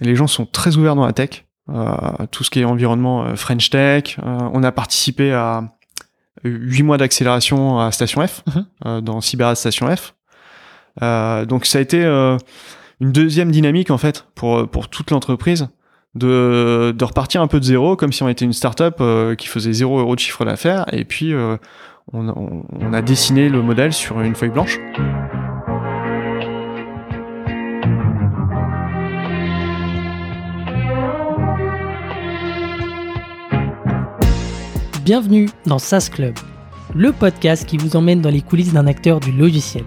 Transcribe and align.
les 0.00 0.16
gens 0.16 0.26
sont 0.26 0.46
très 0.46 0.76
ouverts 0.76 0.96
dans 0.96 1.06
la 1.06 1.12
tech, 1.12 1.44
tout 2.30 2.44
ce 2.44 2.50
qui 2.50 2.60
est 2.60 2.64
environnement 2.64 3.36
French 3.36 3.70
Tech. 3.70 4.18
on 4.22 4.62
a 4.62 4.72
participé 4.72 5.32
à 5.32 5.64
8 6.44 6.82
mois 6.82 6.98
d'accélération 6.98 7.78
à 7.78 7.92
Station 7.92 8.26
F, 8.26 8.42
mhm. 8.84 9.00
dans 9.00 9.20
Cyber 9.20 9.56
Station 9.56 9.88
F. 9.94 10.14
donc 11.46 11.66
ça 11.66 11.78
a 11.78 11.80
été 11.80 12.04
une 12.04 13.12
deuxième 13.12 13.50
dynamique 13.50 13.90
en 13.90 13.98
fait 13.98 14.26
pour 14.34 14.68
pour 14.68 14.88
toute 14.88 15.10
l'entreprise 15.10 15.68
de, 16.14 16.92
de 16.96 17.04
repartir 17.04 17.40
un 17.40 17.46
peu 17.46 17.60
de 17.60 17.64
zéro 17.64 17.96
comme 17.96 18.12
si 18.12 18.22
on 18.22 18.28
était 18.28 18.44
une 18.44 18.52
startup 18.52 19.00
up 19.00 19.36
qui 19.36 19.46
faisait 19.46 19.72
0 19.72 20.00
euros 20.00 20.14
de 20.14 20.20
chiffre 20.20 20.44
d'affaires 20.44 20.84
et 20.92 21.04
puis 21.04 21.32
on, 22.12 22.92
a 22.92 23.02
dessiné 23.02 23.48
le 23.48 23.62
modèle 23.62 23.92
sur 23.92 24.20
une 24.20 24.34
feuille 24.34 24.50
blanche. 24.50 24.78
Bienvenue 35.12 35.50
dans 35.66 35.78
SaaS 35.78 36.08
Club, 36.10 36.32
le 36.94 37.12
podcast 37.12 37.66
qui 37.66 37.76
vous 37.76 37.96
emmène 37.96 38.22
dans 38.22 38.30
les 38.30 38.40
coulisses 38.40 38.72
d'un 38.72 38.86
acteur 38.86 39.20
du 39.20 39.30
logiciel. 39.30 39.84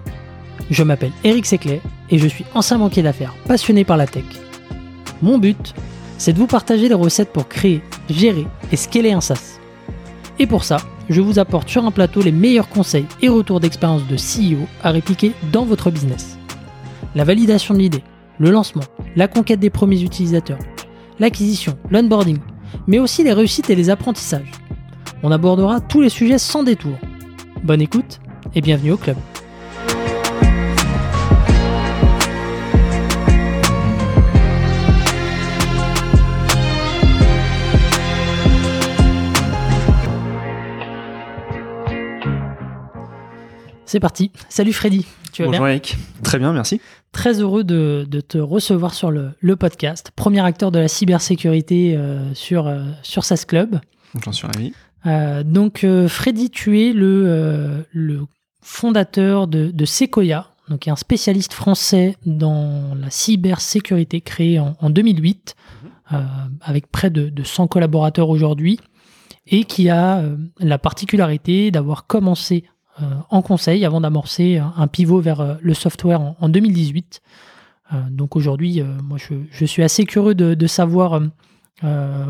Je 0.69 0.83
m'appelle 0.83 1.13
Eric 1.23 1.47
Seclet 1.47 1.81
et 2.11 2.19
je 2.19 2.27
suis 2.27 2.45
ancien 2.53 2.77
banquier 2.77 3.01
d'affaires 3.01 3.33
passionné 3.47 3.83
par 3.85 3.97
la 3.97 4.05
tech. 4.05 4.23
Mon 5.23 5.39
but, 5.39 5.73
c'est 6.19 6.33
de 6.33 6.37
vous 6.37 6.45
partager 6.45 6.89
les 6.89 6.93
recettes 6.93 7.33
pour 7.33 7.47
créer, 7.47 7.81
gérer 8.07 8.45
et 8.71 8.75
scaler 8.75 9.13
un 9.13 9.19
SaaS. 9.19 9.59
Et 10.37 10.45
pour 10.45 10.63
ça, 10.63 10.77
je 11.09 11.21
vous 11.21 11.39
apporte 11.39 11.69
sur 11.69 11.83
un 11.87 11.91
plateau 11.91 12.21
les 12.21 12.31
meilleurs 12.31 12.69
conseils 12.69 13.07
et 13.23 13.27
retours 13.27 13.59
d'expérience 13.59 14.05
de 14.05 14.17
CEO 14.17 14.67
à 14.83 14.91
répliquer 14.91 15.31
dans 15.51 15.65
votre 15.65 15.89
business. 15.89 16.37
La 17.15 17.23
validation 17.23 17.73
de 17.73 17.79
l'idée, 17.79 18.03
le 18.37 18.51
lancement, 18.51 18.83
la 19.15 19.27
conquête 19.27 19.59
des 19.59 19.71
premiers 19.71 20.03
utilisateurs, 20.03 20.59
l'acquisition, 21.17 21.79
l'onboarding, 21.89 22.37
mais 22.85 22.99
aussi 22.99 23.23
les 23.23 23.33
réussites 23.33 23.71
et 23.71 23.75
les 23.75 23.89
apprentissages. 23.89 24.51
On 25.27 25.31
abordera 25.31 25.81
tous 25.81 26.01
les 26.01 26.09
sujets 26.09 26.37
sans 26.37 26.61
détour. 26.61 26.99
Bonne 27.63 27.81
écoute 27.81 28.19
et 28.53 28.61
bienvenue 28.61 28.91
au 28.91 28.97
club. 28.97 29.17
C'est 43.87 43.99
parti. 43.99 44.31
Salut 44.47 44.73
Freddy. 44.73 45.07
Tu 45.33 45.41
vas 45.41 45.47
Bonjour 45.47 45.67
Eric. 45.67 45.97
Très 46.21 46.37
bien, 46.37 46.53
merci. 46.53 46.79
Très 47.13 47.41
heureux 47.41 47.63
de, 47.63 48.05
te 48.27 48.37
recevoir 48.37 48.93
sur 48.93 49.09
le, 49.09 49.55
podcast. 49.55 50.11
Premier 50.15 50.41
acteur 50.41 50.69
de 50.71 50.77
la 50.77 50.87
cybersécurité 50.87 51.97
euh, 51.97 52.31
sur, 52.35 52.67
euh, 52.67 52.83
sur 53.01 53.25
SaaS 53.25 53.45
Club. 53.47 53.79
J'en 54.23 54.31
suis 54.31 54.45
ravi. 54.45 54.71
Euh, 55.05 55.43
donc 55.43 55.85
Freddy, 56.07 56.49
tu 56.49 56.81
es 56.81 56.93
le, 56.93 57.85
le 57.91 58.25
fondateur 58.61 59.47
de, 59.47 59.85
Sequoia, 59.85 60.47
donc 60.69 60.87
un 60.87 60.95
spécialiste 60.95 61.53
français 61.53 62.17
dans 62.25 62.95
la 62.99 63.09
cybersécurité 63.09 64.21
créé 64.21 64.59
en, 64.59 64.89
2008, 64.89 65.55
mhm. 66.11 66.19
avec 66.61 66.91
près 66.91 67.09
de, 67.09 67.29
de 67.29 67.43
100 67.43 67.67
collaborateurs 67.67 68.29
aujourd'hui, 68.29 68.79
et 69.47 69.63
qui 69.65 69.89
a 69.89 70.23
la 70.59 70.79
particularité 70.79 71.69
d'avoir 71.69 72.07
commencé 72.07 72.63
euh, 73.01 73.05
en 73.29 73.41
conseil 73.41 73.83
avant 73.83 73.99
d'amorcer 73.99 74.57
un 74.57 74.87
pivot 74.87 75.19
vers 75.19 75.41
euh, 75.41 75.55
le 75.61 75.73
software 75.73 76.21
en, 76.39 76.47
2018. 76.47 77.21
Euh, 77.91 77.97
donc 78.09 78.37
aujourd'hui, 78.37 78.81
moi 79.03 79.17
je, 79.17 79.65
suis 79.65 79.83
assez 79.83 80.05
curieux 80.05 80.33
de, 80.33 80.67
savoir 80.67 81.21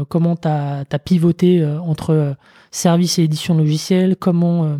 comment 0.09 0.35
tu 0.35 0.47
as, 0.47 0.99
pivoté 1.03 1.63
entre 1.65 2.35
services 2.75 3.19
et 3.19 3.23
édition 3.23 3.55
logicielle, 3.55 4.15
comment 4.15 4.77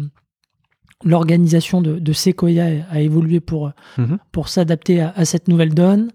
l'organisation 1.04 1.82
de, 1.82 2.14
Sequoia 2.14 2.66
a 2.90 3.00
évolué 3.02 3.40
pour, 3.40 3.72
mhm. 3.98 4.18
pour 4.32 4.50
s'adapter 4.50 5.02
à, 5.02 5.26
cette 5.26 5.48
nouvelle 5.48 5.74
donne, 5.74 6.12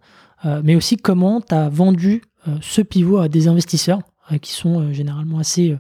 mais 0.63 0.77
aussi 0.77 0.97
comment 0.97 1.41
tu 1.41 1.55
as 1.55 1.69
vendu 1.69 2.23
ce 2.61 2.83
pivot 2.83 3.19
à 3.19 3.29
des 3.29 3.49
investisseurs 3.49 4.01
qui 4.41 4.53
sont 4.53 4.93
généralement 4.93 5.39
assez 5.39 5.77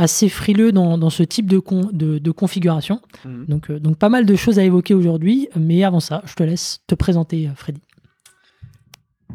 assez 0.00 0.30
frileux 0.30 0.72
dans, 0.72 1.10
ce 1.10 1.22
type 1.22 1.46
de, 1.46 1.60
de, 1.92 2.30
configuration. 2.30 3.00
Mhm. 3.24 3.44
Donc, 3.46 3.70
euh, 3.70 3.78
donc 3.78 3.96
pas 3.98 4.08
mal 4.08 4.24
de 4.24 4.34
choses 4.34 4.58
à 4.58 4.64
évoquer 4.64 4.94
aujourd'hui, 4.94 5.48
mais 5.56 5.84
avant 5.84 6.00
ça, 6.00 6.22
je 6.24 6.34
te 6.34 6.42
laisse 6.42 6.80
te 6.86 6.94
présenter, 6.94 7.48
euh, 7.48 7.54
Freddy. 7.54 7.82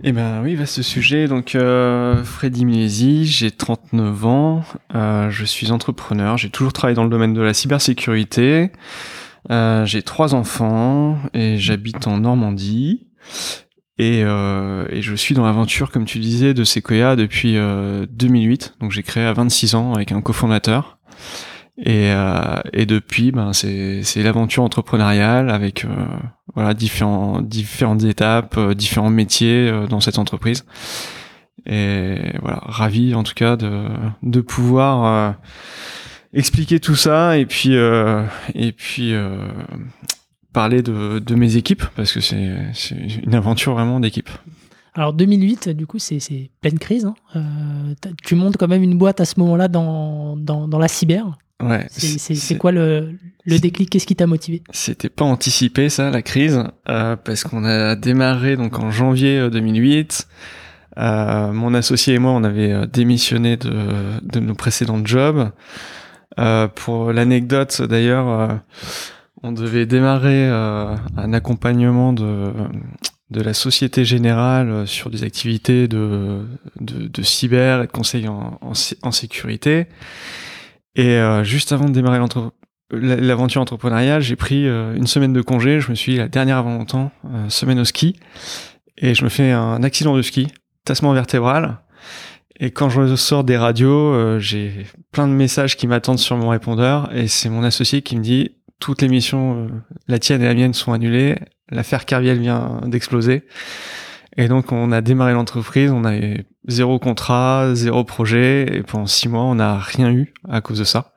Eh 0.03 0.11
ben 0.11 0.41
oui, 0.44 0.57
ce 0.66 0.83
sujet. 0.83 1.28
Donc 1.28 1.56
euh, 1.56 2.23
Freddy 2.23 2.66
Milesi, 2.66 3.25
j'ai 3.25 3.51
39 3.51 4.25
ans, 4.25 4.63
je 4.94 5.45
suis 5.45 5.72
entrepreneur, 5.72 6.38
j'ai 6.38 6.50
toujours 6.50 6.73
travaillé 6.73 6.95
dans 6.95 7.03
le 7.03 7.09
domaine 7.09 7.33
de 7.33 7.41
la 7.41 7.53
cybersécurité. 7.53 8.72
j'ai 9.50 10.01
trois 10.03 10.35
enfants 10.35 11.17
et 11.33 11.57
j'habite 11.57 12.07
en 12.07 12.17
Normandie. 12.17 13.07
Et, 13.97 14.23
euh, 14.23 14.85
et, 14.89 15.01
je 15.01 15.16
suis 15.16 15.35
dans 15.35 15.45
l'aventure, 15.45 15.89
comme 15.89 16.03
tu 16.03 16.19
disais, 16.19 16.53
de 16.53 16.66
Sequoia 16.66 17.16
depuis 17.16 17.56
euh, 17.56 18.06
2008. 18.09 18.75
Donc 18.81 18.91
j'ai 18.91 19.03
créé 19.03 19.23
à 19.23 19.31
26 19.31 19.75
ans 19.75 19.94
avec 19.94 20.12
un 20.12 20.22
cofondateur. 20.22 20.97
Et, 21.78 22.12
euh, 22.12 22.62
et 22.72 22.86
depuis, 22.86 23.31
ben 23.31 23.52
c'est 23.52 24.24
l'aventure 24.24 24.63
entrepreneuriale 24.63 25.50
avec 25.50 25.84
euh, 25.84 25.90
voilà 26.56 26.74
différents 26.74 27.41
différentes 27.41 28.03
étapes, 28.03 28.58
euh, 28.58 28.74
différents 28.74 29.09
métiers 29.09 29.69
euh, 29.69 29.88
dans 29.88 30.00
cette 30.00 30.18
entreprise. 30.18 30.66
Et 31.66 32.18
voilà, 32.41 32.62
ravi 32.63 33.13
en 33.16 33.24
tout 33.24 33.34
cas 33.34 33.56
de 33.56 33.88
de 34.22 34.41
pouvoir 34.41 35.36
expliquer 36.31 36.80
tout 36.80 36.96
ça 36.96 37.38
et 37.38 37.47
puis 37.47 37.74
et 37.74 38.72
puis 38.72 39.16
parler 40.53 40.84
de, 40.84 41.18
de 41.18 41.36
mes 41.36 41.56
équipes 41.56 41.84
parce 41.96 42.13
que 42.13 42.19
c'est 42.19 42.40
une 43.24 43.34
aventure 43.34 43.74
vraiment 43.74 44.00
d'équipe. 44.00 44.30
Alors 44.96 45.12
2008, 45.12 45.69
du 45.69 45.86
coup, 45.86 46.00
c'est 46.00 46.50
pleine 46.62 46.80
crise. 46.80 47.06
Hein. 47.06 47.16
Euh, 47.36 47.94
tu 48.24 48.36
montes 48.36 48.56
quand 48.57 48.69
même 48.69 48.81
une 48.81 48.97
boîte 48.97 49.19
à 49.19 49.25
ce 49.25 49.38
moment-là 49.42 49.68
dans, 49.68 50.38
dans, 50.38 50.69
dans, 50.69 50.80
la 50.80 50.88
cyber. 50.88 51.38
Ouais. 51.63 51.88
C'est 51.89 52.57
quoi 52.57 52.71
le, 52.71 53.17
le 53.45 53.59
déclic? 53.59 53.89
Qu'est-ce 53.89 54.05
qui 54.05 54.16
t'a 54.16 54.27
motivé? 54.27 54.61
C'était 54.71 55.09
pas 55.09 55.25
anticipé 55.25 55.89
ça, 55.89 56.09
la 56.09 56.21
crise, 56.21 56.63
euh, 56.89 57.16
parce 57.16 57.43
qu'on 57.43 57.63
a 57.63 57.95
démarré 57.95 58.57
donc 58.57 58.77
en 58.79 58.91
janvier 58.91 59.49
2008. 59.49 60.27
Euh, 60.97 61.51
mon 61.51 61.73
associé 61.73 62.15
et 62.15 62.19
moi, 62.19 62.31
on 62.31 62.44
avait 62.44 62.88
démissionné 62.88 63.57
de, 63.57 63.71
de 64.21 64.39
nos 64.39 64.55
précédents 64.55 65.03
jobs. 65.05 65.51
pour 66.75 67.13
l'anecdote, 67.13 67.81
d'ailleurs 67.81 68.61
on 69.45 69.51
devait 69.51 69.85
démarrer 69.85 70.49
euh, 70.49 70.95
un 71.17 71.33
accompagnement 71.33 72.13
de, 72.13 72.51
de 73.29 73.41
la 73.41 73.53
Société 73.53 74.03
Générale 74.03 74.69
euh, 74.69 74.85
sur 74.88 75.11
des 75.11 75.23
activités 75.23 75.88
de, 75.88 76.45
de, 76.79 77.21
cyber 77.21 77.83
et 77.83 77.85
de 77.85 77.91
conseil 77.91 78.27
en, 78.27 78.59
en, 78.61 79.11
sécurité. 79.11 79.85
Et 80.95 81.16
euh, 81.17 81.44
juste 81.44 81.72
avant 81.72 81.85
de 81.85 81.91
démarrer 81.91 82.19
l'aventure 82.91 83.61
entrepreneuriale, 83.61 84.22
j'ai 84.22 84.35
pris 84.35 84.66
une 84.66 85.07
semaine 85.07 85.33
de 85.33 85.41
congé. 85.41 85.79
Je 85.79 85.89
me 85.89 85.95
suis 85.95 86.17
la 86.17 86.28
dernière 86.28 86.57
avant 86.57 86.78
longtemps, 86.78 87.11
semaine 87.50 87.79
au 87.79 87.85
ski. 87.85 88.16
Et 88.97 89.13
je 89.13 89.23
me 89.23 89.29
fais 89.29 89.51
un 89.51 89.83
accident 89.83 90.16
de 90.16 90.22
ski, 90.22 90.47
tassement 90.85 91.11
vertébral. 91.13 91.79
Et 92.59 92.72
quand 92.72 92.89
je 92.89 93.16
sors 93.16 93.44
des 93.44 93.57
radios, 93.57 94.39
j'ai 94.39 94.85
plein 95.11 95.28
de 95.28 95.33
messages 95.33 95.75
qui 95.75 95.88
m'attendent 95.88 96.19
sur 96.19 96.38
mon 96.38 96.50
répondeur. 96.50 97.13
Et 97.13 97.27
c'est 97.27 97.50
mon 97.50 97.63
associé 97.63 98.01
qui 98.01 98.16
me 98.16 98.22
dit 98.22 98.51
toutes 98.79 99.01
les 99.01 99.07
missions, 99.07 99.66
euh, 99.66 99.67
la 100.07 100.19
tienne 100.19 100.41
et 100.41 100.45
la 100.45 100.53
mienne, 100.53 100.73
sont 100.73 100.94
annulées. 100.94 101.38
L'affaire 101.69 102.06
Carviel 102.06 102.39
vient 102.39 102.81
d'exploser. 102.85 103.44
Et 104.38 104.47
donc, 104.47 104.72
on 104.72 104.91
a 104.91 105.01
démarré 105.01 105.34
l'entreprise, 105.34 105.91
on 105.91 106.03
avait 106.03 106.45
zéro 106.68 107.00
contrat, 107.00 107.74
zéro 107.74 108.04
projet, 108.04 108.77
et 108.77 108.83
pendant 108.83 109.06
six 109.06 109.30
mois, 109.30 109.44
on 109.44 109.56
n'a 109.56 109.77
rien 109.77 110.12
eu 110.12 110.33
à 110.50 110.62
cause 110.62 110.80
de 110.80 110.83
ça. 110.83 111.13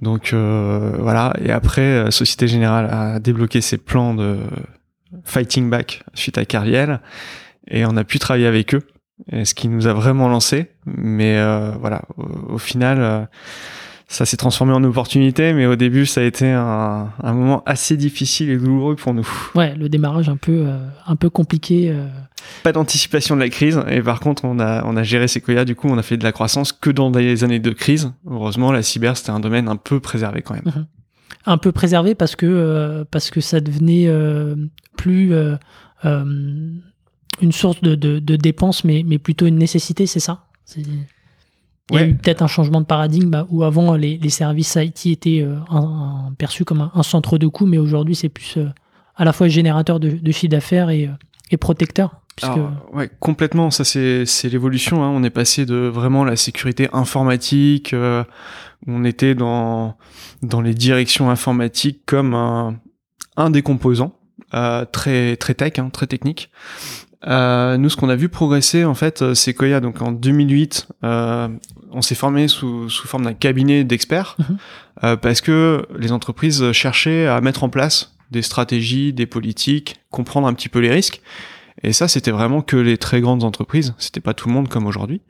Donc 0.00 0.32
euh, 0.32 0.96
voilà. 0.98 1.34
Et 1.42 1.50
après, 1.50 1.82
euh, 1.82 2.10
Société 2.10 2.46
Générale 2.46 2.88
a 2.90 3.18
débloqué 3.18 3.60
ses 3.60 3.78
plans 3.78 4.14
de 4.14 4.38
fighting 5.24 5.70
back 5.70 6.04
suite 6.14 6.38
à 6.38 6.44
Carviel, 6.44 7.00
et 7.68 7.86
on 7.86 7.96
a 7.96 8.04
pu 8.04 8.18
travailler 8.18 8.46
avec 8.46 8.74
eux, 8.74 8.82
ce 9.44 9.54
qui 9.54 9.68
nous 9.68 9.86
a 9.86 9.94
vraiment 9.94 10.28
lancé. 10.28 10.70
Mais 10.84 11.38
voilà, 11.78 12.02
au, 12.16 12.58
final 12.58 13.28
ça 14.08 14.24
s'est 14.24 14.38
transformé 14.38 14.72
en 14.72 14.82
opportunité, 14.84 15.52
mais 15.52 15.66
au 15.66 15.76
début, 15.76 16.06
ça 16.06 16.22
a 16.22 16.24
été 16.24 16.50
un, 16.50 17.10
moment 17.22 17.62
assez 17.66 17.98
difficile 17.98 18.48
et 18.48 18.56
douloureux 18.56 18.96
pour 18.96 19.12
nous. 19.12 19.28
Ouais, 19.54 19.74
le 19.76 19.90
démarrage 19.90 20.30
un 20.30 20.38
peu, 20.38 20.64
euh, 20.66 20.78
un 21.06 21.14
peu 21.14 21.28
compliqué. 21.28 21.90
Euh. 21.90 22.06
Pas 22.62 22.72
d'anticipation 22.72 23.36
de 23.36 23.40
la 23.40 23.50
crise, 23.50 23.78
et 23.86 24.00
par 24.00 24.20
contre, 24.20 24.46
on 24.46 24.60
a, 24.60 24.82
on 24.86 24.96
a 24.96 25.02
géré 25.02 25.28
Sequoia, 25.28 25.66
du 25.66 25.74
coup, 25.74 25.88
on 25.88 25.98
a 25.98 26.02
fait 26.02 26.16
de 26.16 26.24
la 26.24 26.32
croissance 26.32 26.72
que 26.72 26.88
dans 26.88 27.10
des 27.10 27.44
années 27.44 27.58
de 27.58 27.70
crise. 27.70 28.10
Heureusement, 28.26 28.72
la 28.72 28.82
cyber, 28.82 29.14
c'était 29.14 29.30
un 29.30 29.40
domaine 29.40 29.68
un 29.68 29.76
peu 29.76 30.00
préservé 30.00 30.40
quand 30.40 30.54
même. 30.54 30.64
Mhm. 30.64 30.86
Un 31.44 31.58
peu 31.58 31.70
préservé 31.70 32.14
parce 32.14 32.34
que, 32.34 32.46
euh, 32.46 33.04
parce 33.10 33.30
que 33.30 33.42
ça 33.42 33.60
devenait 33.60 34.10
plus 34.96 35.34
une 36.02 37.52
source 37.52 37.82
de, 37.82 37.94
de, 37.94 38.18
de 38.20 38.36
dépenses, 38.36 38.84
mais, 38.84 39.04
mais 39.06 39.18
plutôt 39.18 39.46
une 39.46 39.58
nécessité, 39.58 40.06
c'est 40.06 40.20
ça? 40.20 40.46
Il 41.90 41.96
y 41.96 41.98
a 41.98 42.06
eu 42.06 42.14
peut-être 42.16 42.42
un 42.42 42.46
changement 42.48 42.80
de 42.80 42.86
paradigme 42.86 43.30
bah, 43.30 43.46
où 43.50 43.64
avant 43.64 43.94
les, 43.94 44.18
les 44.18 44.30
services 44.30 44.76
IT 44.76 45.06
étaient 45.06 45.40
euh, 45.42 45.56
un- 45.70 46.26
un- 46.28 46.32
perçus 46.36 46.64
comme 46.64 46.80
un, 46.82 46.90
un 46.94 47.02
centre 47.02 47.38
de 47.38 47.46
coût, 47.46 47.66
mais 47.66 47.78
aujourd'hui 47.78 48.14
c'est 48.14 48.28
plus 48.28 48.56
euh, 48.58 48.66
à 49.16 49.24
la 49.24 49.32
fois 49.32 49.48
générateur 49.48 49.98
de, 50.00 50.10
de 50.10 50.32
chiffre 50.32 50.50
d'affaires 50.50 50.90
et, 50.90 51.06
euh, 51.06 51.10
et 51.50 51.56
protecteur. 51.56 52.20
Puisque, 52.36 52.52
Alors, 52.52 52.70
ouais, 52.92 53.10
complètement. 53.18 53.70
Ça, 53.72 53.82
c'est 53.82 54.24
c'est 54.24 54.48
l'évolution. 54.48 55.02
Hein. 55.02 55.08
On 55.08 55.24
est 55.24 55.30
passé 55.30 55.66
de 55.66 55.74
vraiment 55.74 56.24
la 56.24 56.36
sécurité 56.36 56.88
informatique, 56.92 57.92
euh, 57.94 58.22
où 58.86 58.92
on 58.92 59.02
était 59.04 59.34
dans 59.34 59.96
dans 60.42 60.60
les 60.60 60.72
directions 60.74 61.30
informatiques 61.30 62.02
comme 62.06 62.34
un 62.34 62.76
un 63.36 63.50
des 63.50 63.62
composants 63.62 64.12
euh, 64.54 64.84
très 64.84 65.36
très 65.36 65.54
tech, 65.54 65.72
hein, 65.78 65.90
très 65.92 66.06
technique. 66.06 66.50
Euh, 67.26 67.76
nous, 67.78 67.88
ce 67.88 67.96
qu'on 67.96 68.08
a 68.08 68.16
vu 68.16 68.28
progresser, 68.28 68.84
en 68.84 68.94
fait, 68.94 69.22
euh, 69.22 69.34
c'est 69.34 69.52
Koya. 69.54 69.80
Donc, 69.80 70.00
en 70.02 70.12
2008, 70.12 70.88
euh, 71.04 71.48
on 71.90 72.00
s'est 72.02 72.14
formé 72.14 72.46
sous, 72.48 72.88
sous 72.88 73.08
forme 73.08 73.24
d'un 73.24 73.34
cabinet 73.34 73.82
d'experts 73.84 74.36
Mhm. 74.38 74.56
euh, 75.04 75.16
parce 75.16 75.40
que 75.40 75.84
les 75.98 76.12
entreprises 76.12 76.70
cherchaient 76.72 77.26
à 77.26 77.40
mettre 77.40 77.64
en 77.64 77.68
place 77.68 78.14
des 78.30 78.42
stratégies, 78.42 79.12
des 79.12 79.26
politiques, 79.26 79.96
comprendre 80.10 80.46
un 80.46 80.54
petit 80.54 80.68
peu 80.68 80.78
les 80.78 80.90
risques. 80.90 81.20
Et 81.82 81.92
ça, 81.92 82.08
c'était 82.08 82.30
vraiment 82.30 82.60
que 82.60 82.76
les 82.76 82.98
très 82.98 83.20
grandes 83.20 83.42
entreprises. 83.44 83.94
C'était 83.98 84.20
pas 84.20 84.34
tout 84.34 84.48
le 84.48 84.54
monde 84.54 84.68
comme 84.68 84.86
aujourd'hui. 84.86 85.20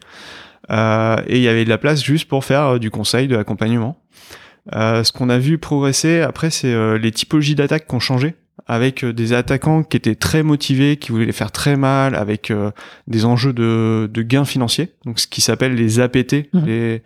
Euh, 0.70 1.16
et 1.26 1.36
il 1.36 1.42
y 1.42 1.48
avait 1.48 1.64
de 1.64 1.68
la 1.70 1.78
place 1.78 2.02
juste 2.02 2.28
pour 2.28 2.44
faire 2.44 2.78
du 2.80 2.90
conseil, 2.90 3.28
de 3.28 3.36
l'accompagnement. 3.36 4.02
Euh, 4.74 5.02
ce 5.04 5.12
qu'on 5.12 5.30
a 5.30 5.38
vu 5.38 5.56
progresser 5.58 6.20
après, 6.20 6.50
c'est 6.50 6.72
euh, 6.72 6.98
les 6.98 7.12
typologies 7.12 7.54
d'attaques 7.54 7.86
qui 7.86 7.94
ont 7.94 8.00
changé, 8.00 8.34
avec 8.66 9.04
euh, 9.04 9.12
des 9.12 9.32
attaquants 9.32 9.82
qui 9.82 9.96
étaient 9.96 10.14
très 10.14 10.42
motivés, 10.42 10.96
qui 10.96 11.12
voulaient 11.12 11.26
les 11.26 11.32
faire 11.32 11.52
très 11.52 11.76
mal, 11.76 12.14
avec 12.14 12.50
euh, 12.50 12.70
des 13.06 13.24
enjeux 13.24 13.52
de, 13.52 14.08
de 14.12 14.22
gains 14.22 14.44
financiers, 14.44 14.92
donc 15.04 15.20
ce 15.20 15.26
qui 15.26 15.40
s'appelle 15.40 15.74
les 15.74 16.00
APT, 16.00 16.48
Mhm. 16.52 16.66
les, 16.66 17.02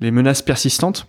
les 0.00 0.10
menaces 0.10 0.42
persistantes. 0.42 1.06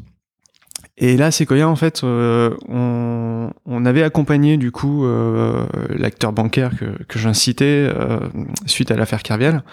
Et 0.97 1.17
là, 1.17 1.31
Sequoia, 1.31 1.67
en 1.67 1.75
fait, 1.75 2.03
euh, 2.03 2.51
on, 2.69 3.49
on 3.65 3.85
avait 3.85 4.03
accompagné 4.03 4.57
du 4.57 4.71
coup 4.71 5.05
euh, 5.05 5.65
l'acteur 5.89 6.33
bancaire 6.33 6.71
que, 6.77 7.03
que 7.07 7.17
j'incitais 7.17 7.89
euh, 7.89 8.19
suite 8.67 8.91
à 8.91 8.95
l'affaire 8.95 9.23
Kerviel 9.23 9.63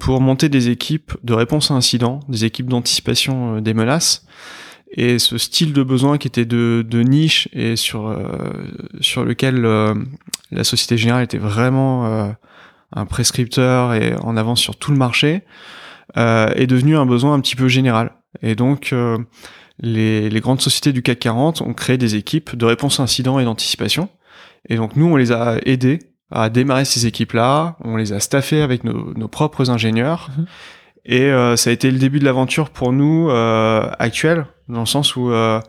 pour 0.00 0.20
monter 0.20 0.48
des 0.48 0.68
équipes 0.68 1.12
de 1.22 1.34
réponse 1.34 1.70
à 1.70 1.74
incidents, 1.74 2.20
des 2.28 2.44
équipes 2.44 2.66
d'anticipation 2.68 3.56
euh, 3.56 3.60
des 3.60 3.74
menaces. 3.74 4.26
Et 4.96 5.18
ce 5.18 5.36
style 5.36 5.72
de 5.72 5.82
besoin 5.82 6.16
qui 6.16 6.26
était 6.26 6.46
de, 6.46 6.84
de 6.88 7.02
niche 7.02 7.48
et 7.52 7.76
sur 7.76 8.08
euh, 8.08 8.16
sur 9.00 9.24
lequel 9.24 9.64
euh, 9.64 9.94
la 10.50 10.64
Société 10.64 10.96
Générale 10.96 11.24
était 11.24 11.38
vraiment 11.38 12.06
euh, 12.06 12.28
un 12.92 13.04
prescripteur 13.04 13.94
et 13.94 14.14
en 14.14 14.36
avance 14.36 14.60
sur 14.60 14.76
tout 14.76 14.90
le 14.90 14.96
marché, 14.96 15.42
euh, 16.16 16.48
est 16.54 16.66
devenu 16.66 16.96
un 16.96 17.04
besoin 17.04 17.34
un 17.34 17.40
petit 17.40 17.56
peu 17.56 17.68
général. 17.68 18.12
Et 18.42 18.54
donc 18.54 18.92
euh, 18.92 19.18
les, 19.80 20.30
les 20.30 20.40
grandes 20.40 20.60
sociétés 20.62 20.92
du 20.92 21.02
CAC 21.02 21.18
40 21.18 21.60
ont 21.60 21.74
créé 21.74 21.98
des 21.98 22.14
équipes 22.14 22.56
de 22.56 22.64
réponse 22.64 22.98
à 22.98 23.02
incidents 23.02 23.38
et 23.38 23.44
d'anticipation. 23.44 24.08
Et 24.68 24.76
donc 24.76 24.96
nous, 24.96 25.06
on 25.06 25.16
les 25.16 25.30
a 25.30 25.58
aidés 25.64 25.98
à 26.30 26.48
démarrer 26.48 26.84
ces 26.84 27.06
équipes-là, 27.06 27.76
on 27.84 27.96
les 27.96 28.12
a 28.12 28.20
staffés 28.20 28.62
avec 28.62 28.82
nos, 28.82 29.14
nos 29.14 29.28
propres 29.28 29.70
ingénieurs. 29.70 30.30
Mhm. 30.36 30.46
Et 31.06 31.22
euh, 31.22 31.56
ça 31.56 31.70
a 31.70 31.72
été 31.72 31.90
le 31.90 31.98
début 31.98 32.18
de 32.18 32.24
l'aventure 32.24 32.70
pour 32.70 32.92
nous 32.92 33.30
euh, 33.30 33.88
actuelle, 33.98 34.46
dans 34.68 34.80
le 34.80 34.86
sens 34.86 35.16
où 35.16 35.30
euh, 35.30 35.60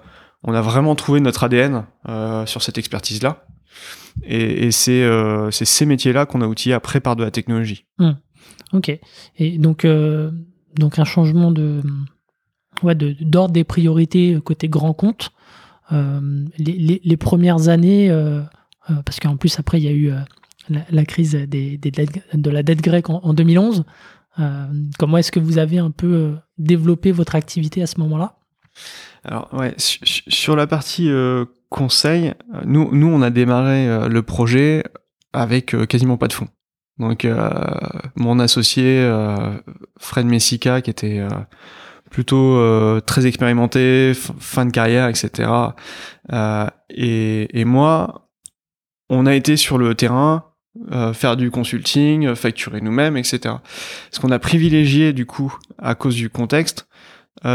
on 0.44 0.54
a 0.54 0.62
vraiment 0.62 0.96
trouvé 0.96 1.20
notre 1.20 1.44
ADN 1.44 1.86
euh, 2.08 2.46
sur 2.46 2.62
cette 2.62 2.78
expertise-là. 2.78 3.46
Et, 4.24 4.70
euh, 4.88 5.52
c'est 5.52 5.66
ces 5.66 5.86
métiers-là 5.86 6.26
qu'on 6.26 6.42
a 6.42 6.48
outillés 6.48 6.74
après 6.74 7.00
par 7.00 7.16
de 7.16 7.24
la 7.24 7.32
technologie. 7.32 7.86
Ok. 8.74 8.92
Et 9.38 9.58
donc, 9.58 9.86
un 9.86 11.06
changement 11.06 11.52
de 11.52 11.82
ouais, 12.84 12.96
d'ordre 12.96 13.54
des 13.54 13.64
priorités 13.64 14.40
côté 14.44 14.68
grand 14.68 14.94
compte. 14.94 15.32
Les, 15.92 17.18
premières 17.18 17.70
années, 17.70 18.12
parce 19.06 19.20
qu'en 19.20 19.38
plus 19.38 19.60
après 19.60 19.80
il 19.80 19.84
y 19.84 19.88
a 19.88 19.92
eu 19.92 20.12
la, 20.90 21.06
crise 21.06 21.34
de 21.34 22.50
la 22.50 22.64
dette 22.64 22.82
grecque 22.82 23.10
en, 23.10 23.20
en 23.24 23.34
2011. 23.34 23.86
Euh, 24.40 24.68
comment 25.00 25.18
est-ce 25.18 25.32
que 25.32 25.40
vous 25.40 25.58
avez 25.58 25.80
un 25.80 25.92
peu 25.92 26.36
développé 26.58 27.12
votre 27.12 27.36
activité 27.36 27.82
à 27.82 27.88
ce 27.88 28.00
moment-là? 28.00 28.38
Alors 29.24 29.50
ouais, 29.54 29.74
su- 29.78 30.00
su- 30.04 30.24
sur 30.28 30.56
la 30.56 30.68
partie 30.68 31.10
euh, 31.10 31.46
conseil, 31.70 32.34
nous 32.66 32.90
nous 32.92 33.08
on 33.08 33.22
a 33.22 33.30
démarré 33.30 33.88
euh, 33.88 34.08
le 34.08 34.22
projet 34.22 34.84
avec 35.34 35.76
euh, 35.76 35.86
quasiment 35.86 36.18
pas 36.18 36.28
de 36.28 36.34
fonds. 36.34 36.48
Donc 37.00 37.28
mon 38.16 38.40
associé 38.40 39.08
Fred 40.00 40.26
Messica 40.26 40.82
qui 40.82 40.90
était 40.90 41.22
plutôt 42.10 42.60
très 43.02 43.28
expérimenté, 43.28 44.14
fin 44.16 44.66
de 44.66 44.72
carrière, 44.72 45.08
etc. 45.08 45.48
Et, 46.90 47.66
moi, 47.66 48.32
on 49.10 49.28
a 49.28 49.36
été 49.36 49.58
sur 49.58 49.78
le 49.78 49.94
terrain 49.94 50.46
faire 51.14 51.38
du 51.38 51.52
consulting, 51.52 52.34
facturer 52.34 52.82
nous-mêmes, 52.82 53.16
etc. 53.16 53.54
Ce 54.10 54.20
qu'on 54.20 54.32
a 54.32 54.40
privilégié 54.40 55.14
du 55.14 55.28
coup 55.28 55.56
à 55.78 55.94
cause 55.94 56.16
du 56.16 56.32
contexte, 56.32 56.87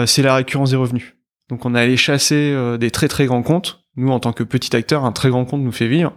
c'est 0.06 0.22
la 0.22 0.34
récurrence 0.34 0.70
des 0.70 0.76
revenus. 0.76 1.14
Donc 1.52 1.66
on 1.66 1.74
est 1.74 1.80
allé 1.80 1.98
chasser 1.98 2.52
euh, 2.54 2.78
des 2.78 2.90
très 2.90 3.08
très 3.08 3.26
grands 3.26 3.42
comptes. 3.42 3.84
Nous, 3.96 4.10
en 4.10 4.20
tant 4.20 4.32
que 4.32 4.42
petit 4.42 4.74
acteur, 4.74 5.04
un 5.04 5.12
très 5.12 5.28
grand 5.28 5.44
compte 5.44 5.60
nous 5.60 5.70
fait 5.70 5.86
vivre. 5.86 6.14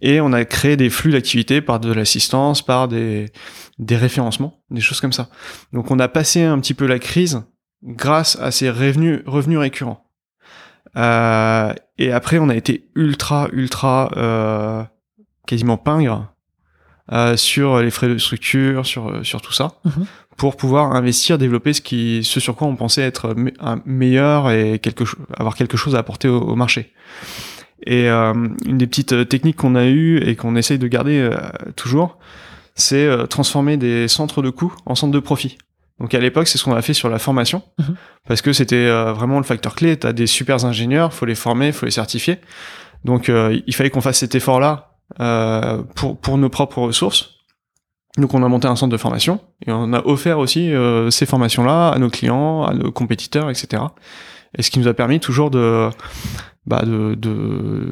Et 0.00 0.20
on 0.20 0.32
a 0.32 0.44
créé 0.44 0.76
des 0.76 0.90
flux 0.90 1.10
d'activité 1.10 1.60
par 1.60 1.80
de 1.80 1.92
l'assistance, 1.92 2.62
par 2.62 2.86
des, 2.86 3.32
référencements, 3.90 4.62
des 4.70 4.80
choses 4.80 5.00
comme 5.00 5.12
ça. 5.12 5.28
Donc 5.72 5.90
on 5.90 5.98
a 5.98 6.06
passé 6.06 6.44
un 6.44 6.60
petit 6.60 6.72
peu 6.72 6.86
la 6.86 7.00
crise 7.00 7.42
grâce 7.82 8.38
à 8.40 8.52
ces 8.52 8.70
revenus, 8.70 9.22
revenus 9.26 9.58
récurrents. 9.58 10.08
Euh, 10.96 11.74
et 11.98 12.12
après, 12.12 12.38
on 12.38 12.48
a 12.48 12.54
été 12.54 12.88
ultra, 12.94 13.48
ultra, 13.52 14.12
euh, 14.16 14.84
quasiment 15.48 15.78
pingre 15.78 16.32
euh, 17.10 17.36
sur 17.36 17.80
les 17.80 17.90
frais 17.90 18.08
de 18.08 18.18
structure, 18.18 18.86
sur, 18.86 19.26
sur 19.26 19.42
tout 19.42 19.52
ça, 19.52 19.72
Mhm. 19.84 20.06
Pour 20.40 20.56
pouvoir 20.56 20.92
investir, 20.96 21.36
développer 21.36 21.74
ce, 21.74 21.82
qui, 21.82 22.24
ce 22.24 22.40
sur 22.40 22.56
quoi 22.56 22.66
on 22.66 22.74
pensait 22.74 23.02
être 23.02 23.34
me- 23.34 23.52
un 23.60 23.82
meilleur 23.84 24.50
et 24.50 24.78
quelque 24.78 25.04
avoir 25.36 25.54
quelque 25.54 25.76
chose 25.76 25.94
à 25.94 25.98
apporter 25.98 26.28
au, 26.28 26.40
au 26.40 26.56
marché. 26.56 26.94
Et 27.86 28.08
euh, 28.08 28.32
une 28.64 28.78
des 28.78 28.86
petites 28.86 29.12
euh, 29.12 29.24
techniques 29.26 29.56
qu'on 29.56 29.74
a 29.74 29.84
eues 29.84 30.16
et 30.26 30.36
qu'on 30.36 30.56
essaye 30.56 30.78
de 30.78 30.86
garder 30.88 31.18
euh, 31.18 31.36
toujours, 31.76 32.16
c'est 32.74 33.04
euh, 33.04 33.26
transformer 33.26 33.76
des 33.76 34.08
centres 34.08 34.40
de 34.40 34.48
coûts 34.48 34.74
en 34.86 34.94
centres 34.94 35.12
de 35.12 35.18
profit. 35.20 35.58
Donc 35.98 36.14
à 36.14 36.20
l'époque, 36.20 36.48
c'est 36.48 36.56
ce 36.56 36.64
qu'on 36.64 36.74
a 36.74 36.80
fait 36.80 36.94
sur 36.94 37.10
la 37.10 37.18
formation, 37.18 37.62
Mhm. 37.78 37.96
parce 38.26 38.40
que 38.40 38.54
c'était 38.54 38.88
vraiment 39.12 39.36
le 39.36 39.44
facteur 39.44 39.74
clé. 39.74 39.98
Tu 39.98 40.06
as 40.06 40.14
des 40.14 40.26
super 40.26 40.64
ingénieurs, 40.64 41.12
faut 41.12 41.26
les 41.26 41.34
former, 41.34 41.70
faut 41.72 41.84
les 41.84 41.92
certifier. 41.92 42.38
Donc 43.04 43.30
il 43.30 43.74
fallait 43.74 43.90
qu'on 43.90 44.00
fasse 44.00 44.20
cet 44.20 44.34
effort-là 44.34 44.92
euh, 45.20 45.82
pour, 45.96 46.18
pour 46.18 46.38
nos 46.38 46.48
propres 46.48 46.78
ressources. 46.80 47.34
Donc 48.18 48.34
on 48.34 48.42
a 48.42 48.48
monté 48.48 48.66
un 48.66 48.76
centre 48.76 48.90
de 48.92 48.96
formation 48.96 49.40
et 49.66 49.70
on 49.72 49.92
a 49.92 50.04
offert 50.04 50.38
aussi 50.38 50.72
euh, 50.72 51.10
ces 51.10 51.26
formations-là 51.26 51.90
à 51.90 51.98
nos 51.98 52.10
clients, 52.10 52.64
à 52.64 52.74
nos 52.74 52.90
compétiteurs, 52.90 53.50
etc. 53.50 53.82
Et 54.58 54.62
ce 54.62 54.70
qui 54.70 54.80
nous 54.80 54.88
a 54.88 54.94
permis 54.94 55.20
toujours 55.20 55.50
de 55.50 55.88
bah 56.66 56.82
de 56.84 57.14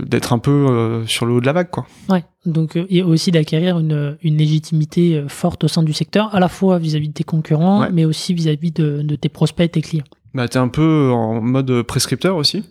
d'être 0.06 0.32
un 0.32 0.38
peu 0.38 0.50
euh, 0.50 1.06
sur 1.06 1.24
le 1.24 1.34
haut 1.34 1.40
de 1.40 1.46
la 1.46 1.52
vague 1.52 1.70
quoi. 1.70 1.86
Ouais. 2.08 2.24
Donc, 2.46 2.76
euh, 2.76 2.84
et 2.90 3.02
aussi 3.02 3.30
d'acquérir 3.30 3.78
une, 3.78 4.16
une 4.22 4.36
légitimité 4.36 5.24
forte 5.28 5.64
au 5.64 5.68
sein 5.68 5.82
du 5.82 5.92
secteur, 5.92 6.34
à 6.34 6.40
la 6.40 6.48
fois 6.48 6.78
vis-à-vis 6.78 7.08
de 7.08 7.12
tes 7.14 7.24
concurrents, 7.24 7.80
Ouais. 7.82 7.88
mais 7.92 8.04
aussi 8.04 8.34
vis-à-vis 8.34 8.72
de, 8.72 9.02
de 9.02 9.16
tes 9.16 9.28
prospects 9.28 9.64
et 9.64 9.68
tes 9.68 9.82
clients. 9.82 10.04
Bah 10.34 10.48
t'es 10.48 10.58
un 10.58 10.68
peu 10.68 11.10
en 11.12 11.40
mode 11.40 11.82
prescripteur 11.82 12.36
aussi. 12.36 12.64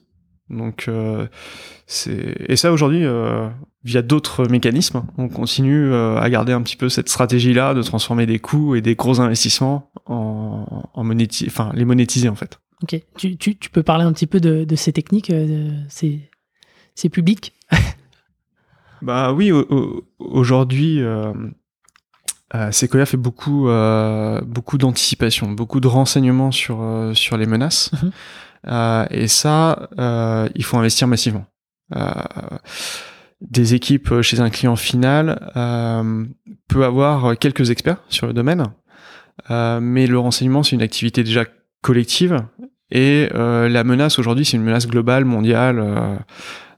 Donc 0.49 0.85
euh, 0.87 1.27
c'est 1.87 2.35
et 2.47 2.55
ça 2.55 2.71
aujourd'hui 2.71 3.03
euh, 3.05 3.49
via 3.83 4.01
d'autres 4.01 4.47
mécanismes, 4.49 5.03
on 5.17 5.27
continue 5.29 5.91
euh, 5.91 6.17
à 6.17 6.29
garder 6.29 6.53
un 6.53 6.61
petit 6.61 6.75
peu 6.77 6.87
cette 6.89 7.09
stratégie 7.09 7.53
là 7.53 7.73
de 7.73 7.81
transformer 7.81 8.25
des 8.25 8.39
coûts 8.39 8.75
et 8.75 8.81
des 8.81 8.95
gros 8.95 9.19
investissements 9.19 9.91
en, 10.05 10.65
en 10.93 11.09
enfin 11.47 11.71
les 11.73 11.85
monétiser 11.85 12.29
en 12.29 12.35
fait. 12.35 12.59
Ok. 12.83 13.01
Tu, 13.17 13.37
tu, 13.37 13.57
tu 13.57 13.69
peux 13.69 13.83
parler 13.83 14.03
un 14.05 14.13
petit 14.13 14.27
peu 14.27 14.39
de, 14.39 14.63
de 14.63 14.75
ces 14.75 14.93
techniques, 14.93 15.31
de- 15.31 15.71
c'est 15.89 16.19
c'est 16.95 17.09
public. 17.09 17.53
Bah 19.01 19.31
oui, 19.31 19.51
au- 19.51 19.65
au- 19.71 20.07
aujourd'hui, 20.17 21.01
euh, 21.01 21.31
euh, 22.55 22.71
Sequoia 22.71 23.05
fait 23.05 23.17
beaucoup, 23.17 23.69
euh, 23.69 24.41
beaucoup 24.41 24.77
d'anticipation, 24.79 25.51
beaucoup 25.51 25.79
de 25.79 25.87
renseignements 25.87 26.51
sur, 26.51 26.79
sur 27.13 27.37
les 27.37 27.45
menaces. 27.45 27.91
Mhm. 28.01 28.11
Euh, 28.67 29.05
et 29.09 29.27
ça, 29.27 29.89
euh, 30.00 30.50
il 30.55 30.63
faut 30.63 30.77
investir 30.77 31.07
massivement. 31.07 31.45
Euh, 31.95 32.12
des 33.39 33.75
équipes 33.75 34.21
chez 34.21 34.39
un 34.39 34.50
client 34.50 34.75
final 34.75 35.39
peut 36.67 36.83
avoir 36.83 37.38
quelques 37.38 37.69
experts 37.69 38.01
sur 38.09 38.25
le 38.25 38.33
domaine, 38.33 38.63
mais 39.50 40.07
le 40.07 40.17
renseignement, 40.17 40.63
c'est 40.63 40.75
une 40.75 40.81
activité 40.81 41.24
déjà 41.24 41.45
collective. 41.83 42.43
Et 42.89 43.29
la 43.33 43.83
menace 43.83 44.17
aujourd'hui, 44.17 44.43
c'est 44.43 44.57
une 44.57 44.63
menace 44.63 44.88
globale, 44.88 45.24
mondiale, 45.24 46.25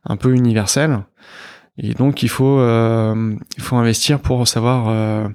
un 0.03 0.17
peu 0.17 0.33
universelle. 0.33 0.99
Et 1.77 1.93
donc 1.93 2.23
il 2.23 2.29
faut 2.29 2.59
il 2.59 3.63
faut 3.63 3.77
investir 3.77 4.19
pour 4.19 4.45
savoir 4.45 5.29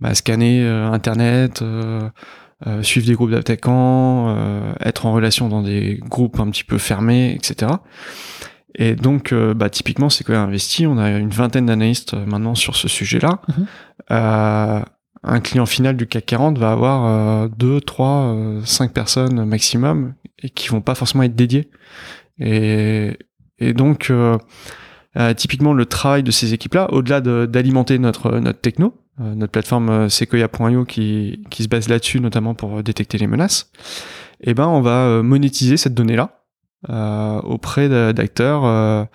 bah, 0.00 0.14
scanner 0.14 0.66
internet, 0.66 1.62
suivre 2.82 3.06
des 3.06 3.14
groupes 3.14 3.30
d'attaquants, 3.30 4.36
être 4.80 5.06
en 5.06 5.12
relation 5.12 5.48
dans 5.48 5.62
des 5.62 6.00
groupes 6.08 6.38
un 6.40 6.50
petit 6.50 6.64
peu 6.64 6.78
fermés, 6.78 7.34
etc. 7.34 7.72
Et 8.74 8.94
donc, 8.94 9.34
bah, 9.34 9.68
typiquement, 9.68 10.10
c'est 10.10 10.24
quoi 10.24 10.38
investi 10.38 10.86
On 10.86 10.98
a 10.98 11.10
une 11.10 11.30
vingtaine 11.30 11.66
d'analystes 11.66 12.14
maintenant 12.14 12.54
sur 12.54 12.76
ce 12.76 12.88
sujet-là. 12.88 13.40
Mhm 14.10 14.84
un 15.24 15.40
client 15.40 15.66
final 15.66 15.96
du 15.96 16.06
CAC 16.06 16.26
40 16.26 16.58
va 16.58 16.72
avoir 16.72 17.48
2, 17.50 17.80
3, 17.80 18.36
5 18.64 18.92
personnes 18.92 19.44
maximum 19.44 20.14
et 20.42 20.50
qui 20.50 20.68
vont 20.68 20.80
pas 20.80 20.94
forcément 20.94 21.22
être 21.22 21.36
dédiées. 21.36 21.70
Et, 22.38 23.16
et 23.58 23.72
donc, 23.72 24.10
euh, 25.16 25.30
euh, 25.30 25.34
typiquement, 25.34 25.74
le 25.74 25.86
travail 25.86 26.22
de 26.22 26.30
ces 26.30 26.54
équipes-là, 26.54 26.92
au-delà 26.92 27.20
d'alimenter 27.20 27.98
notre, 27.98 28.38
notre 28.38 28.60
techno, 28.60 28.94
euh, 29.20 29.34
notre 29.34 29.52
plateforme 29.52 30.08
Sequoia.io 30.08 30.84
qui, 30.84 31.42
qui 31.50 31.62
se 31.64 31.68
base 31.68 31.88
là-dessus, 31.88 32.20
notamment 32.20 32.54
pour 32.54 32.82
détecter 32.82 33.18
les 33.18 33.26
menaces, 33.26 33.70
eh 34.40 34.54
ben, 34.54 34.66
on 34.66 34.80
va 34.80 35.22
monétiser 35.22 35.76
cette 35.76 35.94
donnée-là 35.94 36.38
auprès 37.44 37.88
d'acteurs 38.12 39.08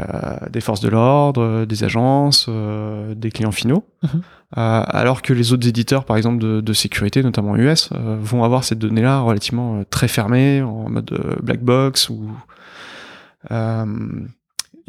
euh, 0.00 0.36
des 0.50 0.60
forces 0.60 0.80
de 0.80 0.88
l'ordre, 0.88 1.42
euh, 1.42 1.66
des 1.66 1.82
agences, 1.82 2.46
euh, 2.48 3.14
des 3.14 3.30
clients 3.30 3.52
finaux, 3.52 3.84
mhm. 4.02 4.22
alors 4.52 5.22
que 5.22 5.32
les 5.32 5.52
autres 5.52 5.66
éditeurs, 5.66 6.04
par 6.04 6.16
exemple 6.16 6.38
de, 6.38 6.72
sécurité, 6.72 7.22
notamment 7.22 7.56
US, 7.56 7.90
vont 7.92 8.44
avoir 8.44 8.64
cette 8.64 8.78
donnée-là 8.78 9.20
relativement 9.20 9.82
très 9.88 10.08
fermée, 10.08 10.62
en 10.62 10.88
mode 10.88 11.38
black 11.42 11.62
box 11.62 12.10
ou 12.10 12.30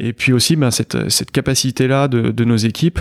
et 0.08 0.12
puis 0.12 0.32
aussi 0.32 0.56
ben, 0.56 0.70
cette, 0.70 1.08
cette 1.10 1.30
capacité-là 1.30 2.08
de, 2.08 2.30
de, 2.30 2.44
nos 2.44 2.56
équipes 2.56 3.00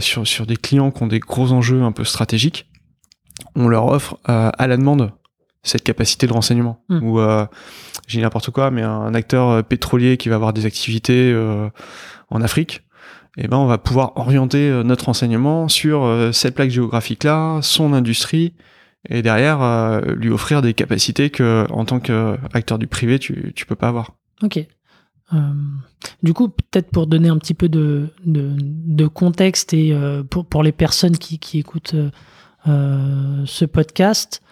sur, 0.00 0.26
sur 0.26 0.46
des 0.46 0.56
clients 0.56 0.90
qui 0.90 1.02
ont 1.02 1.06
des 1.06 1.20
gros 1.20 1.52
enjeux 1.52 1.82
un 1.82 1.92
peu 1.92 2.04
stratégiques, 2.04 2.70
on 3.54 3.68
leur 3.68 3.86
offre 3.86 4.18
à 4.24 4.66
la 4.66 4.76
demande 4.76 5.12
cette 5.62 5.84
capacité 5.84 6.26
de 6.26 6.32
renseignement. 6.32 6.82
Hmm. 6.88 7.02
Ou 7.02 7.20
euh, 7.20 7.46
j'ai 8.06 8.20
n'importe 8.20 8.50
quoi, 8.50 8.70
mais 8.70 8.82
un 8.82 9.14
acteur 9.14 9.48
euh, 9.48 9.62
pétrolier 9.62 10.16
qui 10.16 10.28
va 10.28 10.36
avoir 10.36 10.52
des 10.52 10.66
activités 10.66 11.32
euh, 11.32 11.68
en 12.30 12.40
Afrique, 12.42 12.82
eh 13.36 13.46
ben 13.46 13.56
on 13.56 13.66
va 13.66 13.78
pouvoir 13.78 14.12
orienter 14.16 14.68
euh, 14.70 14.82
notre 14.82 15.06
renseignement 15.06 15.68
sur 15.68 16.30
cette 16.32 16.54
plaque 16.54 16.70
géographique 16.70 17.24
là, 17.24 17.60
son 17.62 17.92
industrie, 17.92 18.54
et 19.08 19.22
derrière 19.22 20.02
lui 20.04 20.28
offrir 20.28 20.60
des 20.60 20.74
capacités 20.74 21.30
que 21.30 21.66
en 21.70 21.86
tant 21.86 22.00
qu'acteur 22.00 22.78
du 22.78 22.86
privé 22.86 23.18
tu 23.18 23.52
tu 23.54 23.64
peux 23.64 23.74
pas 23.74 23.88
avoir. 23.88 24.12
Ok. 24.42 24.58
Du 26.22 26.32
coup, 26.34 26.48
peut-être 26.48 26.90
pour 26.90 27.06
donner 27.06 27.28
un 27.28 27.38
petit 27.38 27.54
peu 27.54 27.68
de, 27.68 28.08
de, 28.24 28.54
de 28.58 29.06
contexte 29.06 29.72
et 29.72 29.96
pour, 30.30 30.44
pour 30.44 30.62
les 30.62 30.72
personnes 30.72 31.16
qui, 31.16 31.38
qui 31.38 31.58
écoutent 31.58 31.94
ce 32.64 33.64
podcast, 33.64 34.42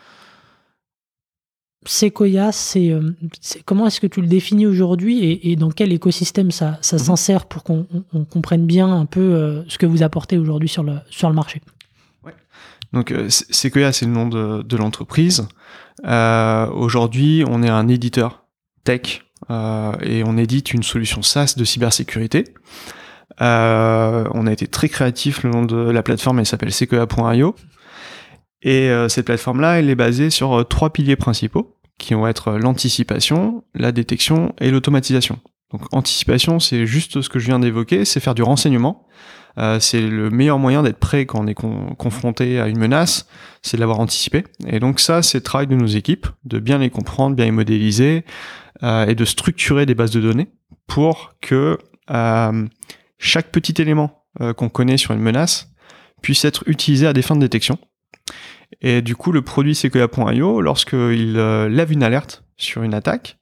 Sequoia, 1.89 2.49
euh, 2.49 3.03
c'est 3.41 3.63
comment 3.65 3.87
est-ce 3.87 4.01
que 4.01 4.07
tu 4.07 4.21
le 4.21 4.27
définis 4.27 4.67
aujourd'hui 4.67 5.41
et, 5.43 5.57
dans 5.57 5.71
quel 5.71 5.93
écosystème 5.93 6.51
ça, 6.51 6.79
ça 6.83 6.97
mhm. 6.97 7.03
s'insère 7.03 7.47
pour 7.47 7.63
qu'on 7.63 7.87
comprenne 8.31 8.67
bien 8.67 8.93
un 8.93 9.07
peu 9.07 9.21
euh, 9.21 9.63
ce 9.69 9.79
que 9.79 9.87
vous 9.87 10.03
apportez 10.03 10.39
aujourd'hui 10.39 10.69
sur 10.69 10.83
le, 10.83 10.97
sur 11.09 11.29
le 11.29 11.35
marché? 11.35 11.63
Donc 12.93 13.13
euh, 13.13 13.29
Sequoia, 13.29 13.93
c'est 13.93 14.07
le 14.07 14.13
nom 14.13 14.29
de, 14.29 14.77
l'entreprise. 14.77 15.47
aujourd'hui, 16.03 17.45
on 17.47 17.63
est 17.63 17.69
un 17.69 17.87
éditeur 17.87 18.45
tech 18.85 19.25
et 19.51 20.23
on 20.25 20.37
édite 20.37 20.73
une 20.73 20.83
solution 20.83 21.23
SaaS 21.23 21.55
de 21.57 21.65
cybersécurité. 21.65 22.45
on 23.41 24.47
a 24.47 24.53
été 24.53 24.67
très 24.67 24.89
créatif, 24.89 25.43
le 25.43 25.51
nom 25.51 25.65
de 25.65 25.77
la 25.77 26.03
plateforme 26.03 26.39
elle 26.39 26.47
s'appelle 26.47 26.73
sequoia.io. 26.73 27.55
Et 28.63 28.91
euh, 28.91 29.09
cette 29.09 29.27
plateforme-là, 29.27 29.79
elle 29.79 29.91
est 29.91 29.95
basée 29.95 30.31
sur 30.31 30.59
euh, 30.59 30.65
trois 30.65 30.91
piliers 30.91 31.17
principaux, 31.17 31.77
qui 31.99 32.15
vont 32.15 32.27
être 32.27 32.49
euh, 32.49 32.59
l'anticipation, 32.59 33.63
la 33.75 33.93
détection 33.93 34.55
et 34.61 34.71
l'automatisation. 34.71 35.39
Donc 35.73 35.83
anticipation, 35.93 36.59
c'est 36.59 36.87
juste 36.87 37.21
ce 37.21 37.29
que 37.29 37.39
je 37.39 37.47
viens 37.47 37.59
d'évoquer, 37.59 38.05
c'est 38.05 38.21
faire 38.21 38.35
du 38.35 38.43
renseignement. 38.43 39.07
c'est 39.81 40.01
le 40.01 40.31
meilleur 40.31 40.59
moyen 40.59 40.83
d'être 40.83 40.99
prêt 40.99 41.27
quand 41.27 41.41
on 41.41 41.47
est 41.47 41.55
confronté 41.99 42.59
à 42.59 42.69
une 42.69 42.79
menace, 42.79 43.27
c'est 43.61 43.77
de 43.77 43.81
l'avoir 43.81 44.01
anticipé. 44.01 44.45
Et 44.67 44.81
donc 44.81 44.99
ça, 44.99 45.21
c'est 45.21 45.39
le 45.39 45.43
travail 45.43 45.67
de 45.67 45.75
nos 45.75 45.87
équipes, 45.87 46.27
de 46.45 46.59
bien 46.59 46.79
les 46.79 46.89
comprendre, 46.89 47.37
bien 47.37 47.45
les 47.45 47.51
modéliser, 47.51 48.25
et 48.83 49.15
de 49.15 49.25
structurer 49.25 49.87
des 49.87 49.95
bases 49.95 50.11
de 50.11 50.21
données 50.21 50.49
pour 50.87 51.35
que 51.41 51.79
chaque 53.19 53.51
petit 53.51 53.81
élément 53.81 54.25
qu'on 54.57 54.69
connaît 54.69 54.97
sur 54.97 55.15
une 55.15 55.21
menace 55.21 55.71
puisse 56.23 56.45
être 56.45 56.63
utilisé 56.67 57.07
à 57.07 57.13
des 57.13 57.23
fins 57.23 57.37
de 57.37 57.41
détection. 57.41 57.79
Et 58.81 59.03
du 59.03 59.17
coup, 59.17 59.33
le 59.33 59.43
produit 59.43 59.75
Sequoia.io, 59.75 60.61
lorsqu'il 60.61 61.37
euh, 61.37 61.69
lève 61.69 61.93
une 61.93 62.03
alerte 62.03 62.45
sur 62.57 62.83
une 62.83 62.95
attaque, 62.95 63.39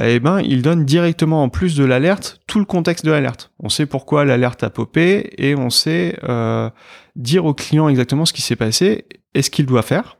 eh 0.00 0.18
ben, 0.18 0.40
il 0.40 0.62
donne 0.62 0.84
directement 0.84 1.42
en 1.42 1.48
plus 1.48 1.76
de 1.76 1.84
l'alerte 1.84 2.40
tout 2.46 2.58
le 2.58 2.64
contexte 2.64 3.04
de 3.04 3.10
l'alerte. 3.10 3.52
On 3.60 3.68
sait 3.68 3.86
pourquoi 3.86 4.24
l'alerte 4.24 4.64
a 4.64 4.70
popé 4.70 5.32
et 5.38 5.54
on 5.54 5.70
sait 5.70 6.18
euh, 6.24 6.70
dire 7.14 7.44
au 7.44 7.54
client 7.54 7.88
exactement 7.88 8.26
ce 8.26 8.32
qui 8.32 8.42
s'est 8.42 8.56
passé 8.56 9.06
et 9.34 9.42
ce 9.42 9.50
qu'il 9.50 9.66
doit 9.66 9.82
faire. 9.82 10.15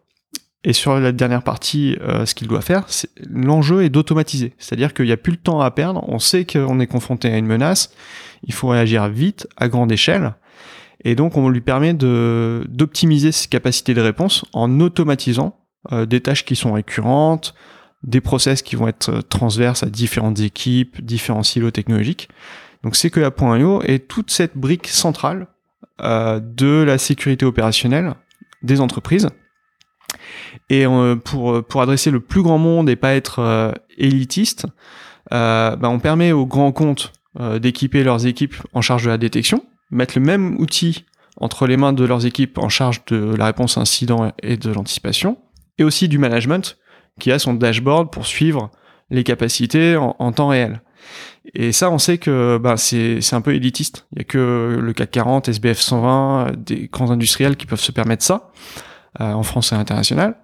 Et 0.65 0.73
sur 0.73 0.99
la 0.99 1.13
dernière 1.13 1.43
partie, 1.43 1.97
euh, 2.01 2.27
ce 2.27 2.35
qu'il 2.35 2.49
doit 2.49 2.61
faire, 2.61 2.87
l'enjeu 3.31 3.85
est 3.85 3.89
d'automatiser. 3.89 4.55
C'est-à-dire 4.59 4.95
qu'il 4.95 5.05
n'y 5.05 5.13
a 5.13 5.17
plus 5.17 5.33
le 5.33 5.39
temps 5.39 5.61
à 5.61 5.71
perdre. 5.71 6.05
On 6.09 6.19
sait 6.19 6.45
qu'on 6.45 6.81
est 6.81 6.87
confronté 6.87 7.33
à 7.33 7.37
une 7.37 7.47
menace. 7.47 7.93
Il 8.43 8.53
faut 8.53 8.69
réagir 8.69 9.09
vite, 9.09 9.47
à 9.57 9.69
grande 9.69 9.93
échelle. 9.93 10.35
Et 11.05 11.15
donc, 11.15 11.37
on 11.37 11.49
lui 11.49 11.61
permet 11.61 11.95
d'optimiser 11.95 13.31
ses 13.31 13.49
capacités 13.49 13.95
de 13.95 14.01
réponse 14.01 14.45
en 14.53 14.81
automatisant 14.81 15.57
euh, 15.93 16.05
des 16.05 16.21
tâches 16.21 16.45
qui 16.45 16.57
sont 16.57 16.73
récurrentes, 16.73 17.55
des 18.03 18.21
process 18.21 18.63
qui 18.63 18.77
vont 18.77 18.89
être 18.89 19.11
euh, 19.11 19.23
transverses 19.23 19.83
à 19.83 19.87
différentes 19.87 20.41
équipes, 20.41 21.05
différents 21.05 21.45
silos 21.45 21.71
technologiques. 21.71 22.29
Donc, 22.83 22.97
c'est 22.97 23.11
que 23.11 23.21
la 23.21 23.31
.io 23.59 23.83
est 23.83 24.09
toute 24.09 24.31
cette 24.31 24.57
brique 24.57 24.89
centrale 24.89 25.47
euh, 26.01 26.41
de 26.41 26.83
la 26.83 26.99
sécurité 26.99 27.45
opérationnelle 27.45 28.15
des 28.63 28.81
entreprises. 28.81 29.29
Et 30.71 30.85
pour, 31.25 31.65
pour 31.65 31.83
adresser 31.83 32.11
le 32.11 32.21
plus 32.21 32.43
grand 32.43 32.59
monde 32.59 32.89
et 32.89 32.97
pas 32.97 33.15
être 33.15 33.75
élitiste, 33.99 34.67
bah, 35.31 35.79
on 35.83 35.99
permet 35.99 36.33
aux 36.33 36.47
grands 36.47 36.73
comptes 36.73 37.13
d'équiper 37.61 38.03
leurs 38.03 38.27
équipes 38.27 38.57
en 38.73 38.81
charge 38.81 39.05
de 39.05 39.11
la 39.11 39.19
détection, 39.19 39.65
mettre 39.91 40.19
le 40.19 40.25
même 40.25 40.59
outil 40.59 41.05
entre 41.39 41.67
les 41.67 41.77
mains 41.77 41.93
de 41.93 42.05
leurs 42.05 42.27
équipes 42.27 42.59
en 42.59 42.69
charge 42.69 43.05
de 43.07 43.35
la 43.37 43.47
réponse 43.47 43.77
incident 43.77 44.33
et 44.43 44.57
de 44.57 44.71
l'anticipation, 44.71 45.39
et 45.79 45.85
aussi 45.85 46.09
du 46.09 46.19
management 46.19 46.79
qui 47.21 47.33
a 47.33 47.39
son 47.39 47.55
dashboard 47.55 48.11
pour 48.11 48.27
suivre 48.27 48.71
les 49.11 49.25
capacités 49.25 49.97
en, 49.97 50.33
temps 50.33 50.49
réel. 50.49 50.81
Et 51.55 51.71
ça, 51.73 51.91
on 51.91 51.99
sait 51.99 52.19
que 52.19 52.59
bah, 52.59 52.77
c'est 52.77 53.21
un 53.33 53.41
peu 53.41 53.55
élitiste. 53.55 54.07
Il 54.13 54.19
y 54.19 54.21
a 54.23 54.25
que 54.25 54.79
le 54.81 54.93
CAC 54.93 55.11
40, 55.13 55.49
SBF 55.49 55.79
120, 55.79 56.53
des 56.57 56.89
grands 56.93 57.11
industriels 57.11 57.57
qui 57.57 57.67
peuvent 57.67 57.81
se 57.81 57.93
permettre 57.93 58.25
ça, 58.25 58.51
euh, 58.57 58.96
en 59.19 59.43
France 59.43 59.73
et 59.73 59.75
à 59.75 59.79
l'international. 59.79 60.37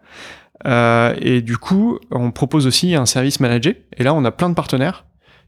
Euh, 0.66 1.14
et 1.20 1.42
du 1.42 1.58
coup, 1.58 1.98
on 2.10 2.30
propose 2.30 2.66
aussi 2.66 2.94
un 2.94 3.06
service 3.06 3.40
managé. 3.40 3.84
Et 3.96 4.04
là, 4.04 4.14
on 4.14 4.24
a 4.24 4.30
plein 4.30 4.48
de 4.48 4.54
partenaires 4.54 5.04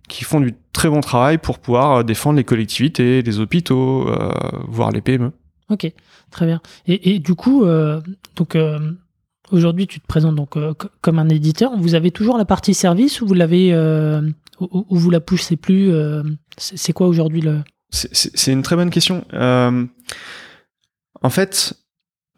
qui 0.08 0.24
font 0.24 0.40
du 0.40 0.54
très 0.72 0.88
bon 0.88 1.00
travail 1.00 1.38
pour 1.38 1.58
pouvoir 1.58 1.98
euh, 1.98 2.02
défendre 2.02 2.36
les 2.36 2.44
collectivités, 2.44 3.22
les 3.22 3.40
hôpitaux, 3.40 4.08
euh, 4.08 4.32
voire 4.68 4.90
les 4.90 5.00
PME. 5.00 5.32
Ok, 5.70 5.90
très 6.30 6.46
bien. 6.46 6.60
Et, 6.86 7.18
du 7.18 7.34
coup, 7.34 7.64
euh, 7.64 8.02
donc 8.36 8.56
aujourd'hui, 9.50 9.86
tu 9.86 9.98
te 9.98 10.06
présentes 10.06 10.34
donc 10.34 10.58
comme 11.00 11.18
un 11.18 11.30
éditeur. 11.30 11.72
Vous 11.78 11.94
avez 11.94 12.10
toujours 12.10 12.36
la 12.36 12.44
partie 12.44 12.74
service 12.74 13.22
ou 13.22 13.26
vous 13.26 13.32
l'avez 13.32 13.74
ou, 14.60 14.84
vous 14.90 15.10
la 15.10 15.20
poussez 15.20 15.56
plus 15.56 15.90
C'est 16.58 16.92
quoi 16.92 17.08
aujourd'hui 17.08 17.40
le 17.40 17.62
C'est 17.88 18.52
une 18.52 18.60
très 18.62 18.76
bonne 18.76 18.90
question. 18.90 19.24
en 19.32 19.88
fait, 21.30 21.74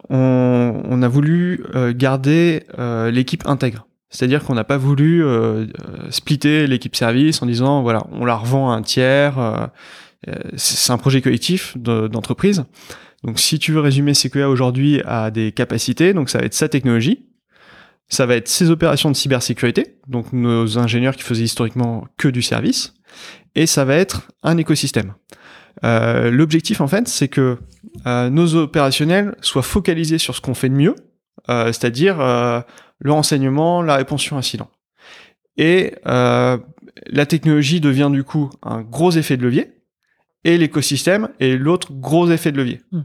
on, 0.09 0.81
on, 0.85 1.01
a 1.01 1.07
voulu 1.07 1.63
garder 1.95 2.63
l'équipe 3.11 3.47
intègre. 3.47 3.87
C'est-à-dire 4.09 4.43
qu'on 4.43 4.55
n'a 4.55 4.63
pas 4.63 4.77
voulu 4.77 5.23
euh, 5.23 5.27
euh, 5.29 5.65
splitter 6.11 6.65
l'équipe 6.67 6.95
service 6.95 7.41
en 7.41 7.45
disant 7.45 7.81
voilà 7.81 8.03
on 8.11 8.25
la 8.25 8.35
revend 8.35 8.71
à 8.71 8.75
un 8.75 8.81
tiers. 8.81 9.37
Euh, 9.37 9.67
c'est 10.55 10.91
un 10.91 10.97
projet 10.97 11.21
collectif 11.21 11.77
d'entreprise. 11.77 12.63
donc 13.23 13.39
si 13.39 13.59
tu 13.59 13.71
veux 13.71 13.81
résumer 13.81 14.13
CQA 14.13 14.49
aujourd'hui 14.49 15.01
à 15.05 15.29
des 15.29 15.51
capacités, 15.51 16.13
donc 16.13 16.29
ça 16.29 16.39
va 16.39 16.45
être 16.45 16.55
sa 16.55 16.67
technologie, 16.67 17.27
ça 18.09 18.25
va 18.25 18.35
être 18.35 18.47
ses 18.47 18.71
opérations 18.71 19.11
de 19.11 19.15
cybersécurité, 19.15 19.99
donc 20.07 20.33
nos 20.33 20.79
ingénieurs 20.79 21.15
qui 21.15 21.23
faisaient 21.23 21.43
historiquement 21.43 22.07
que 22.17 22.27
du 22.27 22.41
service, 22.41 22.95
et 23.53 23.67
ça 23.67 23.85
va 23.85 23.95
être 23.95 24.27
un 24.41 24.57
écosystème. 24.57 25.13
L'objectif 25.83 26.81
en 26.81 26.87
fait, 26.87 27.07
c'est 27.07 27.27
que 27.27 27.57
nos 28.05 28.55
opérationnels 28.55 29.35
soient 29.41 29.61
focalisés 29.61 30.17
sur 30.17 30.35
ce 30.35 30.41
qu'on 30.41 30.53
fait 30.53 30.69
de 30.69 30.75
mieux, 30.75 30.95
c'est-à-dire 31.47 32.17
le 32.99 33.11
renseignement, 33.11 33.81
la 33.81 33.95
réponse 33.95 34.21
sur 34.21 34.37
incident. 34.37 34.69
Et 35.57 35.95
euh, 36.05 36.57
la 37.07 37.25
technologie 37.25 37.81
devient 37.81 38.09
du 38.11 38.23
coup 38.23 38.49
un 38.63 38.81
gros 38.81 39.11
effet 39.11 39.37
de 39.37 39.43
levier, 39.43 39.73
et 40.43 40.57
l'écosystème 40.57 41.29
est 41.39 41.57
l'autre 41.57 41.91
gros 41.91 42.29
effet 42.29 42.51
de 42.51 42.57
levier. 42.57 42.81
Mm. 42.91 43.01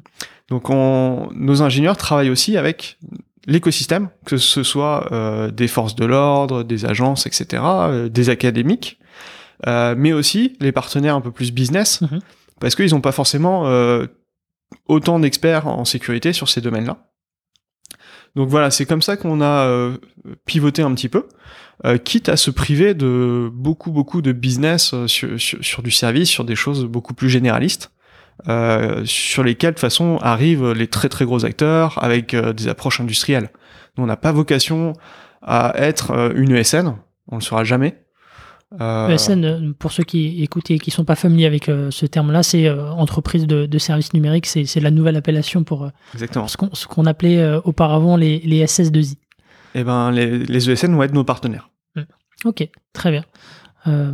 Donc 0.49 0.71
on, 0.71 1.29
nos 1.35 1.62
ingénieurs 1.62 1.97
travaillent 1.97 2.31
aussi 2.31 2.57
avec 2.57 2.99
l'écosystème, 3.47 4.11
que 4.26 4.37
ce 4.37 4.62
soit 4.62 5.12
euh, 5.12 5.50
des 5.50 5.67
forces 5.67 5.97
de 5.97 6.05
l'ordre, 6.05 6.62
des 6.62 6.85
agences, 6.85 7.26
etc., 7.26 7.62
euh, 7.64 8.09
des 8.09 8.29
académiques, 8.29 8.99
euh, 9.67 9.95
mais 9.97 10.12
aussi 10.12 10.57
les 10.61 10.73
partenaires 10.73 11.17
un 11.17 11.21
peu 11.21 11.33
plus 11.33 11.52
business, 11.52 12.02
Mhm. 12.02 12.21
Parce 12.62 12.76
qu'ils 12.76 12.92
n'ont 12.92 13.00
pas 13.00 13.11
forcément 13.11 13.66
euh, 13.66 14.07
autant 14.87 15.19
d'experts 15.19 15.66
en 15.66 15.85
sécurité 15.85 16.33
sur 16.33 16.49
ces 16.49 16.61
domaines-là. 16.61 17.09
Donc 18.37 18.49
voilà, 18.49 18.71
c'est 18.71 18.87
comme 18.87 19.02
ça 19.02 19.16
qu'on 19.16 19.40
a 19.40 19.66
euh, 19.66 19.97
pivoté 20.47 20.81
un 20.81 20.95
petit 20.95 21.09
peu, 21.09 21.28
euh, 21.85 21.99
quitte 21.99 22.28
à 22.28 22.37
se 22.37 22.52
priver 22.52 22.95
de 22.95 23.50
beaucoup 23.52 23.90
beaucoup 23.90 24.23
de 24.23 24.31
business 24.31 24.95
sur, 25.07 25.83
du 25.83 25.90
service, 25.90 26.28
sur 26.28 26.45
des 26.45 26.54
choses 26.54 26.85
beaucoup 26.85 27.14
plus 27.14 27.28
généralistes, 27.28 27.90
sur 29.04 29.42
lesquelles 29.42 29.73
de 29.73 29.75
toute 29.75 29.81
façon 29.81 30.19
arrivent 30.23 30.71
les 30.71 30.87
très 30.87 31.09
très 31.09 31.25
gros 31.25 31.45
acteurs 31.45 32.02
avec 32.02 32.35
des 32.35 32.69
approches 32.69 33.00
industrielles. 33.00 33.50
On 33.99 34.07
n'a 34.07 34.16
pas 34.16 34.31
vocation 34.31 34.92
à 35.42 35.73
être 35.76 36.33
une 36.37 36.52
ESN, 36.52 36.95
on 37.26 37.37
le 37.37 37.42
sera 37.42 37.64
jamais. 37.64 38.01
Euh, 38.81 39.09
ESN, 39.09 39.45
euh, 39.45 39.73
pour 39.79 39.93
ceux 39.93 40.02
qui 40.05 40.43
écoutent 40.43 40.71
et 40.71 40.79
qui 40.79 40.91
sont 40.91 41.05
pas 41.05 41.14
familiers 41.14 41.47
avec 41.47 41.69
euh, 41.69 41.91
ce 41.91 42.07
terme-là, 42.07 42.43
c'est 42.43 42.67
euh, 42.67 42.91
entreprise 42.93 43.47
de, 43.47 43.67
de 43.67 43.79
services 43.79 44.14
numériques. 44.14 44.47
C'est 44.47 44.81
la 44.81 44.91
nouvelle 44.91 45.17
appellation 45.17 45.62
pour 45.64 45.85
euh, 45.85 45.88
ce 46.17 46.87
qu'on 46.87 47.07
appelait 47.07 47.38
euh, 47.38 47.61
auparavant 47.64 48.17
les, 48.17 48.38
les 48.41 48.64
SS2I. 48.64 49.17
Et 49.75 49.85
ben 49.85 50.11
les, 50.11 50.38
les 50.38 50.71
ESN 50.71 50.95
vont 50.95 51.02
être 51.02 51.12
nos 51.14 51.25
partenaires. 51.25 51.69
Ok, 52.45 52.69
très 52.93 53.11
bien. 53.11 53.25
Euh, 53.87 54.12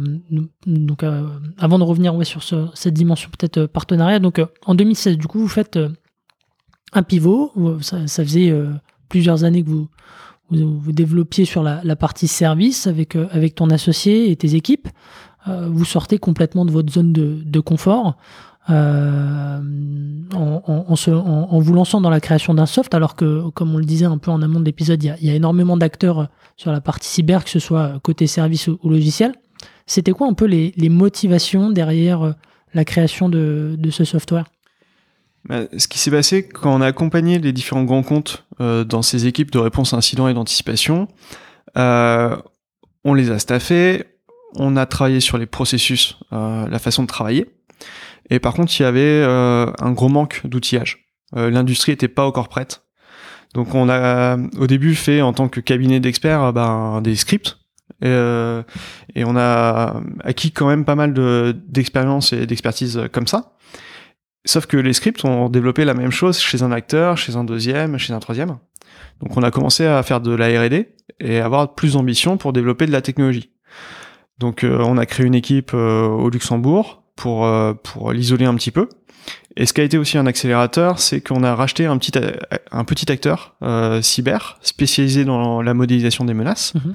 donc, 0.66 1.02
euh, 1.02 1.26
avant 1.58 1.78
de 1.78 1.84
revenir 1.84 2.14
ouais, 2.14 2.24
sur 2.24 2.42
ce- 2.42 2.68
cette 2.74 2.94
dimension 2.94 3.30
peut-être 3.30 3.58
euh, 3.58 3.66
partenariat, 3.68 4.18
donc 4.18 4.38
euh, 4.38 4.46
en 4.66 4.74
2016, 4.74 5.16
du 5.18 5.26
coup, 5.26 5.38
vous 5.40 5.48
faites 5.48 5.76
euh, 5.76 5.88
un 6.92 7.02
pivot. 7.02 7.52
Ça, 7.80 8.06
ça 8.06 8.22
faisait 8.24 8.50
euh, 8.50 8.70
plusieurs 9.08 9.44
années 9.44 9.62
que 9.62 9.68
vous 9.70 9.88
vous, 10.50 10.78
vous 10.78 10.92
développiez 10.92 11.44
sur 11.44 11.62
la, 11.62 11.80
la 11.84 11.96
partie 11.96 12.28
service 12.28 12.86
avec 12.86 13.16
euh, 13.16 13.26
avec 13.32 13.54
ton 13.54 13.70
associé 13.70 14.30
et 14.30 14.36
tes 14.36 14.54
équipes. 14.54 14.88
Euh, 15.46 15.68
vous 15.70 15.84
sortez 15.84 16.18
complètement 16.18 16.64
de 16.64 16.70
votre 16.70 16.92
zone 16.92 17.12
de, 17.12 17.38
de 17.44 17.60
confort. 17.60 18.16
euh, 18.70 19.58
en, 20.34 20.62
en- 20.88 20.96
se- 20.96 21.10
en- 21.10 21.58
vous 21.58 21.72
lançant 21.72 22.00
dans 22.02 22.10
la 22.10 22.20
création 22.20 22.52
d'un 22.54 22.66
soft, 22.66 22.92
alors 22.94 23.14
que, 23.16 23.48
comme 23.50 23.74
on 23.74 23.78
le 23.78 23.84
disait 23.84 24.04
un 24.04 24.18
peu 24.18 24.30
en 24.30 24.42
amont 24.42 24.60
de 24.60 24.64
l'épisode, 24.66 25.02
il 25.02 25.16
y 25.26 25.30
a- 25.30 25.34
énormément 25.34 25.76
d'acteurs 25.78 26.18
euh, 26.20 26.24
sur 26.56 26.70
la 26.72 26.80
partie 26.82 27.08
cyber, 27.08 27.44
que 27.44 27.50
ce 27.50 27.58
soit 27.60 27.98
côté 28.02 28.26
service 28.26 28.68
ou, 28.68 28.78
ou 28.82 28.90
logiciel. 28.90 29.32
C'était 29.86 30.12
quoi 30.12 30.28
un 30.28 30.34
peu 30.34 30.44
les, 30.44 30.74
les 30.76 30.90
motivations 30.90 31.70
derrière 31.70 32.34
la 32.74 32.84
création 32.84 33.30
de, 33.30 33.74
de 33.78 33.90
ce 33.90 34.04
software? 34.04 34.44
Ce 35.50 35.88
qui 35.88 35.98
s'est 35.98 36.10
passé 36.10 36.46
quand 36.46 36.74
on 36.74 36.80
a 36.80 36.86
accompagné 36.86 37.38
les 37.38 37.52
différents 37.52 37.84
grands 37.84 38.02
comptes 38.02 38.44
euh, 38.60 38.84
dans 38.84 39.02
ces 39.02 39.26
équipes 39.26 39.50
de 39.50 39.58
réponse 39.58 39.94
à 39.94 39.96
incidents 39.96 40.28
et 40.28 40.34
d'anticipation, 40.34 41.08
euh, 41.76 42.36
on 43.04 43.14
les 43.14 43.30
a 43.30 43.38
staffés, 43.38 44.04
on 44.56 44.76
a 44.76 44.86
travaillé 44.86 45.20
sur 45.20 45.38
les 45.38 45.46
processus, 45.46 46.18
euh, 46.32 46.68
la 46.68 46.78
façon 46.78 47.02
de 47.02 47.08
travailler, 47.08 47.46
et 48.30 48.40
par 48.40 48.54
contre 48.54 48.78
il 48.78 48.82
y 48.82 48.86
avait 48.86 49.24
un 49.24 49.92
gros 49.92 50.08
manque 50.08 50.42
d'outillage. 50.44 51.06
L'industrie 51.34 51.92
était 51.92 52.08
pas 52.08 52.26
encore 52.26 52.48
prête. 52.48 52.82
Donc 53.54 53.74
on 53.74 53.88
a 53.88 54.36
au 54.58 54.66
début 54.66 54.94
fait 54.94 55.22
en 55.22 55.32
tant 55.32 55.48
que 55.48 55.60
cabinet 55.60 56.00
d'experts 56.00 56.52
ben, 56.52 57.00
des 57.00 57.16
scripts 57.16 57.58
et, 58.02 59.24
on 59.24 59.36
a 59.36 60.02
acquis 60.24 60.52
quand 60.52 60.68
même 60.68 60.84
pas 60.84 60.94
mal 60.94 61.14
de- 61.14 61.56
d'expérience 61.68 62.34
et 62.34 62.46
d'expertise 62.46 63.00
comme 63.12 63.26
ça. 63.26 63.52
Sauf 64.48 64.64
que 64.64 64.78
les 64.78 64.94
scripts 64.94 65.26
ont 65.26 65.50
développé 65.50 65.84
la 65.84 65.92
même 65.92 66.10
chose 66.10 66.38
chez 66.38 66.62
un 66.62 66.72
acteur, 66.72 67.18
chez 67.18 67.36
un 67.36 67.44
deuxième, 67.44 67.98
chez 67.98 68.14
un 68.14 68.18
troisième. 68.18 68.56
Donc 69.20 69.36
on 69.36 69.42
a 69.42 69.50
commencé 69.50 69.84
à 69.84 70.02
faire 70.02 70.22
de 70.22 70.34
la 70.34 70.46
R&D 70.46 70.88
et 71.20 71.40
avoir 71.40 71.74
plus 71.74 71.92
d'ambition 71.92 72.38
pour 72.38 72.54
développer 72.54 72.86
de 72.86 72.90
la 72.90 73.02
technologie. 73.02 73.50
Donc 74.38 74.64
euh, 74.64 74.78
on 74.80 74.96
a 74.96 75.04
créé 75.04 75.26
une 75.26 75.34
équipe 75.34 75.72
euh, 75.74 76.06
au 76.06 76.30
Luxembourg 76.30 77.02
pour 77.14 77.44
euh, 77.44 77.74
pour 77.74 78.10
l'isoler 78.14 78.46
un 78.46 78.54
petit 78.54 78.70
peu. 78.70 78.88
Et 79.54 79.66
ce 79.66 79.74
qui 79.74 79.82
a 79.82 79.84
été 79.84 79.98
aussi 79.98 80.16
un 80.16 80.24
accélérateur, 80.24 80.98
c'est 80.98 81.20
qu'on 81.20 81.42
a 81.42 81.54
racheté 81.54 81.84
un 81.84 81.98
petit 81.98 82.12
un 82.72 82.84
petit 82.84 83.12
acteur 83.12 83.54
cyber 84.00 84.58
spécialisé 84.62 85.26
dans 85.26 85.60
la 85.60 85.74
modélisation 85.74 86.24
des 86.24 86.32
menaces 86.32 86.72
Mhm. 86.74 86.94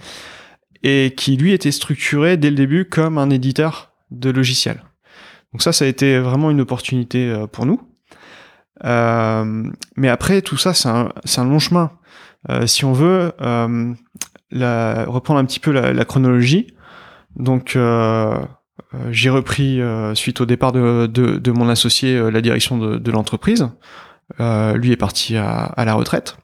et 0.82 1.14
qui 1.16 1.38
lui 1.38 1.54
était 1.54 1.72
structuré 1.72 2.36
dès 2.36 2.50
le 2.50 2.56
début 2.56 2.86
comme 2.86 3.20
un 3.20 3.30
éditeur 3.30 3.92
de 4.10 4.32
logiciels. 4.32 4.82
Donc 5.54 5.62
ça, 5.62 5.72
ça 5.72 5.86
a 5.86 5.88
été 5.88 6.20
vraiment 6.20 6.52
une 6.52 6.62
opportunité 6.62 7.30
euh, 7.30 7.48
pour 7.48 7.66
nous. 7.66 7.82
Euh, 8.84 9.64
mais 9.96 10.10
après, 10.10 10.42
tout 10.42 10.58
ça, 10.58 10.74
c'est 10.74 10.90
un, 10.90 11.10
un 11.38 11.46
long 11.46 11.60
chemin. 11.60 11.92
Euh, 12.50 12.68
si 12.68 12.84
on 12.86 12.94
veut 12.94 13.32
euh, 13.42 13.94
la- 14.52 15.06
reprendre 15.06 15.40
un 15.40 15.46
petit 15.46 15.60
peu 15.60 15.72
la, 15.72 16.06
chronologie, 16.06 16.68
donc 17.36 17.76
euh, 17.76 18.36
j'ai 19.12 19.30
repris 19.30 19.80
suite 20.16 20.42
au 20.42 20.46
départ 20.46 20.72
de, 20.72 21.08
de, 21.08 21.38
de 21.38 21.52
mon 21.52 21.70
associé 21.70 22.32
la 22.32 22.42
direction 22.42 22.78
de, 22.78 22.98
de 22.98 23.12
l'entreprise. 23.12 23.70
Lui 24.40 24.92
est 24.92 24.98
parti 24.98 25.38
à, 25.38 25.64
à 25.64 25.86
la 25.86 25.94
retraite. 25.94 26.38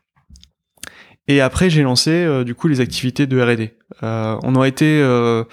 Et 1.29 1.41
après, 1.41 1.69
j'ai 1.69 1.83
lancé 1.83 2.09
euh, 2.09 2.43
du 2.43 2.55
coup 2.55 2.67
les 2.67 2.81
activités 2.81 3.27
de 3.27 3.39
R&D. 3.39 3.77
Euh, 4.01 4.37
on 4.41 4.55
aurait 4.55 4.69
été 4.69 4.99
euh, 4.99 5.43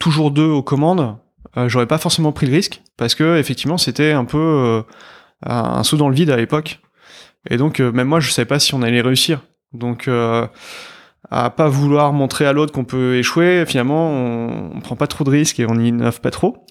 toujours 0.00 0.32
deux 0.32 0.48
aux 0.48 0.64
commandes. 0.64 1.16
Euh, 1.56 1.68
J'aurais 1.68 1.86
pas 1.86 1.98
forcément 1.98 2.32
pris 2.32 2.46
le 2.46 2.52
risque 2.52 2.82
parce 2.96 3.14
que 3.14 3.38
effectivement, 3.38 3.78
c'était 3.78 4.12
un 4.12 4.24
peu 4.24 4.38
euh, 4.38 4.82
un 5.44 5.82
saut 5.82 5.96
dans 5.96 6.08
le 6.08 6.14
vide 6.14 6.30
à 6.30 6.36
l'époque. 6.36 6.80
Et 7.48 7.56
donc, 7.56 7.80
euh, 7.80 7.90
même 7.92 8.08
moi, 8.08 8.20
je 8.20 8.30
savais 8.30 8.46
pas 8.46 8.58
si 8.58 8.74
on 8.74 8.82
allait 8.82 9.00
réussir. 9.00 9.40
Donc, 9.72 10.08
euh, 10.08 10.46
à 11.30 11.50
pas 11.50 11.68
vouloir 11.68 12.12
montrer 12.12 12.46
à 12.46 12.52
l'autre 12.52 12.72
qu'on 12.72 12.84
peut 12.84 13.16
échouer, 13.16 13.64
finalement, 13.66 14.10
on, 14.10 14.72
on 14.76 14.80
prend 14.80 14.96
pas 14.96 15.06
trop 15.06 15.24
de 15.24 15.30
risques 15.30 15.60
et 15.60 15.66
on 15.66 15.74
innove 15.78 16.20
pas 16.20 16.30
trop. 16.30 16.66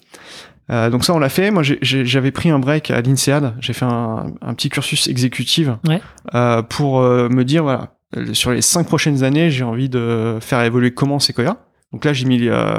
Euh, 0.70 0.88
donc 0.90 1.04
ça, 1.04 1.12
on 1.14 1.18
l'a 1.18 1.28
fait. 1.28 1.50
Moi, 1.50 1.62
j'avais 1.82 2.30
pris 2.30 2.50
un 2.50 2.58
break 2.60 2.90
à 2.90 3.00
l'INSEAD. 3.00 3.54
J'ai 3.60 3.72
fait 3.72 3.84
un, 3.86 4.26
un 4.40 4.54
petit 4.54 4.68
cursus 4.68 5.08
exécutif 5.08 5.68
Ouais. 5.88 6.00
euh, 6.34 6.62
pour 6.62 7.00
euh, 7.00 7.28
me 7.28 7.44
dire, 7.44 7.64
voilà, 7.64 7.94
sur 8.32 8.52
les 8.52 8.62
cinq 8.62 8.86
prochaines 8.86 9.24
années, 9.24 9.50
j'ai 9.50 9.64
envie 9.64 9.88
de 9.88 10.38
faire 10.40 10.62
évoluer 10.62 10.92
comment 10.94 11.18
Sequoia. 11.18 11.56
Donc 11.92 12.04
là, 12.04 12.12
j'ai 12.12 12.24
mis 12.26 12.46
euh, 12.48 12.74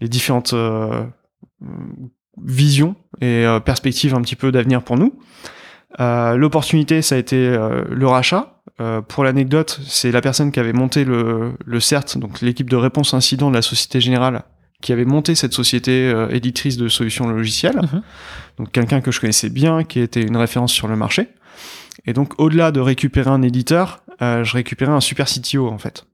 les 0.00 0.08
différentes 0.08 0.54
visions 2.42 2.96
et 3.20 3.44
euh, 3.46 3.60
perspectives 3.60 4.14
un 4.14 4.22
petit 4.22 4.36
peu 4.36 4.52
d'avenir 4.52 4.82
pour 4.82 4.96
nous. 4.96 5.18
Euh, 5.98 6.36
L'opportunité, 6.36 7.02
ça 7.02 7.16
a 7.16 7.18
été 7.18 7.36
euh, 7.36 7.84
le 7.90 8.06
rachat. 8.06 8.62
Euh, 8.80 9.02
pour 9.02 9.24
l'anecdote, 9.24 9.80
c'est 9.86 10.10
la 10.10 10.20
personne 10.20 10.52
qui 10.52 10.60
avait 10.60 10.72
monté 10.72 11.04
le, 11.04 11.52
le 11.64 11.80
CERT, 11.80 12.16
donc 12.18 12.40
l'équipe 12.40 12.70
de 12.70 12.76
réponse 12.76 13.12
incident 13.12 13.50
de 13.50 13.56
la 13.56 13.62
Société 13.62 14.00
Générale, 14.00 14.42
qui 14.80 14.92
avait 14.92 15.04
monté 15.04 15.34
cette 15.34 15.52
société 15.52 16.08
euh, 16.08 16.28
éditrice 16.30 16.76
de 16.76 16.88
solutions 16.88 17.28
logicielles. 17.28 17.76
Mhm. 17.76 18.02
Donc 18.58 18.72
quelqu'un 18.72 19.00
que 19.00 19.10
je 19.10 19.20
connaissais 19.20 19.50
bien, 19.50 19.84
qui 19.84 20.00
était 20.00 20.22
une 20.22 20.36
référence 20.36 20.72
sur 20.72 20.88
le 20.88 20.96
marché. 20.96 21.28
Et 22.06 22.12
donc 22.12 22.38
au-delà 22.38 22.72
de 22.72 22.80
récupérer 22.80 23.28
un 23.28 23.42
éditeur, 23.42 24.02
euh, 24.22 24.44
je 24.44 24.54
récupérais 24.54 24.92
un 24.92 25.00
super 25.00 25.26
CTO 25.26 25.68
en 25.68 25.78
fait. 25.78 26.06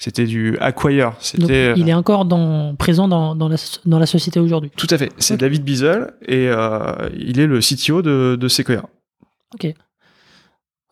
C'était 0.00 0.26
du 0.26 0.56
acquire. 0.60 1.14
C'était 1.18 1.74
il 1.76 1.88
est 1.88 1.94
encore 1.94 2.24
dans, 2.24 2.76
présent 2.76 3.08
dans, 3.08 3.34
dans, 3.34 3.48
la, 3.48 3.56
dans 3.84 3.98
la 3.98 4.06
société 4.06 4.38
aujourd'hui. 4.38 4.70
tout 4.76 4.86
à 4.90 4.96
fait. 4.96 5.10
C'est 5.18 5.34
Ok. 5.34 5.40
David 5.40 5.64
Biesel 5.64 6.12
et 6.26 6.46
euh, 6.48 7.08
il 7.18 7.40
est 7.40 7.48
le 7.48 7.58
CTO 7.58 8.00
de, 8.00 8.36
de 8.40 8.48
Sequoia. 8.48 8.84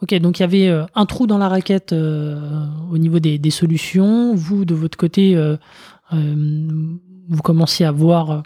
Ok, 0.02 0.14
donc 0.18 0.38
il 0.38 0.42
y 0.42 0.44
avait 0.44 0.68
euh, 0.68 0.84
un 0.94 1.06
trou 1.06 1.26
dans 1.26 1.38
la 1.38 1.48
raquette 1.48 1.92
euh, 1.94 2.66
au 2.92 2.98
niveau 2.98 3.18
des, 3.18 3.38
des 3.38 3.50
solutions. 3.50 4.34
Vous, 4.34 4.64
de 4.66 4.74
votre 4.74 4.98
côté, 4.98 5.34
euh, 5.36 5.56
euh, 6.12 6.34
vous 7.28 7.42
commenciez 7.42 7.86
à 7.86 7.92
voir 7.92 8.30
euh, 8.30 8.40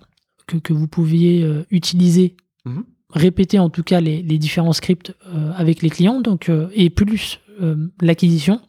que, 0.47 0.59
que 0.59 0.73
vous 0.73 0.87
pouviez 0.89 1.43
euh, 1.43 1.65
utiliser, 1.71 2.37
Mhm. 2.67 2.85
répéter 3.15 3.59
en 3.59 3.71
tout 3.71 3.83
cas 3.83 4.01
les, 4.03 4.23
les 4.23 4.37
différents 4.37 4.75
scripts 4.75 5.15
euh, 5.35 5.51
avec 5.57 5.81
les 5.81 5.89
clients, 5.89 6.21
donc, 6.21 6.51
euh, 6.51 6.69
et 6.75 6.91
plus 6.91 7.41
euh, 7.63 7.89
l'acquisition. 8.03 8.61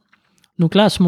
Donc 0.62 0.76
là, 0.76 0.86
à 0.86 0.89
ce 0.89 1.02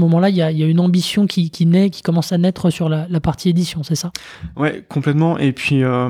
moment-là, 0.00 0.30
il 0.30 0.36
y 0.36 0.42
a, 0.42 0.50
une 0.50 0.78
ambition 0.78 1.26
qui, 1.26 1.50
naît, 1.66 1.90
qui 1.90 2.02
commence 2.02 2.30
à 2.30 2.38
naître 2.38 2.70
sur 2.70 2.88
la, 2.88 3.20
partie 3.20 3.48
édition, 3.48 3.82
c'est 3.82 3.96
ça? 3.96 4.12
Ouais, 4.56 4.84
complètement. 4.88 5.38
Et 5.38 5.50
puis, 5.50 5.82
euh, 5.82 6.08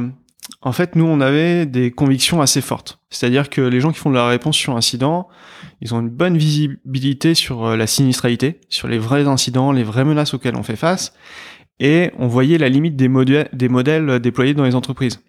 en 0.60 0.72
fait, 0.72 0.94
nous, 0.94 1.06
on 1.06 1.22
avait 1.22 1.64
des 1.64 1.90
convictions 1.90 2.42
assez 2.42 2.60
fortes. 2.60 2.98
C'est-à-dire 3.08 3.48
que 3.48 3.62
les 3.62 3.80
gens 3.80 3.92
qui 3.92 3.98
font 3.98 4.10
de 4.10 4.14
la 4.14 4.28
réponse 4.28 4.56
sur 4.56 4.76
incident, 4.76 5.26
ils 5.80 5.94
ont 5.94 6.00
une 6.00 6.10
bonne 6.10 6.36
visibilité 6.36 7.34
sur 7.34 7.64
euh, 7.64 7.76
la 7.78 7.86
sinistralité, 7.86 8.60
sur 8.68 8.88
les 8.88 8.98
vrais 8.98 9.26
incidents, 9.26 9.72
les 9.72 9.82
vraies 9.82 10.04
menaces 10.04 10.34
auxquelles 10.34 10.56
on 10.56 10.62
fait 10.62 10.76
face. 10.76 11.14
Et 11.80 12.10
on 12.18 12.26
voyait 12.26 12.58
la 12.58 12.68
limite 12.68 12.94
des 12.96 13.08
modèles 13.08 13.48
déployés 14.20 14.52
dans 14.52 14.64
les 14.64 14.74
entreprises. 14.74 15.20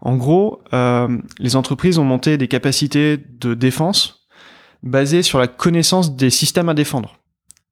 En 0.00 0.16
gros, 0.16 0.62
euh, 0.72 1.06
les 1.38 1.54
entreprises 1.54 2.00
ont 2.00 2.04
monté 2.04 2.38
des 2.38 2.48
capacités 2.48 3.18
de 3.18 3.54
défense 3.54 4.17
basées 4.82 5.22
sur 5.22 5.38
la 5.38 5.46
connaissance 5.46 6.16
des 6.16 6.30
systèmes 6.30 6.68
à 6.68 6.74
défendre. 6.74 7.18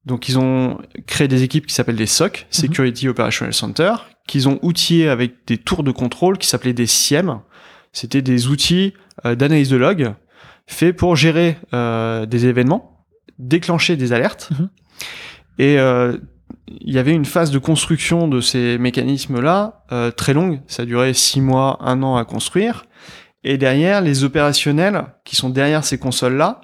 Donc 0.05 0.29
ils 0.29 0.39
ont 0.39 0.79
créé 1.05 1.27
des 1.27 1.43
équipes 1.43 1.67
qui 1.67 1.73
s'appellent 1.73 1.95
des 1.95 2.05
SOC, 2.05 2.47
Security 2.49 3.09
Operational 3.09 3.53
Center, 3.53 3.93
qu'ils 4.27 4.47
ont 4.47 4.59
outillé 4.61 5.09
avec 5.09 5.45
des 5.47 5.57
tours 5.57 5.83
de 5.83 5.91
contrôle 5.91 6.37
qui 6.37 6.47
s'appelaient 6.47 6.73
des 6.73 6.87
SIEM. 6.87 7.39
C'était 7.91 8.21
des 8.21 8.47
outils 8.47 8.93
euh, 9.25 9.35
d'analyse 9.35 9.69
de 9.69 9.77
log 9.77 10.13
faits 10.67 10.95
pour 10.95 11.15
gérer 11.15 11.57
euh, 11.73 12.25
des 12.25 12.45
événements, 12.45 13.05
déclencher 13.39 13.95
des 13.95 14.13
alertes. 14.13 14.49
Mhm. 14.51 14.69
Et 15.59 15.79
euh, 15.79 16.17
il 16.67 16.93
y 16.93 16.99
avait 16.99 17.13
une 17.13 17.25
phase 17.25 17.51
de 17.51 17.57
construction 17.57 18.27
de 18.27 18.41
ces 18.41 18.77
mécanismes-là 18.77 19.85
euh, 19.91 20.11
très 20.11 20.33
longue. 20.33 20.59
Ça 20.67 20.85
durait 20.85 21.13
six 21.13 21.41
mois, 21.41 21.77
un 21.81 22.03
an 22.03 22.17
à 22.17 22.25
construire. 22.25 22.85
Et 23.43 23.57
derrière, 23.57 24.01
les 24.01 24.23
opérationnels 24.23 25.05
qui 25.23 25.35
sont 25.35 25.49
derrière 25.49 25.83
ces 25.83 25.97
consoles-là 25.97 26.61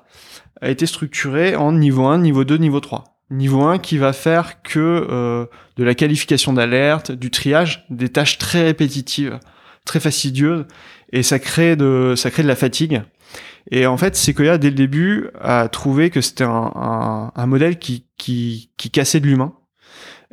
a 0.63 0.69
été 0.69 0.85
structurés 0.85 1.55
en 1.55 1.73
niveau 1.73 2.05
1, 2.05 2.19
niveau 2.19 2.45
2, 2.45 2.55
niveau 2.55 2.79
3. 2.79 3.03
Niveau 3.29 3.63
1 3.63 3.79
qui 3.79 3.97
va 3.97 4.13
faire 4.13 4.61
que 4.61 4.79
euh, 4.79 5.45
de 5.75 5.83
la 5.83 5.93
qualification 5.93 6.53
d'alerte, 6.53 7.11
du 7.11 7.31
triage, 7.31 7.85
des 7.89 8.09
tâches 8.09 8.37
très 8.37 8.63
répétitives, 8.63 9.39
très 9.85 9.99
fastidieuses, 9.99 10.65
et 11.11 11.21
ça 11.21 11.37
crée 11.39 11.75
de, 11.75 12.13
ça 12.15 12.31
crée 12.31 12.43
de 12.43 12.47
la 12.47 12.55
fatigue. 12.55 13.03
Et 13.71 13.85
en 13.85 13.97
fait, 13.97 14.15
Sequoia, 14.15 14.57
dès 14.57 14.69
le 14.69 14.75
début, 14.75 15.29
a 15.41 15.67
trouvé 15.67 16.09
que 16.09 16.21
c'était 16.21 16.45
un, 16.45 17.31
un, 17.35 17.45
modèle 17.45 17.77
qui, 17.77 18.07
qui, 18.17 18.71
qui 18.77 18.89
cassait 18.89 19.19
de 19.19 19.27
l'humain. 19.27 19.53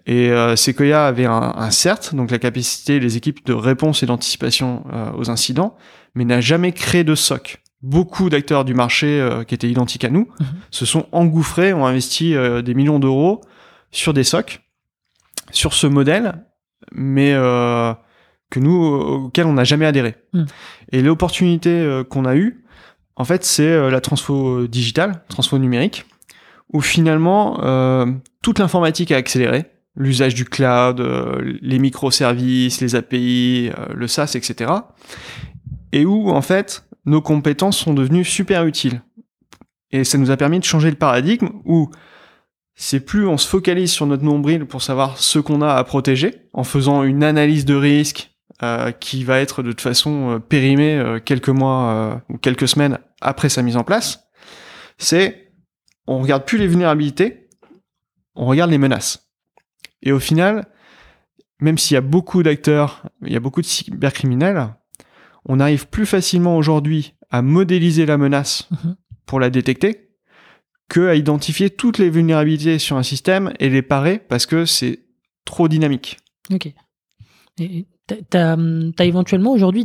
Et 0.06 0.30
euh, 0.30 0.54
Sequoia 0.54 1.06
avait 1.06 1.26
un, 1.26 1.54
un 1.56 1.70
CERT, 1.70 2.14
donc 2.14 2.30
la 2.30 2.38
capacité 2.38 3.00
des 3.00 3.16
équipes 3.16 3.44
de 3.46 3.52
réponse 3.52 4.02
et 4.02 4.06
d'anticipation 4.06 4.84
euh, 4.92 5.12
aux 5.14 5.28
incidents, 5.28 5.76
mais 6.14 6.24
n'a 6.24 6.40
jamais 6.40 6.72
créé 6.72 7.02
de 7.02 7.14
SOC. 7.16 7.60
Beaucoup 7.82 8.28
d'acteurs 8.28 8.64
du 8.66 8.74
marché 8.74 9.06
euh, 9.20 9.42
qui 9.44 9.54
étaient 9.54 9.70
identiques 9.70 10.04
à 10.04 10.10
nous 10.10 10.28
Mhm. 10.38 10.46
se 10.70 10.84
sont 10.84 11.06
engouffrés, 11.12 11.72
ont 11.72 11.86
investi 11.86 12.34
euh, 12.34 12.60
des 12.60 12.74
millions 12.74 12.98
d'euros 12.98 13.40
sur 13.90 14.12
des 14.12 14.22
SOC, 14.24 14.60
sur 15.50 15.72
ce 15.72 15.86
modèle, 15.86 16.44
mais 16.92 17.32
euh, 17.32 17.94
que 18.50 18.60
nous, 18.60 18.84
auquel 18.84 19.46
on 19.46 19.54
n'a 19.54 19.64
jamais 19.64 19.86
adhéré. 19.86 20.16
Mhm. 20.34 20.46
Et 20.92 21.02
l'opportunité 21.02 22.02
qu'on 22.10 22.24
a 22.26 22.36
eue, 22.36 22.64
en 23.16 23.24
fait, 23.24 23.44
c'est 23.44 23.90
la 23.90 24.00
transfo 24.00 24.66
digitale, 24.66 25.24
transfo 25.28 25.58
numérique, 25.58 26.04
où 26.72 26.80
finalement, 26.80 27.58
toute 28.42 28.58
l'informatique 28.58 29.12
a 29.12 29.16
accéléré, 29.16 29.66
l'usage 29.94 30.34
du 30.34 30.44
cloud, 30.44 31.00
les 31.60 31.78
microservices, 31.78 32.80
les 32.80 32.94
API, 32.96 33.70
le 33.94 34.06
SaaS, 34.08 34.32
etc. 34.34 34.72
Et 35.92 36.04
où, 36.04 36.30
en 36.30 36.42
fait, 36.42 36.88
nos 37.04 37.20
compétences 37.20 37.78
sont 37.78 37.94
devenues 37.94 38.24
super 38.24 38.66
utiles. 38.66 39.02
Et 39.90 40.04
ça 40.04 40.18
nous 40.18 40.30
a 40.30 40.36
permis 40.36 40.58
de 40.58 40.64
changer 40.64 40.90
le 40.90 40.96
paradigme 40.96 41.48
où 41.64 41.90
c'est 42.74 43.00
plus 43.00 43.26
on 43.26 43.36
se 43.36 43.48
focalise 43.48 43.90
sur 43.90 44.06
notre 44.06 44.22
nombril 44.22 44.64
pour 44.64 44.82
savoir 44.82 45.18
ce 45.18 45.38
qu'on 45.38 45.62
a 45.62 45.74
à 45.74 45.84
protéger, 45.84 46.48
en 46.52 46.64
faisant 46.64 47.02
une 47.02 47.24
analyse 47.24 47.64
de 47.64 47.74
risque 47.74 48.30
euh, 48.62 48.92
qui 48.92 49.24
va 49.24 49.40
être 49.40 49.62
de 49.62 49.70
toute 49.70 49.80
façon 49.80 50.30
euh, 50.30 50.38
périmée 50.38 50.96
euh, 50.96 51.18
quelques 51.18 51.48
mois 51.48 52.22
ou 52.28 52.38
quelques 52.38 52.68
semaines 52.68 52.98
après 53.20 53.48
sa 53.48 53.62
mise 53.62 53.76
en 53.76 53.84
place. 53.84 54.24
C'est 54.98 55.52
on 56.06 56.20
regarde 56.20 56.44
plus 56.44 56.58
les 56.58 56.66
vulnérabilités, 56.66 57.48
on 58.34 58.46
regarde 58.46 58.70
les 58.70 58.78
menaces. 58.78 59.30
Et 60.02 60.12
au 60.12 60.18
final, 60.18 60.66
même 61.60 61.78
s'il 61.78 61.94
y 61.94 61.98
a 61.98 62.02
beaucoup 62.02 62.42
d'acteurs, 62.42 63.06
il 63.22 63.32
y 63.32 63.36
a 63.36 63.40
beaucoup 63.40 63.60
de 63.60 63.66
cybercriminels, 63.66 64.74
on 65.46 65.60
arrive 65.60 65.88
plus 65.88 66.06
facilement 66.06 66.56
aujourd'hui 66.56 67.14
à 67.30 67.42
modéliser 67.42 68.06
la 68.06 68.18
menace 68.18 68.68
Mhm. 68.70 68.96
pour 69.26 69.40
la 69.40 69.50
détecter 69.50 70.08
que 70.88 71.06
à 71.08 71.14
identifier 71.14 71.70
toutes 71.70 71.98
les 71.98 72.10
vulnérabilités 72.10 72.78
sur 72.78 72.96
un 72.96 73.02
système 73.04 73.52
et 73.60 73.68
les 73.68 73.82
parer 73.82 74.18
parce 74.18 74.46
que 74.46 74.64
c'est 74.64 75.00
trop 75.44 75.68
dynamique. 75.68 76.16
Ok. 76.52 76.72
Et 77.60 77.86
t'as- 78.06 78.56
t'as 78.96 79.04
éventuellement 79.04 79.52
aujourd'hui 79.52 79.84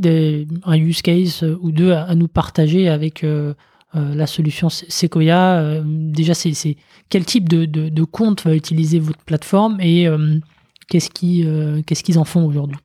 un 0.63 0.77
use 0.77 1.01
case 1.01 1.43
euh, 1.43 1.57
ou 1.61 1.71
deux 1.71 1.91
à, 1.91 2.03
à 2.05 2.15
nous 2.15 2.27
partager 2.27 2.87
avec 2.89 3.23
euh, 3.23 3.53
euh, 3.95 4.15
la 4.15 4.25
solution 4.27 4.69
Se- 4.69 4.85
Sequoia. 4.89 5.59
euh, 5.59 5.83
déjà, 5.85 6.33
c'est 6.33 6.77
quel 7.09 7.23
type 7.25 7.47
de, 7.47 7.65
de, 7.65 7.89
de 7.89 8.03
compte 8.03 8.43
va 8.43 8.55
utiliser 8.55 8.97
votre 8.99 9.23
plateforme 9.25 9.79
et 9.81 10.07
qu'est-ce 10.89 11.09
qu'ils 11.11 12.19
en 12.19 12.25
font 12.25 12.45
aujourd'hui? 12.45 12.77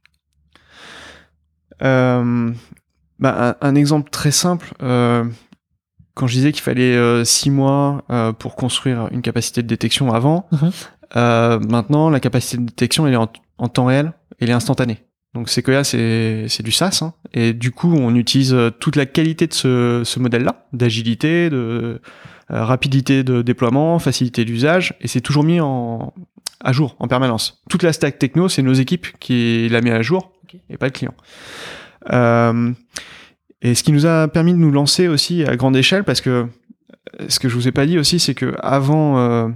Euh, 1.82 2.50
bah, 3.18 3.56
un, 3.60 3.68
un 3.68 3.74
exemple 3.74 4.10
très 4.10 4.30
simple, 4.30 4.72
euh, 4.82 5.24
quand 6.14 6.26
je 6.26 6.34
disais 6.34 6.52
qu'il 6.52 6.62
fallait 6.62 6.96
euh, 6.96 7.24
six 7.24 7.50
mois 7.50 8.04
euh, 8.10 8.32
pour 8.32 8.56
construire 8.56 9.08
une 9.12 9.22
capacité 9.22 9.62
de 9.62 9.66
détection 9.66 10.12
avant, 10.12 10.48
euh, 11.16 11.58
maintenant 11.60 12.10
la 12.10 12.20
capacité 12.20 12.58
de 12.58 12.64
détection 12.64 13.06
elle 13.06 13.14
est 13.14 13.16
en, 13.16 13.30
en 13.58 13.68
temps 13.68 13.86
réel, 13.86 14.12
elle 14.38 14.50
est 14.50 14.54
instantanée. 14.54 14.98
Donc 15.32 15.48
Sequoia 15.48 15.84
c'est 15.84 16.62
du 16.62 16.72
SaaS 16.72 17.00
hein, 17.02 17.14
et 17.32 17.52
du 17.52 17.70
coup 17.70 17.94
on 17.94 18.14
utilise 18.14 18.52
euh, 18.52 18.70
toute 18.70 18.96
la 18.96 19.06
qualité 19.06 19.46
de 19.46 19.54
ce, 19.54 20.02
ce 20.04 20.18
modèle-là, 20.18 20.66
d'agilité, 20.72 21.48
de 21.50 22.00
euh, 22.50 22.64
rapidité 22.64 23.22
de 23.22 23.40
déploiement, 23.42 23.98
facilité 23.98 24.44
d'usage 24.44 24.94
et 25.00 25.08
c'est 25.08 25.20
toujours 25.20 25.44
mis 25.44 25.60
en 25.60 26.12
à 26.62 26.72
jour 26.72 26.96
en 26.98 27.08
permanence. 27.08 27.62
Toute 27.70 27.82
la 27.84 27.92
stack 27.92 28.18
techno 28.18 28.48
c'est 28.48 28.62
nos 28.62 28.72
équipes 28.72 29.06
qui 29.20 29.68
la 29.70 29.80
met 29.80 29.92
à 29.92 30.02
jour 30.02 30.32
Et 30.68 30.76
pas 30.76 30.86
le 30.86 30.92
client. 30.92 31.14
Euh, 32.12 32.72
et 33.62 33.74
ce 33.74 33.82
qui 33.82 33.92
nous 33.92 34.06
a 34.06 34.28
permis 34.28 34.52
de 34.52 34.58
nous 34.58 34.70
lancer 34.70 35.08
aussi 35.08 35.44
à 35.44 35.56
grande 35.56 35.76
échelle, 35.76 36.04
parce 36.04 36.20
que 36.20 36.30
euh, 37.20 37.26
ce 37.28 37.38
que 37.38 37.48
je 37.48 37.54
vous 37.54 37.68
ai 37.68 37.72
pas 37.72 37.86
dit 37.86 37.98
aussi, 37.98 38.18
c'est 38.18 38.34
que 38.34 38.54
avant, 38.60 39.18
euh, 39.18 39.48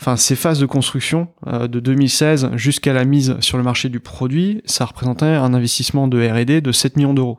enfin 0.00 0.16
ces 0.16 0.36
phases 0.36 0.58
de 0.58 0.66
construction 0.66 1.28
euh, 1.46 1.68
de 1.68 1.80
2016 1.80 2.50
jusqu'à 2.54 2.92
la 2.92 3.04
mise 3.04 3.38
sur 3.40 3.58
le 3.58 3.64
marché 3.64 3.88
du 3.88 4.00
produit, 4.00 4.62
ça 4.64 4.84
représentait 4.84 5.26
un 5.26 5.52
investissement 5.54 6.08
de 6.08 6.26
R&D 6.26 6.60
de 6.60 6.72
7 6.72 6.96
millions 6.96 7.14
d'euros 7.14 7.38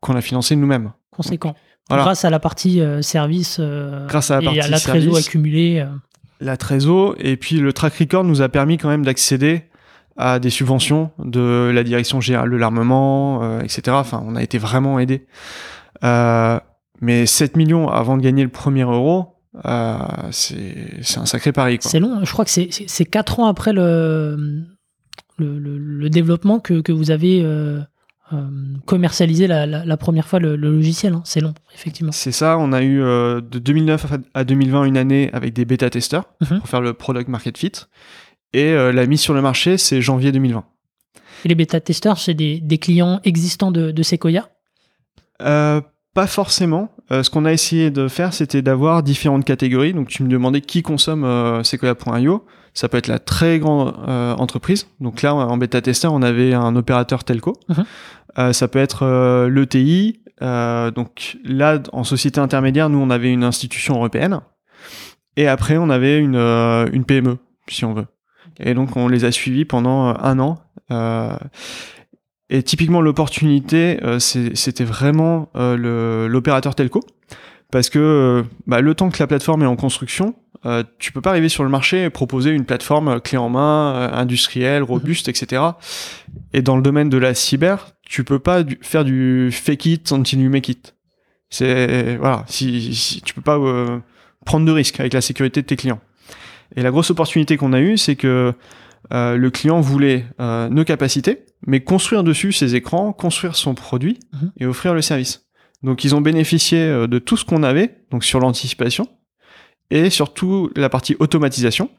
qu'on 0.00 0.16
a 0.16 0.20
financé 0.20 0.56
nous-mêmes. 0.56 0.92
Conséquent. 1.10 1.54
Voilà. 1.88 2.04
Grâce 2.04 2.24
à 2.24 2.30
la 2.30 2.40
partie 2.40 2.80
euh, 2.80 3.02
service 3.02 3.60
Grâce 4.08 4.30
à 4.30 4.36
la 4.36 4.42
et 4.42 4.44
partie 4.44 4.60
à 4.60 4.68
la 4.68 4.80
trésor 4.80 5.16
accumulée. 5.16 5.86
la 6.40 6.56
trésor 6.56 7.14
et 7.18 7.36
puis 7.36 7.56
le 7.56 7.72
track 7.72 7.94
record 7.94 8.24
nous 8.24 8.42
a 8.42 8.48
permis 8.48 8.78
quand 8.78 8.88
même 8.88 9.04
d'accéder 9.04 9.64
à 10.16 10.38
des 10.38 10.50
subventions 10.50 11.10
de 11.18 11.70
la 11.74 11.82
direction 11.84 12.20
générale 12.20 12.50
de 12.50 12.56
l'armement, 12.56 13.42
euh, 13.42 13.60
etc. 13.60 13.82
Enfin, 13.90 14.22
on 14.26 14.36
a 14.36 14.42
été 14.42 14.58
vraiment 14.58 14.98
aidé. 14.98 15.26
Euh, 16.04 16.58
mais 17.00 17.26
7 17.26 17.56
millions 17.56 17.88
avant 17.88 18.16
de 18.16 18.22
gagner 18.22 18.42
le 18.44 18.48
premier 18.48 18.82
euro, 18.82 19.34
euh, 19.64 19.96
c'est 20.30 21.18
un 21.18 21.26
sacré 21.26 21.52
pari. 21.52 21.78
C'est 21.80 22.00
long. 22.00 22.20
Je 22.24 22.30
crois 22.32 22.44
que 22.44 22.50
c'est- 22.50 22.68
c'est 22.70 22.88
c'est 22.88 23.04
quatre 23.04 23.40
ans 23.40 23.46
après 23.46 23.72
le, 23.72 24.36
le, 25.38 25.58
le- 25.58 25.78
le 25.78 26.10
développement 26.10 26.60
que, 26.60 26.80
que 26.80 26.92
vous 26.92 27.10
avez 27.10 27.42
euh, 27.44 27.80
euh, 28.32 28.46
commercialisé 28.86 29.46
la, 29.46 29.66
la- 29.66 29.84
la 29.84 29.96
première 29.96 30.26
fois 30.28 30.38
le, 30.38 30.56
logiciel. 30.56 31.14
hein. 31.14 31.22
C'est 31.24 31.40
long, 31.40 31.54
effectivement. 31.74 32.12
C'est 32.12 32.32
ça, 32.32 32.56
on 32.58 32.72
a 32.72 32.82
eu 32.82 32.98
de 32.98 33.58
2009 33.58 34.12
à- 34.12 34.40
à 34.40 34.44
2020 34.44 34.84
une 34.84 34.96
année 34.96 35.30
avec 35.32 35.52
des 35.52 35.64
bêta-testeurs 35.64 36.24
Mhm. 36.40 36.58
pour 36.60 36.68
faire 36.68 36.80
le 36.80 36.92
product 36.94 37.28
market 37.28 37.58
fit. 37.58 37.72
Et 38.54 38.72
euh, 38.72 38.92
la 38.92 39.04
mise 39.06 39.20
sur 39.20 39.34
le 39.34 39.42
marché, 39.42 39.76
c'est 39.76 40.00
janvier 40.00 40.32
2020. 40.32 40.64
Et 41.44 41.48
les 41.48 41.54
bêta-testeurs, 41.54 42.18
c'est 42.18 42.34
des, 42.34 42.60
des 42.60 42.78
clients 42.78 43.20
existants 43.24 43.70
de, 43.70 43.90
de 43.90 44.02
Sequoia? 44.02 44.48
Euh, 45.42 45.80
pas 46.14 46.28
forcément. 46.28 46.92
Euh, 47.10 47.24
ce 47.24 47.28
qu'on 47.28 47.44
a 47.44 47.52
essayé 47.52 47.90
de 47.90 48.06
faire, 48.06 48.32
c'était 48.32 48.62
d'avoir 48.62 49.02
différentes 49.02 49.44
catégories. 49.44 49.92
Donc, 49.92 50.08
tu 50.08 50.22
me 50.22 50.28
demandais 50.28 50.60
qui 50.60 50.82
consomme 50.82 51.24
euh, 51.24 51.64
Sequoia.io. 51.64 52.46
Ça 52.72 52.88
peut 52.88 52.96
être 52.96 53.08
la 53.08 53.18
très 53.18 53.58
grande 53.58 53.94
euh, 54.08 54.34
entreprise. 54.34 54.86
Donc 55.00 55.22
là, 55.22 55.34
en 55.34 55.56
bêta-testeur, 55.56 56.12
on 56.12 56.22
avait 56.22 56.54
un 56.54 56.74
opérateur 56.76 57.24
telco. 57.24 57.54
Mhm. 57.68 58.52
Ça 58.52 58.66
peut 58.66 58.80
être 58.80 59.46
l'ETI. 59.46 60.18
Donc 60.40 61.38
là, 61.44 61.80
en 61.92 62.02
société 62.02 62.40
intermédiaire, 62.40 62.88
nous, 62.88 62.98
on 62.98 63.10
avait 63.10 63.32
une 63.32 63.44
institution 63.44 63.94
européenne. 63.94 64.40
Et 65.36 65.46
après, 65.46 65.76
on 65.76 65.88
avait 65.88 66.18
une, 66.18 66.34
une 66.34 67.04
PME, 67.04 67.38
si 67.68 67.84
on 67.84 67.94
veut. 67.94 68.06
Et 68.60 68.74
donc, 68.74 68.96
on 68.96 69.08
les 69.08 69.24
a 69.24 69.32
suivis 69.32 69.64
pendant 69.64 70.10
euh, 70.10 70.14
un 70.20 70.38
an. 70.38 70.58
Euh, 70.90 71.36
et 72.50 72.62
typiquement, 72.62 73.00
l'opportunité, 73.00 73.98
euh, 74.04 74.18
c'était 74.18 74.84
vraiment 74.84 75.50
l'opérateur 75.54 76.74
telco. 76.74 77.00
Parce 77.70 77.90
que 77.90 78.44
bah, 78.66 78.80
le 78.80 78.94
temps 78.94 79.10
que 79.10 79.16
la 79.18 79.26
plateforme 79.26 79.62
est 79.62 79.66
en 79.66 79.76
construction, 79.76 80.36
tu 80.98 81.12
peux 81.12 81.20
pas 81.20 81.30
arriver 81.30 81.48
sur 81.48 81.64
le 81.64 81.68
marché 81.68 82.04
et 82.04 82.10
proposer 82.10 82.50
une 82.50 82.64
plateforme 82.64 83.20
clé 83.20 83.36
en 83.36 83.48
main, 83.48 84.10
industrielle, 84.12 84.82
robuste, 84.82 85.28
etc. 85.28 85.62
Et 86.52 86.62
dans 86.62 86.76
le 86.76 86.82
domaine 86.82 87.08
de 87.08 87.18
la 87.18 87.34
cyber, 87.34 87.88
tu 88.06 88.22
peux 88.24 88.38
pas 88.38 88.62
du- 88.62 88.78
faire 88.80 89.04
du 89.04 89.50
fake 89.52 89.86
it 89.86 90.12
until 90.12 90.40
you 90.40 90.50
make 90.50 90.68
it. 90.68 90.94
C'est 91.50 92.16
voilà, 92.16 92.44
si, 92.46 92.94
si 92.94 93.20
tu 93.22 93.34
peux 93.34 93.42
pas 93.42 93.58
prendre 94.46 94.64
de 94.64 94.72
risques 94.72 95.00
avec 95.00 95.12
la 95.12 95.20
sécurité 95.20 95.60
de 95.60 95.66
tes 95.66 95.76
clients. 95.76 96.00
Et 96.76 96.82
la 96.82 96.90
grosse 96.90 97.10
opportunité 97.10 97.56
qu'on 97.56 97.72
a 97.72 97.80
eue, 97.80 97.96
c'est 97.96 98.16
que 98.16 98.52
euh, 99.12 99.36
le 99.36 99.50
client 99.50 99.80
voulait 99.80 100.24
euh, 100.40 100.68
nos 100.68 100.84
capacités, 100.84 101.44
mais 101.66 101.80
construire 101.80 102.24
dessus 102.24 102.52
ses 102.52 102.74
écrans, 102.74 103.12
construire 103.12 103.54
son 103.56 103.74
produit 103.74 104.18
Mhm. 104.32 104.52
et 104.60 104.66
offrir 104.66 104.94
le 104.94 105.02
service. 105.02 105.46
Donc 105.82 106.04
ils 106.04 106.14
ont 106.14 106.20
bénéficié 106.22 106.78
euh, 106.78 107.06
de 107.06 107.18
tout 107.18 107.36
ce 107.36 107.44
qu'on 107.44 107.62
avait, 107.62 107.98
donc 108.10 108.24
sur 108.24 108.40
l'anticipation 108.40 109.08
et 109.90 110.08
surtout 110.10 110.70
la 110.74 110.88
partie 110.88 111.16
automatisation. 111.18 111.90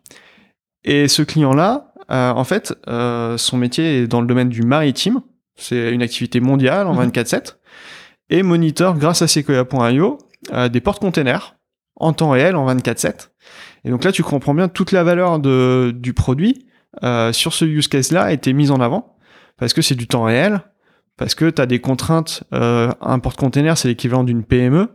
Et 0.83 1.07
ce 1.07 1.21
client-là 1.21 1.91
euh, 2.11 2.31
en 2.31 2.43
fait, 2.43 2.73
euh, 2.87 3.35
son 3.37 3.57
métier 3.57 3.99
est 4.03 4.07
dans 4.07 4.21
le 4.21 4.27
domaine 4.27 4.49
du 4.49 4.61
maritime. 4.61 5.21
C'est 5.55 5.91
une 5.91 6.03
activité 6.03 6.39
mondiale 6.39 6.85
en 6.87 6.93
Mhm. 6.93 7.09
24/7 7.11 7.57
et 8.29 8.43
monitor 8.43 8.95
grâce 8.97 9.21
à 9.23 9.27
Sequoia.io 9.27 10.17
euh, 10.53 10.69
des 10.69 10.81
portes-containers 10.81 11.55
en 11.95 12.13
temps 12.13 12.29
réel 12.31 12.55
en 12.55 12.65
24/7. 12.65 13.31
Et 13.85 13.89
donc 13.91 14.03
là, 14.03 14.11
tu 14.11 14.23
comprends 14.23 14.53
bien 14.53 14.67
toute 14.67 14.91
la 14.91 15.03
valeur 15.03 15.39
de, 15.39 15.93
du 15.95 16.13
produit 16.13 16.65
euh, 17.03 17.31
sur 17.31 17.53
ce 17.53 17.65
use 17.65 17.87
case-là 17.87 18.23
a 18.23 18.31
été 18.33 18.51
mise 18.53 18.71
en 18.71 18.79
avant 18.81 19.15
parce 19.57 19.73
que 19.73 19.81
c'est 19.81 19.95
du 19.95 20.07
temps 20.07 20.23
réel, 20.23 20.61
parce 21.17 21.35
que 21.35 21.49
tu 21.49 21.61
as 21.61 21.65
des 21.65 21.79
contraintes. 21.79 22.43
Euh, 22.53 22.91
un 22.99 23.19
porte-container, 23.19 23.77
c'est 23.77 23.87
l'équivalent 23.87 24.23
d'une 24.23 24.43
PME. 24.43 24.89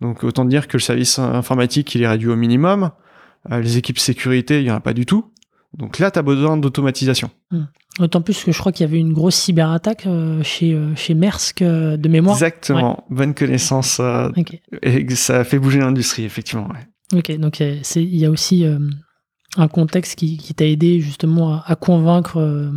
Donc 0.00 0.22
autant 0.24 0.44
dire 0.44 0.68
que 0.68 0.76
le 0.76 0.82
service 0.82 1.18
informatique, 1.18 1.94
il 1.94 2.02
est 2.02 2.08
réduit 2.08 2.28
au 2.28 2.36
minimum. 2.36 2.90
Euh, 3.50 3.60
les 3.60 3.78
équipes 3.78 3.98
sécurité, 3.98 4.58
il 4.60 4.64
n'y 4.64 4.70
en 4.70 4.76
a 4.76 4.80
pas 4.80 4.92
du 4.92 5.06
tout. 5.06 5.32
Donc 5.76 5.98
là, 5.98 6.10
tu 6.10 6.18
as 6.18 6.22
besoin 6.22 6.56
d'automatisation. 6.56 7.30
D'autant 7.98 8.20
plus 8.22 8.44
que 8.44 8.52
je 8.52 8.58
crois 8.58 8.72
qu'il 8.72 8.86
y 8.86 8.88
avait 8.88 8.98
une 8.98 9.12
grosse 9.12 9.34
cyberattaque 9.36 10.06
euh, 10.06 10.42
chez, 10.42 10.72
euh, 10.72 10.94
chez 10.94 11.14
Maersk 11.14 11.62
euh, 11.62 11.96
de 11.96 12.08
mémoire. 12.08 12.36
Exactement. 12.36 13.04
Bonne 13.10 13.34
connaissance. 13.34 13.98
euh, 14.00 14.28
Ok, 14.36 14.60
et 14.82 15.14
ça 15.14 15.40
a 15.40 15.44
fait 15.44 15.58
bouger 15.58 15.80
l'industrie, 15.80 16.24
effectivement. 16.24 16.68
ouais. 16.68 16.86
Ok. 17.12 17.38
Donc 17.38 17.60
euh, 17.60 17.80
il 17.96 18.16
y 18.16 18.24
a 18.24 18.30
aussi 18.30 18.64
euh, 18.64 18.78
un 19.56 19.68
contexte 19.68 20.18
qui, 20.18 20.36
qui 20.38 20.54
t'a 20.54 20.66
aidé 20.66 21.00
justement 21.00 21.54
à, 21.54 21.64
à 21.66 21.76
convaincre 21.76 22.38
euh, 22.38 22.70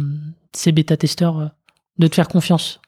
ces 0.53 0.71
bêta-testeurs 0.71 1.51
de 1.97 2.07
te 2.07 2.15
faire 2.15 2.27
confiance? 2.27 2.79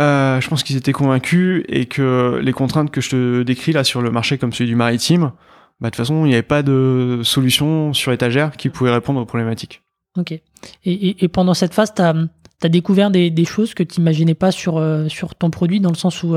Euh, 0.00 0.40
je 0.40 0.48
pense 0.48 0.62
qu'ils 0.62 0.76
étaient 0.76 0.92
convaincus 0.92 1.64
et 1.68 1.86
que 1.86 2.40
les 2.42 2.52
contraintes 2.52 2.90
que 2.90 3.00
je 3.00 3.10
te 3.10 3.42
décris 3.42 3.72
là 3.72 3.84
sur 3.84 4.00
le 4.00 4.10
marché 4.10 4.38
comme 4.38 4.52
celui 4.52 4.70
du 4.70 4.76
maritime, 4.76 5.32
bah, 5.80 5.88
de 5.88 5.90
toute 5.90 5.96
façon, 5.96 6.24
il 6.24 6.28
n'y 6.28 6.34
avait 6.34 6.42
pas 6.42 6.62
de 6.62 7.20
solution 7.24 7.92
sur 7.92 8.10
étagère 8.12 8.56
qui 8.56 8.68
pouvait 8.70 8.92
répondre 8.92 9.20
aux 9.20 9.26
problématiques. 9.26 9.82
Ok. 10.16 10.32
Et, 10.32 10.40
et- 10.84 11.24
et 11.24 11.28
pendant 11.28 11.54
cette 11.54 11.74
phase, 11.74 11.92
tu 11.94 12.02
as, 12.02 12.68
découvert 12.68 13.10
des, 13.10 13.30
des 13.30 13.44
choses 13.44 13.74
que 13.74 13.82
tu 13.82 14.00
n'imaginais 14.00 14.34
pas 14.34 14.50
sur, 14.52 14.82
sur 15.08 15.34
ton 15.34 15.50
produit, 15.50 15.80
dans 15.80 15.90
le 15.90 15.96
sens 15.96 16.22
où 16.22 16.36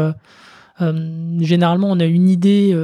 généralement 1.39 1.91
on 1.91 1.99
a 1.99 2.05
une 2.05 2.29
idée, 2.29 2.75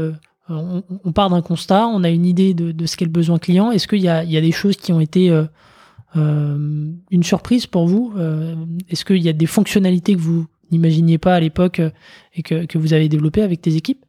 on, 0.51 0.83
on 1.03 1.11
part 1.11 1.29
d'un 1.29 1.41
constat, 1.41 1.87
on 1.87 2.03
a 2.03 2.09
une 2.09 2.25
idée 2.25 2.53
de, 2.53 2.71
de 2.71 2.85
ce 2.85 2.97
qu'est 2.97 3.05
le 3.05 3.11
besoin 3.11 3.39
client. 3.39 3.71
Est-ce 3.71 3.87
qu'il 3.87 4.01
y 4.01 4.09
a, 4.09 4.23
il 4.23 4.31
y 4.31 4.37
a 4.37 4.41
des 4.41 4.51
choses 4.51 4.77
qui 4.77 4.91
ont 4.93 4.99
été 4.99 5.29
euh, 5.29 5.45
euh, 6.15 6.91
une 7.09 7.23
surprise 7.23 7.67
pour 7.67 7.87
vous 7.87 8.13
Euh, 8.17 8.55
Est-ce 8.89 9.05
qu'il 9.05 9.21
y 9.21 9.29
a 9.29 9.33
des 9.33 9.45
fonctionnalités 9.45 10.15
que 10.15 10.19
vous 10.19 10.45
n'imaginiez 10.71 11.17
pas 11.17 11.35
à 11.35 11.39
l'époque 11.39 11.81
et 12.33 12.43
que, 12.43 12.65
que 12.65 12.77
vous 12.77 12.93
avez 12.93 13.09
développées 13.09 13.43
avec 13.43 13.61
tes 13.61 13.75
équipes? 13.75 14.03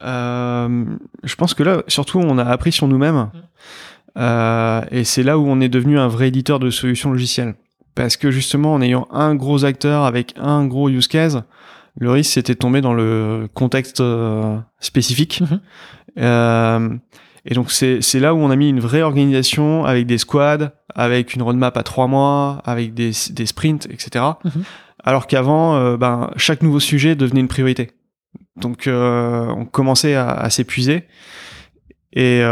Je 0.00 1.34
pense 1.36 1.54
que 1.54 1.62
là, 1.62 1.82
surtout, 1.88 2.18
on 2.18 2.36
a 2.38 2.44
appris 2.44 2.72
sur 2.72 2.88
nous-mêmes. 2.88 3.30
Euh, 4.18 4.82
et 4.90 5.04
c'est 5.04 5.22
là 5.22 5.38
où 5.38 5.46
on 5.46 5.60
est 5.60 5.68
devenu 5.68 5.98
un 5.98 6.08
vrai 6.08 6.28
éditeur 6.28 6.58
de 6.58 6.70
solutions 6.70 7.10
logicielles. 7.10 7.54
Parce 7.94 8.16
que 8.16 8.30
justement, 8.30 8.74
en 8.74 8.82
ayant 8.82 9.06
un 9.10 9.34
gros 9.34 9.64
acteur 9.64 10.04
avec 10.04 10.34
un 10.36 10.66
gros 10.66 10.88
use 10.88 11.08
case, 11.08 11.44
le 11.96 12.10
risque 12.10 12.32
c'était 12.32 12.54
de 12.54 12.58
tomber 12.58 12.80
dans 12.80 12.94
le 12.94 13.48
contexte 13.54 14.00
euh, 14.00 14.58
spécifique. 14.80 15.40
Mhm. 15.40 15.60
Euh, 16.18 16.96
et 17.44 17.54
donc 17.54 17.70
c'est 17.70 18.00
là 18.20 18.34
où 18.34 18.38
on 18.38 18.50
a 18.50 18.56
mis 18.56 18.68
une 18.70 18.80
vraie 18.80 19.02
organisation 19.02 19.84
avec 19.84 20.06
des 20.06 20.18
squads, 20.18 20.72
avec 20.94 21.34
une 21.34 21.42
roadmap 21.42 21.76
à 21.76 21.82
trois 21.82 22.06
mois, 22.06 22.62
avec 22.64 22.94
des, 22.94 23.10
des 23.30 23.46
sprints, 23.46 23.86
etc. 23.90 24.24
Mhm. 24.44 24.64
Alors 25.02 25.26
qu'avant, 25.26 25.76
euh, 25.76 25.96
ben, 25.98 26.30
chaque 26.36 26.62
nouveau 26.62 26.80
sujet 26.80 27.14
devenait 27.16 27.40
une 27.40 27.48
priorité. 27.48 27.90
Donc 28.56 28.88
on 28.88 29.66
commençait 29.70 30.14
à, 30.14 30.30
à 30.30 30.48
s'épuiser. 30.50 31.04
Et 32.12 32.42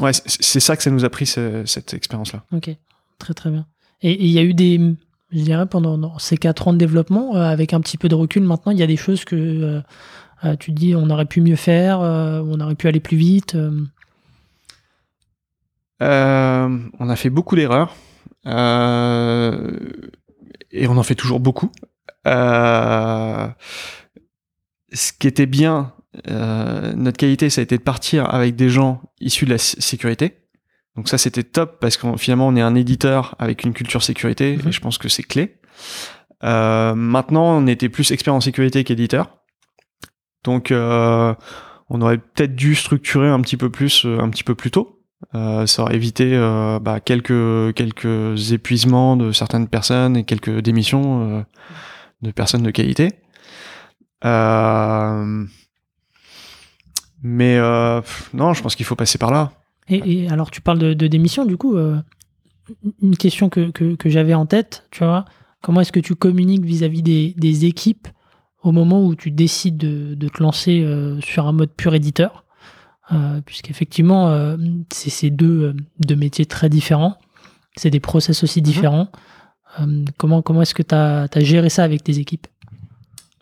ouais, 0.00 0.12
c'est- 0.12 0.60
ça 0.60 0.76
que 0.76 0.82
ça 0.82 0.90
nous 0.90 1.04
a 1.04 1.10
pris 1.10 1.26
ce- 1.26 1.64
cette 1.64 1.94
expérience-là. 1.94 2.44
Ok, 2.52 2.70
très 3.18 3.34
très 3.34 3.50
bien. 3.50 3.66
Et 4.02 4.22
il 4.22 4.30
y 4.30 4.38
a 4.38 4.42
eu 4.42 4.54
des, 4.54 4.78
je 5.32 5.42
dirais, 5.42 5.66
pendant 5.66 6.18
ces 6.18 6.36
quatre 6.36 6.68
ans 6.68 6.72
de 6.72 6.78
développement, 6.78 7.36
euh, 7.36 7.42
avec 7.42 7.72
un 7.72 7.80
petit 7.80 7.96
peu 7.98 8.08
de 8.08 8.14
recul 8.14 8.42
maintenant, 8.42 8.72
il 8.72 8.78
y 8.78 8.82
a 8.82 8.86
des 8.86 8.96
choses 8.96 9.24
que 9.24 9.36
euh, 9.36 9.80
euh, 10.44 10.56
tu 10.56 10.72
dis 10.72 10.94
on 10.94 11.08
aurait 11.10 11.26
pu 11.26 11.40
mieux 11.40 11.56
faire, 11.56 12.00
on 12.00 12.60
aurait 12.60 12.74
pu 12.74 12.88
aller 12.88 13.00
plus 13.00 13.16
vite. 13.16 13.56
on 16.00 17.08
a 17.08 17.16
fait 17.16 17.30
beaucoup 17.30 17.56
d'erreurs. 17.56 17.94
Et 20.72 20.86
on 20.86 20.96
en 20.96 21.02
fait 21.02 21.14
toujours 21.14 21.40
beaucoup. 21.40 21.70
Ce 24.92 25.12
qui 25.18 25.28
était 25.28 25.46
bien, 25.46 25.92
notre 26.26 27.18
qualité, 27.18 27.50
ça 27.50 27.60
a 27.60 27.64
été 27.64 27.76
de 27.76 27.82
partir 27.82 28.32
avec 28.32 28.56
des 28.56 28.70
gens 28.70 29.02
issus 29.20 29.44
de 29.44 29.50
la 29.50 29.58
sé- 29.58 29.80
sécurité. 29.80 30.39
Donc 31.00 31.08
ça, 31.08 31.16
c'était 31.16 31.44
top 31.44 31.80
parce 31.80 31.96
que 31.96 32.14
finalement, 32.18 32.46
on 32.46 32.56
est 32.56 32.60
un 32.60 32.74
éditeur 32.74 33.34
avec 33.38 33.64
une 33.64 33.72
culture 33.72 34.02
sécurité 34.02 34.58
Mhm. 34.58 34.68
et 34.68 34.72
je 34.72 34.80
pense 34.82 34.98
que 34.98 35.08
c'est 35.08 35.22
clé. 35.22 35.56
Euh, 36.44 36.94
maintenant, 36.94 37.56
on 37.56 37.66
était 37.66 37.88
plus 37.88 38.10
expert 38.10 38.34
en 38.34 38.42
sécurité 38.42 38.84
qu'éditeur. 38.84 39.38
Donc, 40.44 40.70
euh, 40.70 41.34
on 41.88 42.02
aurait 42.02 42.18
peut-être 42.18 42.54
dû 42.54 42.74
structurer 42.74 43.28
un 43.30 43.40
petit 43.40 43.56
peu 43.56 43.70
plus, 43.70 44.04
euh, 44.04 44.18
un 44.20 44.28
petit 44.28 44.44
peu 44.44 44.54
plus 44.54 44.70
tôt. 44.70 45.00
Euh, 45.34 45.64
ça 45.66 45.80
aurait 45.84 45.94
évité 45.94 46.32
euh, 46.34 46.78
bah, 46.78 47.00
quelques 47.00 47.74
quelques 47.74 48.52
épuisements 48.52 49.16
de 49.16 49.32
certaines 49.32 49.68
personnes 49.68 50.18
et 50.18 50.24
quelques 50.24 50.58
démissions 50.60 51.38
euh, 51.38 51.42
de 52.20 52.30
personnes 52.30 52.62
de 52.62 52.70
qualité. 52.70 53.12
Euh, 54.26 55.46
mais 57.22 57.56
euh, 57.56 58.02
non, 58.34 58.52
je 58.52 58.62
pense 58.62 58.76
qu'il 58.76 58.84
faut 58.84 58.96
passer 58.96 59.16
par 59.16 59.30
là. 59.30 59.52
Et, 59.90 60.22
et 60.22 60.28
alors 60.30 60.50
tu 60.50 60.60
parles 60.60 60.78
de, 60.78 60.94
de 60.94 61.06
démission, 61.06 61.44
du 61.44 61.56
coup, 61.56 61.76
euh, 61.76 61.96
une 63.02 63.16
question 63.16 63.48
que, 63.48 63.70
que, 63.70 63.94
que 63.96 64.08
j'avais 64.08 64.34
en 64.34 64.46
tête, 64.46 64.86
tu 64.90 65.04
vois, 65.04 65.24
comment 65.60 65.80
est-ce 65.82 65.92
que 65.92 66.00
tu 66.00 66.14
communiques 66.14 66.64
vis-à-vis 66.64 67.02
des, 67.02 67.34
des 67.36 67.66
équipes 67.66 68.08
au 68.62 68.72
moment 68.72 69.04
où 69.04 69.14
tu 69.14 69.30
décides 69.30 69.76
de, 69.76 70.14
de 70.14 70.28
te 70.28 70.42
lancer 70.42 70.80
euh, 70.82 71.20
sur 71.20 71.46
un 71.46 71.52
mode 71.52 71.70
pur 71.70 71.94
éditeur? 71.94 72.44
Euh, 73.12 73.40
Puisqu'effectivement, 73.44 74.56
c'est 74.92 75.30
deux, 75.30 75.74
deux 75.98 76.16
métiers 76.16 76.46
très 76.46 76.68
différents, 76.68 77.18
c'est 77.76 77.90
des 77.90 78.00
process 78.00 78.42
aussi 78.44 78.62
différents. 78.62 79.08
Euh, 79.78 80.04
comment 80.16 80.42
comment 80.42 80.62
est-ce 80.62 80.74
que 80.74 80.82
tu 80.82 80.94
as, 80.94 81.28
géré 81.40 81.70
ça 81.70 81.84
avec 81.84 82.02
tes 82.02 82.18
équipes? 82.18 82.46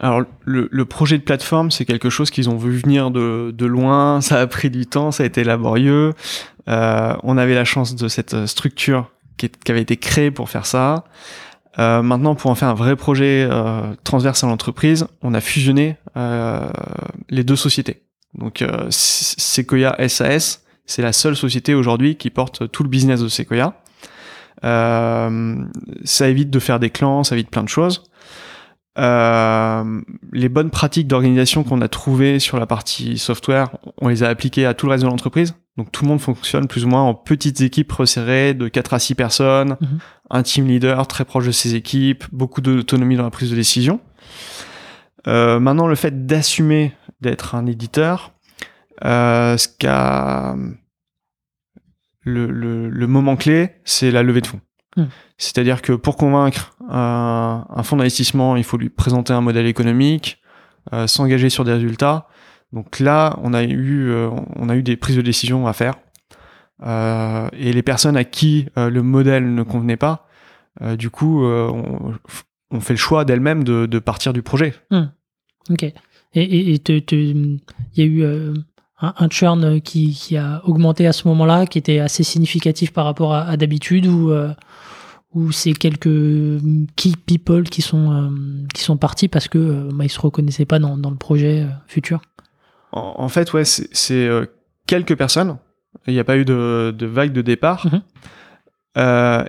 Alors, 0.00 0.22
le, 0.44 0.68
le 0.70 0.84
projet 0.84 1.18
de 1.18 1.22
plateforme, 1.22 1.70
c'est 1.70 1.84
quelque 1.84 2.08
chose 2.08 2.30
qu'ils 2.30 2.48
ont 2.48 2.56
vu 2.56 2.76
venir 2.76 3.10
de, 3.10 3.66
loin. 3.66 4.20
Ça 4.28 4.40
a 4.40 4.46
pris 4.46 4.70
du 4.70 4.86
temps, 4.86 5.10
ça 5.10 5.24
a 5.24 5.26
été 5.26 5.44
laborieux. 5.44 6.14
Euh, 6.68 7.16
on 7.22 7.36
avait 7.36 7.54
la 7.54 7.64
chance 7.64 7.96
de 7.96 8.08
cette 8.08 8.46
structure 8.46 9.10
qui, 9.38 9.50
avait 9.68 9.82
été 9.82 9.96
créée 9.96 10.30
pour 10.30 10.50
faire 10.50 10.66
ça. 10.66 11.04
Euh, 11.78 12.02
maintenant, 12.02 12.34
pour 12.34 12.50
en 12.50 12.54
faire 12.54 12.68
un 12.68 12.74
vrai 12.74 12.96
projet 12.96 13.46
euh, 13.50 13.94
transverse 14.04 14.42
à 14.42 14.48
l'entreprise, 14.48 15.06
on 15.22 15.32
a 15.32 15.40
fusionné 15.40 15.96
euh, 16.16 16.68
les 17.30 17.44
deux 17.44 17.56
sociétés. 17.56 18.02
Donc, 18.34 18.64
Sequoia 18.90 19.96
SAS, 20.08 20.64
c'est 20.84 21.02
la 21.02 21.12
seule 21.12 21.36
société 21.36 21.74
aujourd'hui 21.74 22.16
qui 22.16 22.30
porte 22.30 22.70
tout 22.70 22.82
le 22.82 22.88
business 22.88 23.20
de 23.20 23.28
Sequoia. 23.28 23.80
Ça 24.62 26.28
évite 26.28 26.50
de 26.50 26.58
faire 26.58 26.78
des 26.78 26.90
clans, 26.90 27.24
ça 27.24 27.36
évite 27.36 27.50
plein 27.50 27.62
de 27.62 27.68
choses. 27.68 28.10
Euh, 28.98 30.00
les 30.32 30.48
bonnes 30.48 30.70
pratiques 30.70 31.06
d'organisation 31.06 31.62
qu'on 31.62 31.80
a 31.80 31.88
trouvées 31.88 32.38
sur 32.40 32.58
la 32.58 32.66
partie 32.66 33.16
software, 33.18 33.70
on 34.00 34.08
les 34.08 34.22
a 34.24 34.28
appliquées 34.28 34.66
à 34.66 34.74
tout 34.74 34.86
le 34.86 34.92
reste 34.92 35.04
de 35.04 35.08
l'entreprise. 35.08 35.54
Donc 35.76 35.92
tout 35.92 36.02
le 36.04 36.08
monde 36.08 36.20
fonctionne 36.20 36.66
plus 36.66 36.84
ou 36.84 36.88
moins 36.88 37.02
en 37.02 37.14
petites 37.14 37.60
équipes 37.60 37.92
resserrées 37.92 38.54
de 38.54 38.66
4 38.66 38.94
à 38.94 38.98
6 38.98 39.14
personnes, 39.14 39.76
Mhm. 39.80 39.98
un 40.30 40.42
team 40.42 40.66
leader 40.66 41.06
très 41.06 41.24
proche 41.24 41.46
de 41.46 41.52
ses 41.52 41.76
équipes, 41.76 42.24
beaucoup 42.32 42.60
d'autonomie 42.60 43.14
dans 43.16 43.22
la 43.22 43.30
prise 43.30 43.50
de 43.50 43.54
décision. 43.56 44.00
Euh, 45.28 45.60
maintenant, 45.60 45.86
le 45.86 45.94
fait 45.94 46.26
d'assumer 46.26 46.92
d'être 47.20 47.54
un 47.54 47.66
éditeur, 47.66 48.32
euh, 49.04 49.56
ce 49.56 49.68
qu'a 49.68 50.56
le, 52.22 52.46
le, 52.50 52.88
le 52.88 53.06
moment 53.06 53.36
clé, 53.36 53.70
c'est 53.84 54.10
la 54.10 54.22
levée 54.22 54.40
de 54.40 54.46
fonds. 54.48 54.60
Hmm. 54.98 55.06
C'est-à-dire 55.36 55.80
que 55.80 55.92
pour 55.92 56.16
convaincre 56.16 56.74
un, 56.90 57.64
un 57.70 57.82
fonds 57.84 57.96
d'investissement, 57.96 58.56
il 58.56 58.64
faut 58.64 58.76
lui 58.76 58.90
présenter 58.90 59.32
un 59.32 59.40
modèle 59.40 59.66
économique, 59.66 60.42
euh, 60.92 61.06
s'engager 61.06 61.50
sur 61.50 61.64
des 61.64 61.72
résultats. 61.72 62.26
Donc 62.72 62.98
là, 62.98 63.38
on 63.42 63.54
a 63.54 63.62
eu, 63.62 64.10
euh, 64.10 64.28
on 64.56 64.68
a 64.68 64.74
eu 64.74 64.82
des 64.82 64.96
prises 64.96 65.16
de 65.16 65.22
décision 65.22 65.66
à 65.66 65.72
faire. 65.72 65.94
Euh, 66.84 67.48
et 67.52 67.72
les 67.72 67.82
personnes 67.82 68.16
à 68.16 68.24
qui 68.24 68.66
le 68.76 69.00
modèle 69.02 69.54
ne 69.54 69.62
convenait 69.62 69.96
pas, 69.96 70.26
du 70.96 71.10
coup, 71.10 71.44
on, 71.44 72.14
on 72.70 72.80
fait 72.80 72.92
le 72.92 72.98
choix 72.98 73.24
d'elles-mêmes 73.24 73.64
de, 73.64 73.86
de 73.86 73.98
partir 73.98 74.32
du 74.32 74.42
projet. 74.42 74.74
Ok. 75.70 75.82
Et 75.82 75.94
il 76.34 76.80
y 77.96 78.02
a 78.02 78.04
eu 78.04 78.54
un, 79.00 79.14
un 79.16 79.28
churn 79.28 79.80
qui, 79.80 80.12
qui 80.12 80.36
a 80.36 80.60
augmenté 80.64 81.06
à 81.06 81.12
ce 81.12 81.28
moment-là, 81.28 81.66
qui 81.66 81.78
était 81.78 82.00
assez 82.00 82.22
significatif 82.22 82.92
par 82.92 83.04
rapport 83.04 83.34
à, 83.34 83.42
à 83.42 83.56
d'habitude, 83.56 84.06
ou 84.06 84.30
euh, 84.30 84.52
ou 85.34 85.52
c'est 85.52 85.72
quelques 85.72 86.60
key 86.96 87.12
people 87.26 87.64
qui 87.64 87.82
sont 87.82 88.12
euh, 88.12 88.28
qui 88.74 88.82
sont 88.82 88.96
partis 88.96 89.28
parce 89.28 89.46
que 89.46 89.58
euh, 89.58 89.88
bah, 89.92 90.04
ils 90.04 90.10
se 90.10 90.20
reconnaissaient 90.20 90.64
pas 90.64 90.78
dans, 90.78 90.96
dans 90.96 91.10
le 91.10 91.16
projet 91.16 91.62
euh, 91.62 91.66
futur? 91.86 92.20
En, 92.92 93.14
en 93.18 93.28
fait, 93.28 93.52
ouais, 93.52 93.64
c'est 93.64 94.26
euh, 94.26 94.46
quelques 94.86 95.16
personnes 95.16 95.58
Il 96.06 96.14
n'y 96.14 96.20
a 96.20 96.24
pas 96.24 96.38
eu 96.38 96.44
de, 96.44 96.94
de 96.96 97.06
vague 97.06 97.32
de 97.32 97.42
départ. 97.42 97.86
Mhm. 97.86 98.02
Euh, 98.96 99.44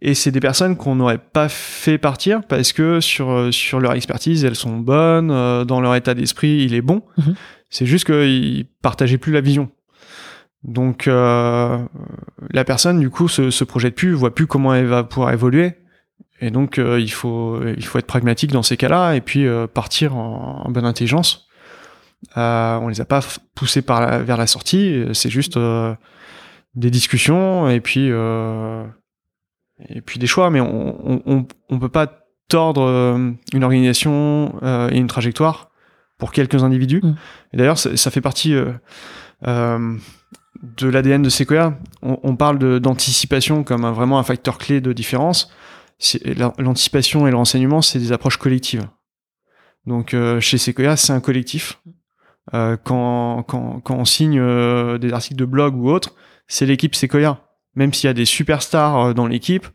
et 0.00 0.14
c'est 0.14 0.30
des 0.30 0.40
personnes 0.40 0.76
qu'on 0.76 0.94
n'aurait 0.94 1.18
pas 1.18 1.48
fait 1.48 1.98
partir 1.98 2.40
parce 2.48 2.72
que 2.72 3.00
sur, 3.00 3.52
sur 3.52 3.80
leur 3.80 3.92
expertise, 3.92 4.44
elles 4.44 4.56
sont 4.56 4.78
bonnes, 4.78 5.30
euh, 5.30 5.64
dans 5.64 5.80
leur 5.80 5.94
état 5.94 6.14
d'esprit, 6.14 6.64
il 6.64 6.74
est 6.74 6.82
bon. 6.82 7.02
Mhm. 7.18 7.34
C'est 7.70 7.86
juste 7.86 8.06
qu'ils 8.06 8.66
partageaient 8.82 9.18
plus 9.18 9.32
la 9.32 9.40
vision. 9.40 9.70
Donc 10.64 11.06
euh, 11.06 11.78
la 12.50 12.64
personne, 12.64 13.00
du 13.00 13.10
coup, 13.10 13.28
se, 13.28 13.50
se 13.50 13.64
projette 13.64 13.94
plus, 13.94 14.12
voit 14.12 14.34
plus 14.34 14.46
comment 14.46 14.74
elle 14.74 14.86
va 14.86 15.04
pouvoir 15.04 15.32
évoluer. 15.32 15.74
Et 16.40 16.50
donc 16.50 16.78
euh, 16.78 17.00
il, 17.00 17.10
faut, 17.10 17.60
être 17.64 18.06
pragmatique 18.06 18.52
dans 18.52 18.62
ces 18.62 18.76
cas-là 18.76 19.14
et 19.14 19.20
puis 19.20 19.46
euh, 19.46 19.66
partir 19.66 20.16
en, 20.16 20.70
bonne 20.70 20.84
intelligence. 20.84 21.48
On 22.36 22.88
les 22.88 23.00
a 23.00 23.04
pas 23.04 23.20
poussés 23.54 23.82
vers 23.86 24.36
la 24.36 24.46
sortie, 24.46 25.04
c'est 25.12 25.30
juste 25.30 25.58
des 26.74 26.90
discussions 26.90 27.68
et 27.68 27.80
puis 27.80 28.10
des 30.16 30.26
choix, 30.26 30.50
mais 30.50 30.60
on 30.60 30.96
on, 31.08 31.22
on, 31.26 31.46
on 31.70 31.78
peut 31.78 31.88
pas 31.88 32.24
tordre 32.48 33.16
une 33.52 33.64
organisation 33.64 34.60
et 34.90 34.98
une 34.98 35.06
trajectoire 35.06 35.67
pour 36.18 36.32
quelques 36.32 36.62
individus. 36.64 37.00
Mm. 37.02 37.14
Et 37.52 37.56
d'ailleurs, 37.56 37.78
ça, 37.78 37.96
ça 37.96 38.10
fait 38.10 38.20
partie 38.20 38.54
euh, 38.54 38.72
euh, 39.46 39.96
de 40.76 40.88
l'ADN 40.88 41.22
de 41.22 41.28
Sequoia. 41.28 41.78
On, 42.02 42.18
on 42.22 42.36
parle 42.36 42.80
d'anticipation 42.80 43.64
comme 43.64 43.84
un- 43.84 43.92
vraiment 43.92 44.18
un 44.18 44.24
facteur 44.24 44.58
clé 44.58 44.80
de 44.80 44.92
différence. 44.92 45.50
L'anticipation 46.58 47.26
et 47.26 47.30
le 47.30 47.36
renseignement, 47.36 47.82
c'est 47.82 47.98
des 47.98 48.12
approches 48.12 48.36
collectives. 48.36 48.86
Donc 49.86 50.12
euh, 50.14 50.38
chez 50.40 50.58
Sequoia, 50.58 50.96
c'est 50.96 51.12
un 51.12 51.20
collectif. 51.20 51.80
Quand, 52.50 53.42
quand, 53.46 53.80
quand 53.80 53.94
on 53.96 54.06
signe 54.06 54.40
des 54.98 55.12
articles 55.12 55.36
de 55.36 55.44
blog 55.44 55.76
ou 55.76 55.90
autre, 55.90 56.14
c'est 56.46 56.64
l'équipe 56.64 56.94
Sequoia. 56.94 57.42
Même 57.74 57.92
s'il 57.92 58.08
y 58.08 58.10
a 58.10 58.14
des 58.14 58.24
superstars 58.24 59.12
dans 59.14 59.26
l'équipe, 59.26 59.66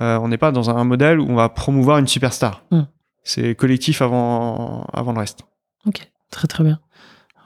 on 0.00 0.28
n'est 0.28 0.38
pas 0.38 0.50
dans 0.50 0.70
un 0.70 0.84
modèle 0.84 1.20
où 1.20 1.26
on 1.28 1.34
va 1.34 1.50
promouvoir 1.50 1.98
une 1.98 2.06
superstar. 2.08 2.64
Mm. 2.70 2.80
C'est 3.24 3.54
collectif 3.54 4.00
avant, 4.00 4.86
avant 4.94 5.12
le 5.12 5.18
reste. 5.18 5.42
Ok, 5.86 6.10
très 6.30 6.48
très 6.48 6.64
bien. 6.64 6.80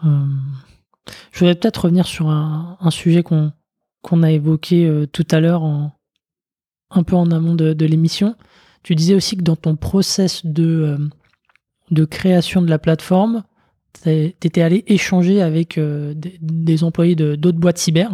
Euh, 0.05 0.27
je 1.33 1.39
voudrais 1.41 1.55
peut-être 1.55 1.85
revenir 1.85 2.07
sur 2.07 2.29
un, 2.29 2.77
un 2.81 2.91
sujet 2.91 3.23
qu'on 3.23 3.53
qu'on 4.03 4.23
a 4.23 4.31
évoqué 4.31 4.87
euh, 4.87 5.07
tout 5.07 5.27
à 5.31 5.41
l'heure, 5.41 5.65
un 5.65 7.03
peu 7.03 7.17
en 7.17 7.31
amont 7.33 7.55
de, 7.57 7.73
de 7.73 7.87
l'émission. 7.87 8.37
Tu 8.85 8.95
disais 8.95 9.15
aussi 9.15 9.37
que 9.37 9.43
dans 9.43 9.57
ton 9.57 9.75
process 9.77 10.47
de, 10.47 10.65
euh, 10.65 10.99
de 11.91 12.05
création 12.05 12.63
de 12.63 12.71
la 12.71 12.79
plateforme, 12.79 13.43
tu 14.03 14.11
étais 14.11 14.63
allé 14.63 14.85
échanger 14.87 15.43
avec 15.43 15.79
des, 15.81 16.39
des 16.41 16.85
employés 16.85 17.17
de- 17.17 17.35
d'autres 17.35 17.59
boîtes 17.59 17.79
cyber. 17.79 18.13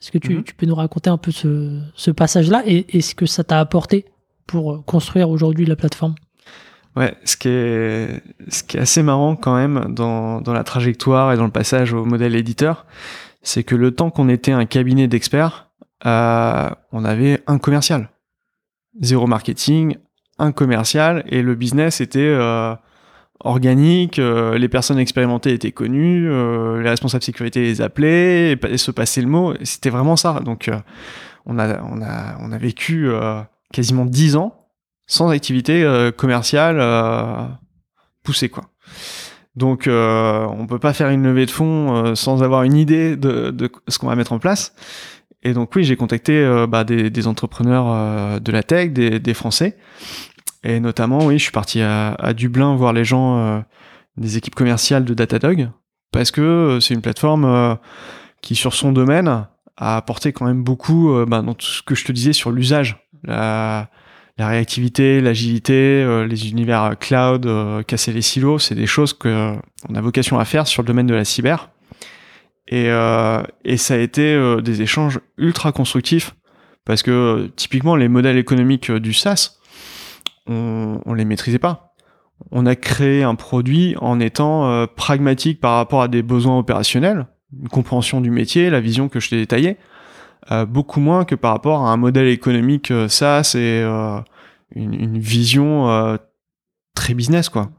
Est-ce 0.00 0.10
que 0.10 0.18
tu, 0.18 0.36
Mhm. 0.36 0.44
tu 0.44 0.54
peux 0.54 0.64
nous 0.64 0.74
raconter 0.74 1.10
un 1.10 1.18
peu 1.18 1.30
ce, 1.30 1.78
ce 1.94 2.10
passage-là 2.10 2.62
et, 2.64 2.96
et 2.96 3.02
ce 3.02 3.14
que 3.14 3.26
ça 3.26 3.44
t'a 3.44 3.60
apporté 3.60 4.06
pour 4.46 4.82
construire 4.86 5.28
aujourd'hui 5.28 5.66
la 5.66 5.76
plateforme? 5.76 6.14
Ouais, 6.96 7.14
ce 7.24 7.36
qui 7.36 7.48
est, 7.48 8.22
ce 8.48 8.64
qui 8.64 8.76
est 8.76 8.80
assez 8.80 9.02
marrant 9.02 9.36
quand 9.36 9.54
même 9.54 9.94
dans, 9.94 10.40
dans 10.40 10.52
la 10.52 10.64
trajectoire 10.64 11.32
et 11.32 11.36
dans 11.36 11.44
le 11.44 11.52
passage 11.52 11.92
au 11.92 12.04
modèle 12.04 12.34
éditeur, 12.34 12.84
c'est 13.42 13.62
que 13.62 13.76
le 13.76 13.92
temps 13.92 14.10
qu'on 14.10 14.28
était 14.28 14.52
un 14.52 14.66
cabinet 14.66 15.06
d'experts, 15.06 15.70
euh, 16.06 16.68
on 16.92 17.04
avait 17.04 17.42
un 17.46 17.58
commercial. 17.58 18.10
Zéro 19.00 19.28
marketing, 19.28 19.96
un 20.38 20.50
commercial, 20.50 21.22
et 21.28 21.42
le 21.42 21.54
business 21.54 22.00
était 22.00 22.18
euh, 22.20 22.74
organique, 23.40 24.18
euh, 24.18 24.58
les 24.58 24.68
personnes 24.68 24.98
expérimentées 24.98 25.52
étaient 25.52 25.72
connues, 25.72 26.30
euh, 26.30 26.82
les 26.82 26.88
responsables 26.88 27.22
sécurité 27.22 27.62
les 27.62 27.80
appelaient, 27.80 28.52
et, 28.52 28.78
se 28.78 28.90
passait 28.90 29.22
le 29.22 29.28
mot, 29.28 29.54
c'était 29.62 29.90
vraiment 29.90 30.16
ça. 30.16 30.40
Donc 30.44 30.68
euh, 30.68 30.78
on, 31.46 31.58
a, 31.58 31.80
on, 31.82 32.02
a, 32.02 32.36
on 32.40 32.52
a 32.52 32.58
vécu 32.58 33.08
euh, 33.08 33.40
quasiment 33.72 34.04
dix 34.04 34.36
ans 34.36 34.59
sans 35.10 35.28
activité 35.28 35.82
euh, 35.82 36.12
commerciale 36.12 36.76
euh, 36.78 37.44
poussée 38.22 38.48
quoi. 38.48 38.64
Donc 39.56 39.88
euh, 39.88 40.46
on 40.56 40.68
peut 40.68 40.78
pas 40.78 40.92
faire 40.92 41.10
une 41.10 41.24
levée 41.24 41.46
de 41.46 41.50
fonds 41.50 41.96
euh, 41.96 42.14
sans 42.14 42.44
avoir 42.44 42.62
une 42.62 42.76
idée 42.76 43.16
de, 43.16 43.70
ce 43.88 43.98
qu'on 43.98 44.06
va 44.06 44.14
mettre 44.14 44.32
en 44.32 44.38
place. 44.38 44.72
Et 45.42 45.52
donc 45.52 45.74
oui, 45.74 45.82
j'ai 45.82 45.96
contacté 45.96 46.46
bah, 46.68 46.84
des, 46.84 47.26
entrepreneurs 47.26 48.40
de 48.42 48.52
la 48.52 48.62
tech, 48.62 48.90
des, 48.92 49.34
Français, 49.34 49.78
et 50.62 50.80
notamment 50.80 51.24
oui, 51.24 51.38
je 51.38 51.44
suis 51.44 51.50
parti 51.50 51.80
à, 51.80 52.34
Dublin 52.34 52.76
voir 52.76 52.92
les 52.92 53.06
gens 53.06 53.64
des 54.18 54.36
équipes 54.36 54.54
commerciales 54.54 55.06
de 55.06 55.14
Datadog 55.14 55.70
parce 56.12 56.30
que 56.30 56.76
c'est 56.82 56.92
une 56.92 57.00
plateforme 57.00 57.78
qui 58.42 58.54
sur 58.54 58.74
son 58.74 58.92
domaine 58.92 59.46
a 59.78 59.96
apporté 59.96 60.34
quand 60.34 60.44
même 60.44 60.62
beaucoup 60.62 61.10
bah, 61.26 61.40
dans 61.40 61.54
tout 61.54 61.64
ce 61.64 61.82
que 61.82 61.94
je 61.94 62.04
te 62.04 62.12
disais 62.12 62.34
sur 62.34 62.50
l'usage, 62.50 63.08
la 64.38 64.48
réactivité, 64.48 65.20
l'agilité, 65.20 65.74
euh, 65.74 66.26
les 66.26 66.50
univers 66.50 66.82
euh, 66.84 66.94
cloud, 66.94 67.46
euh, 67.46 67.82
casser 67.82 68.12
les 68.12 68.22
silos, 68.22 68.58
c'est 68.58 68.74
des 68.74 68.86
choses 68.86 69.12
que 69.12 69.28
euh, 69.28 69.52
on 69.88 69.94
a 69.94 70.00
vocation 70.00 70.38
à 70.38 70.44
faire 70.44 70.66
sur 70.66 70.82
le 70.82 70.86
domaine 70.86 71.06
de 71.06 71.14
la 71.14 71.24
cyber. 71.24 71.70
Et, 72.68 72.86
ça 72.86 73.94
a 73.94 73.96
été 73.96 74.56
des 74.62 74.80
échanges 74.80 75.18
ultra 75.36 75.72
constructifs 75.72 76.36
parce 76.84 77.02
que 77.02 77.50
typiquement 77.56 77.96
les 77.96 78.06
modèles 78.06 78.38
économiques 78.38 78.92
du 78.92 79.12
SaaS, 79.12 79.58
on, 80.46 81.00
on 81.04 81.14
les 81.14 81.24
maîtrisait 81.24 81.58
pas. 81.58 81.94
On 82.52 82.66
a 82.66 82.76
créé 82.76 83.24
un 83.24 83.34
produit 83.34 83.96
en 84.00 84.20
étant 84.20 84.86
pragmatique 84.94 85.60
par 85.60 85.74
rapport 85.74 86.00
à 86.00 86.06
des 86.06 86.22
besoins 86.22 86.58
opérationnels, 86.58 87.26
une 87.60 87.68
compréhension 87.68 88.20
du 88.20 88.30
métier, 88.30 88.70
la 88.70 88.80
vision 88.80 89.08
que 89.08 89.18
je 89.18 89.30
t'ai 89.30 89.36
détaillée, 89.36 89.76
beaucoup 90.66 91.00
moins 91.00 91.24
que 91.24 91.34
par 91.34 91.52
rapport 91.52 91.86
à 91.86 91.90
un 91.92 91.96
modèle 91.96 92.28
économique 92.28 92.90
euh, 92.90 93.08
SaaS 93.08 93.52
et 93.54 93.82
euh, 93.82 94.18
une, 94.74 94.94
une 94.94 95.18
vision 95.18 95.88
euh, 95.90 96.16
très 96.94 97.14
business 97.14 97.48
quoi. 97.48 97.70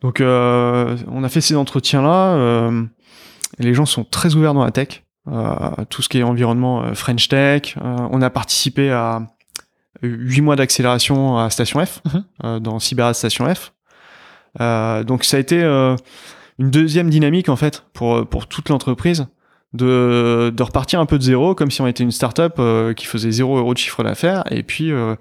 Donc 0.00 0.20
euh, 0.20 0.96
on 1.08 1.24
a 1.24 1.28
fait 1.28 1.40
ces 1.40 1.56
entretiens 1.56 2.02
là. 2.02 2.70
les 3.58 3.74
gens 3.74 3.86
sont 3.86 4.04
très 4.04 4.34
ouverts 4.36 4.54
dans 4.54 4.64
la 4.64 4.70
tech, 4.70 5.02
euh, 5.28 5.70
tout 5.90 6.02
ce 6.02 6.08
qui 6.08 6.18
est 6.18 6.22
environnement 6.22 6.82
euh, 6.84 6.94
French 6.94 7.28
Tech. 7.28 7.76
Euh, 7.76 7.96
on 8.10 8.22
a 8.22 8.30
participé 8.30 8.90
à 8.92 9.26
huit 10.02 10.40
mois 10.40 10.54
d'accélération 10.54 11.36
à 11.38 11.50
Station 11.50 11.84
F, 11.84 12.00
Mhm. 12.04 12.24
euh, 12.44 12.60
dans 12.60 12.78
Cyber 12.78 13.14
Station 13.14 13.52
F. 13.52 13.72
Euh, 14.60 15.02
donc 15.04 15.24
ça 15.24 15.36
a 15.36 15.40
été 15.40 15.62
euh, 15.62 15.96
une 16.58 16.70
deuxième 16.70 17.10
dynamique 17.10 17.48
en 17.48 17.56
fait 17.56 17.84
pour 17.92 18.26
pour 18.28 18.46
toute 18.46 18.68
l'entreprise 18.68 19.26
de, 19.74 20.50
de 20.54 20.62
repartir 20.62 21.00
un 21.00 21.06
peu 21.06 21.18
de 21.18 21.22
zéro, 21.22 21.54
comme 21.54 21.70
si 21.70 21.80
on 21.82 21.86
était 21.86 22.02
une 22.02 22.10
startup 22.10 22.54
euh, 22.58 22.94
qui 22.94 23.06
faisait 23.06 23.30
zéro 23.30 23.58
euro 23.58 23.74
de 23.74 23.78
chiffre 23.78 24.02
d'affaires, 24.02 24.44
et 24.50 24.62
puis 24.62 24.90
euh, 24.92 25.14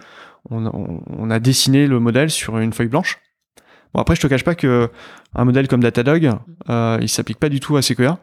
on, 0.49 0.65
on- 0.65 1.29
a 1.29 1.39
dessiné 1.39 1.87
le 1.87 1.99
modèle 1.99 2.29
sur 2.29 2.57
une 2.57 2.71
feuille 2.73 2.87
blanche. 2.87 3.19
Bon 3.93 4.01
après 4.01 4.15
je 4.15 4.21
te 4.21 4.27
cache 4.27 4.43
pas 4.45 4.55
que 4.55 4.89
un 5.35 5.45
modèle 5.45 5.67
comme 5.67 5.81
Datadog, 5.81 6.31
euh, 6.69 6.97
il 7.01 7.09
s'applique 7.09 7.39
pas 7.39 7.49
du 7.49 7.59
tout 7.59 7.75
à 7.77 7.81
Sequoia, 7.81 8.19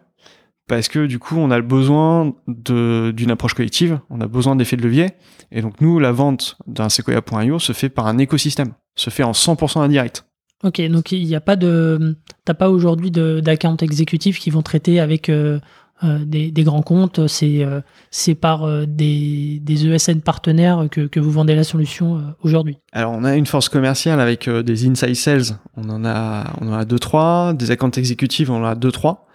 parce 0.67 0.89
que 0.89 1.05
du 1.07 1.19
coup 1.19 1.37
on 1.37 1.51
a 1.51 1.61
besoin 1.61 2.33
d'une 2.47 3.31
approche 3.31 3.53
collective, 3.55 4.01
on 4.09 4.21
a 4.23 4.27
besoin 4.27 4.57
d'effets 4.57 4.77
de 4.77 4.83
levier, 4.83 5.11
et 5.53 5.61
donc 5.61 5.81
nous 5.83 5.99
la 5.99 6.13
vente 6.13 6.57
d'un 6.67 6.89
Sequoia.io 6.89 7.59
se 7.59 7.73
fait 7.73 7.91
par 7.91 8.07
un 8.07 8.17
écosystème, 8.17 8.73
se 8.97 9.11
fait 9.11 9.23
en 9.25 9.33
100% 9.33 9.81
indirect. 9.81 10.25
Ok, 10.63 10.81
donc 10.89 11.13
il 11.13 11.27
n'y 11.27 11.35
a 11.35 11.43
pas 11.43 11.57
de. 11.57 12.17
T'as 12.47 12.55
pas 12.55 12.71
aujourd'hui 12.71 13.11
d'account 13.11 13.77
exécutifs 13.77 14.39
qui 14.39 14.49
vont 14.49 14.63
traiter 14.63 14.99
avec 14.99 15.29
euh, 15.29 15.61
des, 16.03 16.51
des 16.51 16.65
grands 16.65 16.83
comptes. 16.83 17.27
C'est 17.29 17.65
euh, 17.65 17.81
c'est 18.11 18.35
par 18.35 18.65
euh, 18.65 18.85
des, 18.87 19.59
des 19.63 19.87
ESN 19.87 20.21
partenaires 20.21 20.87
que, 20.91 21.03
que 21.03 21.21
vous 21.21 21.31
vendez 21.31 21.55
la 21.55 21.65
solution 21.65 22.17
euh, 22.17 22.21
aujourd'hui. 22.43 22.79
Alors 22.93 23.13
on 23.13 23.25
a 23.25 23.35
une 23.37 23.47
force 23.47 23.69
commerciale 23.69 24.21
avec 24.21 24.49
euh, 24.49 24.63
des 24.63 24.87
inside 24.87 25.15
sales, 25.15 25.59
on 25.77 25.89
en 25.89 26.05
a 26.05 26.53
on 26.61 26.69
en 26.69 26.75
a 26.75 26.85
deux 26.85 26.99
trois, 26.99 27.53
des 27.55 27.71
accounts 27.71 27.91
exécutifs 27.91 28.51
on 28.51 28.63
en 28.63 28.65
a 28.65 28.75
deux 28.75 28.93
trois. 28.93 29.27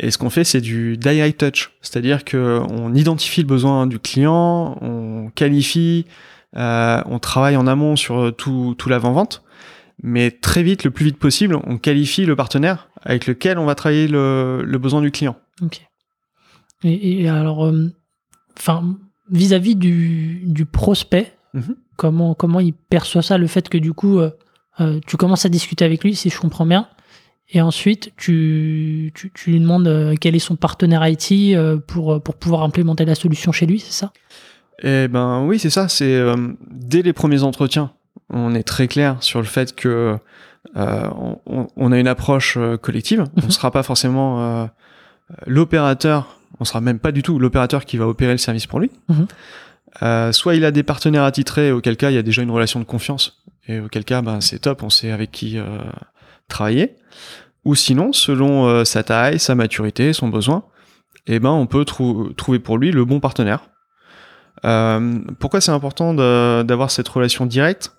Et 0.00 0.10
ce 0.10 0.18
qu'on 0.18 0.30
fait 0.30 0.44
c'est 0.44 0.60
du 0.60 0.96
direct 0.96 1.38
touch, 1.40 1.72
c'est-à-dire 1.80 2.24
que 2.24 2.60
on 2.70 2.94
identifie 2.94 3.42
le 3.42 3.46
besoin 3.46 3.86
du 3.86 3.98
client, 3.98 4.78
on 4.80 5.30
qualifie, 5.34 6.06
euh, 6.56 7.02
on 7.06 7.18
travaille 7.18 7.56
en 7.56 7.66
amont 7.66 7.96
sur 7.96 8.34
tout 8.36 8.74
tout 8.76 8.88
l'avant 8.88 9.12
vente, 9.12 9.42
mais 10.02 10.30
très 10.30 10.62
vite, 10.62 10.84
le 10.84 10.90
plus 10.90 11.04
vite 11.04 11.18
possible, 11.18 11.56
on 11.66 11.78
qualifie 11.78 12.24
le 12.26 12.36
partenaire 12.36 12.88
avec 13.02 13.26
lequel 13.26 13.58
on 13.58 13.66
va 13.66 13.74
travailler 13.74 14.08
le, 14.08 14.62
le 14.64 14.78
besoin 14.78 15.00
du 15.00 15.10
client. 15.10 15.36
Et, 16.84 17.22
et 17.22 17.28
alors, 17.28 17.66
euh, 17.66 17.90
enfin, 18.58 18.96
vis-à-vis 19.30 19.74
du, 19.76 20.42
du 20.46 20.64
prospect, 20.66 21.32
Mhm. 21.54 21.76
comment, 21.96 22.34
comment 22.34 22.60
il 22.60 22.72
perçoit 22.74 23.22
ça, 23.22 23.38
le 23.38 23.46
fait 23.46 23.68
que 23.68 23.78
du 23.78 23.92
coup, 23.92 24.18
euh, 24.18 24.30
euh, 24.80 24.98
tu 25.06 25.16
commences 25.16 25.46
à 25.46 25.48
discuter 25.48 25.84
avec 25.84 26.02
lui, 26.04 26.14
si 26.16 26.28
je 26.30 26.38
comprends 26.40 26.66
bien, 26.66 26.88
et 27.52 27.60
ensuite 27.60 28.12
tu, 28.16 29.12
tu, 29.14 29.30
tu 29.32 29.50
lui 29.52 29.60
demandes 29.60 30.14
quel 30.20 30.34
est 30.34 30.40
son 30.40 30.56
partenaire 30.56 31.06
IT 31.06 31.56
pour, 31.86 32.20
pour 32.22 32.34
pouvoir 32.34 32.62
implémenter 32.64 33.04
la 33.04 33.14
solution 33.14 33.52
chez 33.52 33.66
lui, 33.66 33.78
c'est 33.78 33.92
ça? 33.92 34.12
Eh 34.82 35.06
ben 35.08 35.44
oui, 35.46 35.58
c'est 35.60 35.70
ça. 35.70 35.88
C'est 35.88 36.20
dès 36.70 37.02
les 37.02 37.12
premiers 37.12 37.44
entretiens, 37.44 37.92
on 38.30 38.54
est 38.54 38.64
très 38.64 38.88
clair 38.88 39.16
sur 39.20 39.38
le 39.40 39.46
fait 39.46 39.74
que 39.76 40.18
euh, 40.76 41.10
on, 41.46 41.68
on 41.76 41.92
a 41.92 41.98
une 42.00 42.08
approche 42.08 42.58
collective. 42.82 43.24
On 43.36 43.40
Mhm. 43.42 43.46
ne 43.46 43.52
sera 43.52 43.70
pas 43.70 43.84
forcément 43.84 44.40
euh, 44.42 44.66
l'opérateur 45.46 46.38
on 46.60 46.64
sera 46.64 46.80
même 46.80 46.98
pas 46.98 47.12
du 47.12 47.22
tout 47.22 47.38
l'opérateur 47.38 47.84
qui 47.84 47.96
va 47.96 48.06
opérer 48.06 48.32
le 48.32 48.38
service 48.38 48.66
pour 48.66 48.80
lui. 48.80 48.90
Mhm. 49.08 49.26
Euh, 50.02 50.32
soit 50.32 50.56
il 50.56 50.64
a 50.64 50.70
des 50.70 50.82
partenaires 50.82 51.22
attitrés, 51.24 51.70
auquel 51.70 51.96
cas 51.96 52.10
il 52.10 52.14
y 52.14 52.18
a 52.18 52.22
déjà 52.22 52.42
une 52.42 52.50
relation 52.50 52.80
de 52.80 52.84
confiance, 52.84 53.44
et 53.68 53.78
auquel 53.80 54.04
cas 54.04 54.22
ben, 54.22 54.40
c'est 54.40 54.58
top, 54.58 54.82
on 54.82 54.90
sait 54.90 55.12
avec 55.12 55.30
qui 55.30 55.58
euh, 55.58 55.64
travailler. 56.48 56.96
Ou 57.64 57.74
sinon, 57.74 58.12
selon 58.12 58.66
euh, 58.66 58.84
sa 58.84 59.02
taille, 59.04 59.38
sa 59.38 59.54
maturité, 59.54 60.12
son 60.12 60.28
besoin, 60.28 60.64
eh 61.26 61.38
ben 61.38 61.50
on 61.50 61.66
peut 61.66 61.84
trou- 61.84 62.32
trouver 62.32 62.58
pour 62.58 62.76
lui 62.76 62.90
le 62.90 63.04
bon 63.04 63.20
partenaire. 63.20 63.68
Pourquoi 65.40 65.60
c'est 65.60 65.72
important 65.72 66.14
d'avoir 66.14 66.90
cette 66.90 67.08
relation 67.08 67.44
directe? 67.44 67.92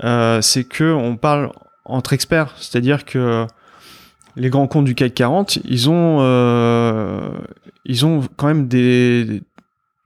C'est 0.00 0.64
que 0.64 0.92
on 0.92 1.16
parle 1.16 1.50
entre 1.84 2.12
experts, 2.12 2.54
c'est-à-dire 2.56 3.04
que 3.04 3.46
les 4.36 4.50
grands 4.50 4.66
comptes 4.66 4.84
du 4.84 4.94
CAC 4.94 5.14
40, 5.14 5.58
ils 5.64 5.88
ont, 5.90 6.18
euh, 6.20 7.30
ils 7.84 8.04
ont 8.06 8.22
quand 8.36 8.46
même 8.46 8.66
des, 8.68 9.42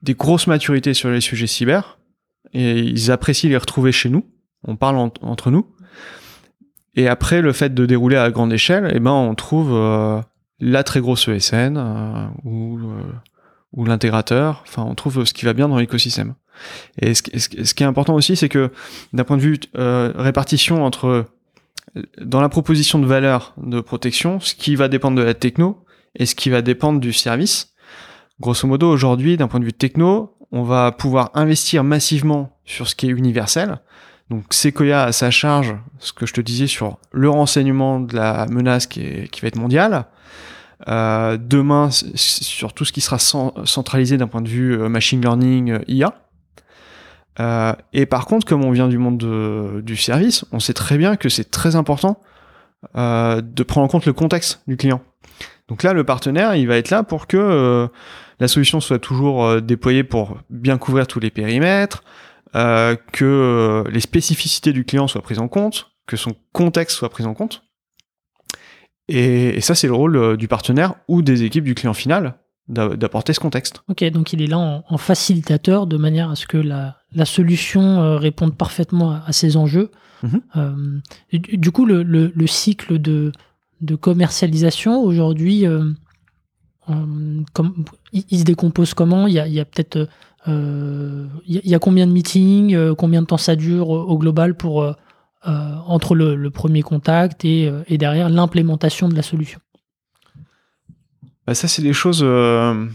des 0.03 0.13
grosses 0.13 0.47
maturités 0.47 0.93
sur 0.93 1.09
les 1.09 1.21
sujets 1.21 1.47
cyber 1.47 1.97
et 2.53 2.79
ils 2.79 3.11
apprécient 3.11 3.49
les 3.49 3.57
retrouver 3.57 3.91
chez 3.91 4.09
nous. 4.09 4.25
On 4.63 4.75
parle 4.75 4.97
en- 4.97 5.13
entre 5.21 5.51
nous. 5.51 5.67
Et 6.95 7.07
après, 7.07 7.41
le 7.41 7.53
fait 7.53 7.73
de 7.73 7.85
dérouler 7.85 8.17
à 8.17 8.29
grande 8.31 8.51
échelle, 8.51 8.91
eh 8.93 8.99
ben, 8.99 9.11
on 9.11 9.35
trouve 9.35 9.71
euh, 9.73 10.19
la 10.59 10.83
très 10.83 10.99
grosse 10.99 11.27
ESN 11.27 11.77
euh, 11.77 12.25
ou, 12.43 12.79
euh, 12.79 13.01
ou 13.73 13.85
l'intégrateur. 13.85 14.63
Enfin, 14.67 14.83
on 14.83 14.95
trouve 14.95 15.23
ce 15.25 15.33
qui 15.33 15.45
va 15.45 15.53
bien 15.53 15.69
dans 15.69 15.77
l'écosystème. 15.77 16.33
Et 17.01 17.13
ce, 17.13 17.21
qui- 17.23 17.83
est 17.83 17.87
important 17.87 18.15
aussi, 18.15 18.35
c'est 18.35 18.49
que 18.49 18.69
d'un 19.13 19.23
point 19.23 19.37
de 19.37 19.41
vue 19.41 19.59
répartition 19.75 20.83
entre 20.83 21.25
dans 22.21 22.41
la 22.41 22.49
proposition 22.49 22.99
de 22.99 23.05
valeur 23.05 23.53
de 23.57 23.81
protection, 23.81 24.39
ce 24.39 24.55
qui 24.55 24.75
va 24.75 24.87
dépendre 24.87 25.17
de 25.17 25.23
la 25.23 25.33
techno 25.33 25.83
et 26.15 26.25
ce 26.25 26.35
qui 26.35 26.49
va 26.49 26.61
dépendre 26.61 26.99
du 26.99 27.13
service. 27.13 27.73
Grosso 28.39 28.67
modo, 28.67 28.89
aujourd'hui, 28.89 29.37
d'un 29.37 29.47
point 29.47 29.59
de 29.59 29.65
vue 29.65 29.73
techno, 29.73 30.35
on 30.51 30.63
va 30.63 30.91
pouvoir 30.91 31.31
investir 31.33 31.83
massivement 31.83 32.57
sur 32.65 32.87
ce 32.87 32.95
qui 32.95 33.07
est 33.07 33.11
universel. 33.11 33.79
Donc 34.29 34.45
Sequoia 34.53 35.03
a 35.03 35.11
sa 35.11 35.31
charge, 35.31 35.75
ce 35.97 36.13
que 36.13 36.25
je 36.25 36.33
te 36.33 36.41
disais 36.41 36.67
sur 36.67 36.97
le 37.11 37.29
renseignement 37.29 37.99
de 37.99 38.15
la 38.15 38.45
menace 38.47 38.85
qui, 38.85 39.01
va 39.41 39.47
être 39.47 39.57
mondiale. 39.57 40.05
Euh, 40.87 41.37
demain, 41.37 41.89
sur 41.91 42.73
tout 42.73 42.85
ce 42.85 42.93
qui 42.93 43.01
sera 43.01 43.17
cen- 43.17 43.65
centralisé 43.65 44.17
d'un 44.17 44.27
point 44.27 44.41
de 44.41 44.47
vue 44.47 44.79
euh, 44.79 44.87
machine 44.87 45.19
learning, 45.21 45.71
euh, 45.71 45.79
IA. 45.87 46.13
Euh, 47.39 47.73
et 47.93 48.05
par 48.05 48.25
contre, 48.25 48.45
comme 48.45 48.63
on 48.63 48.71
vient 48.71 48.87
du 48.87 48.97
monde 48.97 49.17
de- 49.17 49.81
du 49.81 49.95
service, 49.95 50.45
on 50.51 50.59
sait 50.59 50.73
très 50.73 50.97
bien 50.97 51.15
que 51.15 51.29
c'est 51.29 51.49
très 51.49 51.75
important 51.75 52.19
euh, 52.95 53.41
de 53.41 53.63
prendre 53.63 53.85
en 53.85 53.87
compte 53.87 54.05
le 54.05 54.13
contexte 54.13 54.61
du 54.67 54.77
client. 54.77 55.01
Donc 55.67 55.83
là, 55.83 55.93
le 55.93 56.03
partenaire, 56.03 56.55
il 56.55 56.67
va 56.67 56.77
être 56.77 56.89
là 56.89 57.03
pour 57.03 57.27
que 57.27 57.37
euh, 57.37 57.87
la 58.39 58.47
solution 58.47 58.79
soit 58.79 58.99
toujours 58.99 59.61
déployée 59.61 60.03
pour 60.03 60.37
bien 60.49 60.77
couvrir 60.77 61.05
tous 61.07 61.19
les 61.19 61.29
périmètres, 61.29 62.03
que 62.53 63.83
les 63.91 63.99
spécificités 63.99 64.71
du 64.71 64.85
client 64.85 65.07
soient 65.07 65.21
prises 65.21 65.39
en 65.39 65.49
compte, 65.49 65.91
que 66.07 66.15
son 66.15 66.33
contexte 66.53 66.95
soit 66.95 67.09
pris 67.09 67.25
en 67.25 67.33
compte. 67.33 67.63
Et, 69.09 69.59
ça, 69.59 69.75
c'est 69.75 69.87
le 69.87 69.93
rôle 69.93 70.37
du 70.37 70.47
partenaire 70.47 70.95
ou 71.07 71.21
des 71.21 71.43
équipes 71.43 71.65
du 71.65 71.75
client 71.75 71.93
final 71.93 72.39
d'apporter 72.69 73.33
ce 73.33 73.39
contexte. 73.39 73.81
Ok, 73.89 74.03
donc 74.11 74.31
il 74.31 74.41
est 74.43 74.47
là 74.47 74.59
en, 74.59 74.83
en 74.87 74.97
facilitateur 74.97 75.87
de 75.87 75.97
manière 75.97 76.29
à 76.29 76.35
ce 76.35 76.45
que 76.45 76.57
la, 76.57 76.97
la 77.13 77.25
solution 77.25 77.81
euh, 77.81 78.17
réponde 78.17 78.55
parfaitement 78.55 79.11
à, 79.11 79.23
à 79.25 79.31
ses 79.33 79.57
enjeux. 79.57 79.89
Mhm. 80.23 80.41
Euh, 80.55 80.99
du, 81.33 81.57
du 81.57 81.71
coup, 81.71 81.85
le, 81.85 82.03
le- 82.03 82.31
le 82.35 82.47
cycle 82.47 82.99
de, 82.99 83.31
de 83.81 83.95
commercialisation 83.95 85.01
aujourd'hui, 85.01 85.65
euh, 85.65 85.91
comme- 87.53 87.85
il, 88.13 88.23
il 88.29 88.39
se 88.39 88.43
décompose 88.43 88.93
comment? 88.93 89.27
Il 89.27 89.33
y 89.33 89.39
a, 89.59 89.65
peut-être. 89.65 90.07
il 90.47 90.53
y 91.47 91.57
a- 91.57 91.61
il 91.63 91.69
y 91.69 91.75
a 91.75 91.79
combien 91.79 92.07
de 92.07 92.11
meetings 92.11 92.93
Combien 92.95 93.21
de 93.21 93.27
temps 93.27 93.37
ça 93.37 93.55
dure 93.55 93.89
au, 93.89 94.01
au 94.01 94.17
global 94.17 94.55
pour, 94.55 94.85
entre 95.45 96.15
le, 96.15 96.35
le 96.35 96.49
premier 96.49 96.81
contact 96.81 97.45
et, 97.45 97.71
et 97.87 97.97
derrière 97.97 98.29
l'implémentation 98.29 99.09
de 99.09 99.15
la 99.15 99.21
solution? 99.21 99.59
Ça, 101.53 101.67
c'est 101.67 101.81
des 101.81 101.93
choses 101.93 102.21
euh, 102.23 102.85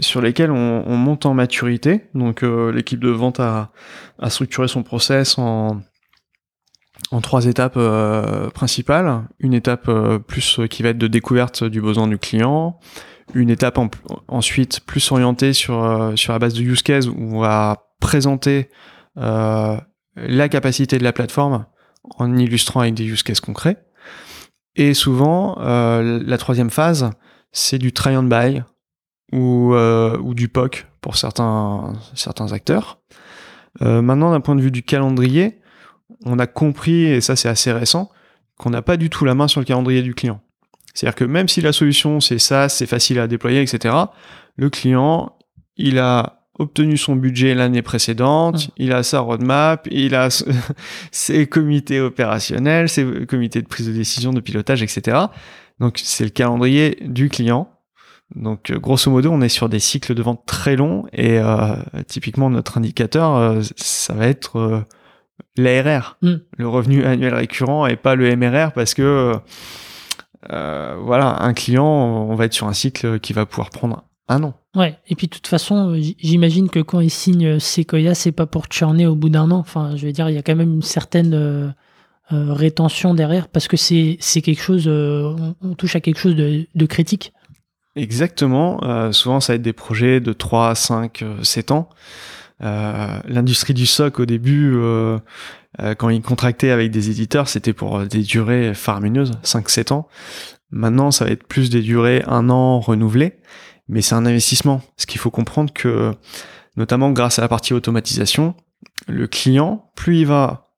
sur 0.00 0.20
lesquelles 0.20 0.50
on, 0.50 0.84
on 0.86 0.96
monte 0.96 1.26
en 1.26 1.34
maturité. 1.34 2.02
Donc, 2.14 2.42
euh, 2.42 2.72
l'équipe 2.72 3.00
de 3.00 3.10
vente 3.10 3.40
a, 3.40 3.70
structuré 4.28 4.68
son 4.68 4.82
process 4.82 5.38
en, 5.38 5.80
trois 7.22 7.46
étapes 7.46 7.76
euh, 7.76 8.50
principales. 8.50 9.24
Une 9.38 9.54
étape 9.54 9.90
plus 10.26 10.60
qui 10.68 10.82
va 10.82 10.90
être 10.90 10.98
de 10.98 11.06
découverte 11.06 11.64
du 11.64 11.80
besoin 11.80 12.08
du 12.08 12.18
client. 12.18 12.78
Une 13.34 13.50
étape 13.50 13.78
en- 13.78 13.90
ensuite 14.28 14.80
plus 14.80 15.12
orientée 15.12 15.52
sur, 15.52 16.12
sur 16.16 16.32
la 16.32 16.38
base 16.38 16.54
de 16.54 16.62
use 16.62 16.82
case 16.82 17.08
où 17.08 17.14
on 17.16 17.40
va 17.40 17.86
présenter 18.00 18.68
la 19.16 20.48
capacité 20.50 20.98
de 20.98 21.04
la 21.04 21.12
plateforme 21.12 21.66
en 22.18 22.36
illustrant 22.36 22.80
avec 22.80 22.94
des 22.94 23.04
use 23.04 23.22
cases 23.22 23.40
concrets. 23.40 23.78
Et 24.76 24.92
souvent, 24.92 25.56
la 25.58 26.38
troisième 26.38 26.70
phase, 26.70 27.10
c'est 27.54 27.78
du 27.78 27.92
try 27.92 28.14
and 28.14 28.24
buy 28.24 28.62
ou, 29.32 29.72
euh, 29.74 30.18
ou 30.18 30.34
du 30.34 30.48
POC 30.48 30.86
pour 31.00 31.16
certains, 31.16 31.94
certains 32.14 32.52
acteurs. 32.52 32.98
Euh, 33.80 34.02
maintenant, 34.02 34.30
d'un 34.32 34.40
point 34.40 34.56
de 34.56 34.60
vue 34.60 34.70
du 34.70 34.82
calendrier, 34.82 35.60
on 36.26 36.38
a 36.38 36.46
compris, 36.46 37.04
et 37.04 37.20
ça 37.20 37.36
c'est 37.36 37.48
assez 37.48 37.72
récent, 37.72 38.10
qu'on 38.58 38.70
n'a 38.70 38.82
pas 38.82 38.96
du 38.96 39.08
tout 39.08 39.24
la 39.24 39.34
main 39.34 39.48
sur 39.48 39.60
le 39.60 39.64
calendrier 39.64 40.02
du 40.02 40.14
client. 40.14 40.40
C'est-à-dire 40.92 41.16
que 41.16 41.24
même 41.24 41.48
si 41.48 41.60
la 41.60 41.72
solution 41.72 42.20
c'est 42.20 42.38
ça, 42.38 42.68
c'est 42.68 42.86
facile 42.86 43.18
à 43.18 43.26
déployer, 43.26 43.62
etc., 43.62 43.94
le 44.56 44.70
client, 44.70 45.36
il 45.76 45.98
a 45.98 46.44
obtenu 46.58 46.96
son 46.96 47.16
budget 47.16 47.54
l'année 47.54 47.82
précédente, 47.82 48.68
Mm. 48.68 48.70
il 48.76 48.92
a 48.92 49.02
sa 49.02 49.20
roadmap, 49.20 49.88
il 49.90 50.14
a 50.14 50.28
ses 51.10 51.46
comités 51.46 52.00
opérationnels, 52.00 52.88
ses 52.88 53.26
comités 53.26 53.60
de 53.60 53.66
prise 53.66 53.88
de 53.88 53.92
décision, 53.92 54.32
de 54.32 54.40
pilotage, 54.40 54.82
etc. 54.82 55.18
Donc 55.80 56.00
c'est 56.02 56.24
le 56.24 56.30
calendrier 56.30 56.98
du 57.02 57.28
client. 57.28 57.68
Donc 58.34 58.70
euh, 58.70 58.78
grosso 58.78 59.10
modo, 59.10 59.30
on 59.30 59.40
est 59.42 59.48
sur 59.48 59.68
des 59.68 59.78
cycles 59.80 60.14
de 60.14 60.22
vente 60.22 60.44
très 60.46 60.76
longs 60.76 61.04
et 61.12 61.38
euh, 61.38 61.76
typiquement 62.06 62.50
notre 62.50 62.78
indicateur, 62.78 63.36
euh, 63.36 63.60
ça 63.76 64.14
va 64.14 64.26
être 64.26 64.56
euh, 64.56 64.80
l'ARR, 65.56 66.16
Mm. 66.22 66.34
le 66.58 66.68
revenu 66.68 67.04
annuel 67.04 67.34
récurrent 67.34 67.86
et 67.86 67.96
pas 67.96 68.14
le 68.14 68.34
MRR 68.36 68.72
parce 68.72 68.94
que 68.94 69.34
voilà, 70.48 71.42
un 71.42 71.54
client, 71.54 71.86
on 71.86 72.34
va 72.34 72.44
être 72.46 72.52
sur 72.52 72.66
un 72.66 72.72
cycle 72.72 73.18
qui 73.20 73.32
va 73.32 73.46
pouvoir 73.46 73.70
prendre 73.70 74.04
un 74.28 74.42
an. 74.42 74.54
Ouais, 74.74 74.98
et 75.08 75.14
puis 75.14 75.26
de 75.26 75.32
toute 75.32 75.46
façon, 75.46 75.98
j'imagine 76.18 76.68
que 76.68 76.80
quand 76.80 77.00
ils 77.00 77.10
signent 77.10 77.58
Sequoia, 77.58 78.14
c'est 78.14 78.32
pas 78.32 78.46
pour 78.46 78.66
churner 78.70 79.06
au 79.06 79.14
bout 79.14 79.28
d'un 79.28 79.50
an. 79.50 79.58
Enfin, 79.58 79.96
je 79.96 80.06
veux 80.06 80.12
dire, 80.12 80.28
il 80.28 80.34
y 80.34 80.38
a 80.38 80.42
quand 80.42 80.56
même 80.56 80.74
une 80.74 80.82
certaine 80.82 81.74
rétention 82.30 83.14
derrière 83.14 83.48
parce 83.48 83.68
que 83.68 83.76
c'est 83.76 84.16
c'est 84.20 84.40
quelque 84.40 84.62
chose, 84.62 84.84
euh, 84.86 85.34
on, 85.38 85.54
on 85.60 85.74
touche 85.74 85.96
à 85.96 86.00
quelque 86.00 86.18
chose 86.18 86.36
de, 86.36 86.66
de 86.74 86.86
critique. 86.86 87.32
Exactement. 87.96 88.82
Euh, 88.82 89.12
souvent, 89.12 89.40
ça 89.40 89.52
va 89.52 89.56
être 89.56 89.62
des 89.62 89.72
projets 89.72 90.20
de 90.20 90.32
3, 90.32 90.74
5, 90.74 91.22
euh, 91.22 91.42
7 91.42 91.70
ans. 91.70 91.88
Euh, 92.62 93.18
L'industrie 93.26 93.74
du 93.74 93.86
SOC, 93.86 94.20
au 94.20 94.26
début, 94.26 94.72
euh, 94.74 95.18
euh, 95.80 95.94
quand 95.94 96.08
ils 96.08 96.22
contractaient 96.22 96.70
avec 96.70 96.90
des 96.90 97.10
éditeurs, 97.10 97.48
c'était 97.48 97.72
pour 97.72 97.98
euh, 97.98 98.06
des 98.06 98.22
durées 98.22 98.74
faramineuses, 98.74 99.32
5-7 99.44 99.92
ans. 99.92 100.08
Maintenant, 100.70 101.10
ça 101.10 101.24
va 101.24 101.30
être 101.30 101.46
plus 101.46 101.70
des 101.70 101.82
durées 101.82 102.22
un 102.26 102.50
an 102.50 102.80
renouvelées, 102.80 103.34
mais 103.88 104.02
c'est 104.02 104.14
un 104.16 104.26
investissement. 104.26 104.82
Ce 104.96 105.06
qu'il 105.06 105.20
faut 105.20 105.30
comprendre 105.30 105.72
que, 105.72 106.12
notamment 106.76 107.12
grâce 107.12 107.38
à 107.38 107.42
la 107.42 107.48
partie 107.48 107.74
automatisation, 107.74 108.56
le 109.06 109.28
client, 109.28 109.92
plus 109.94 110.20
il 110.20 110.26
va 110.26 110.72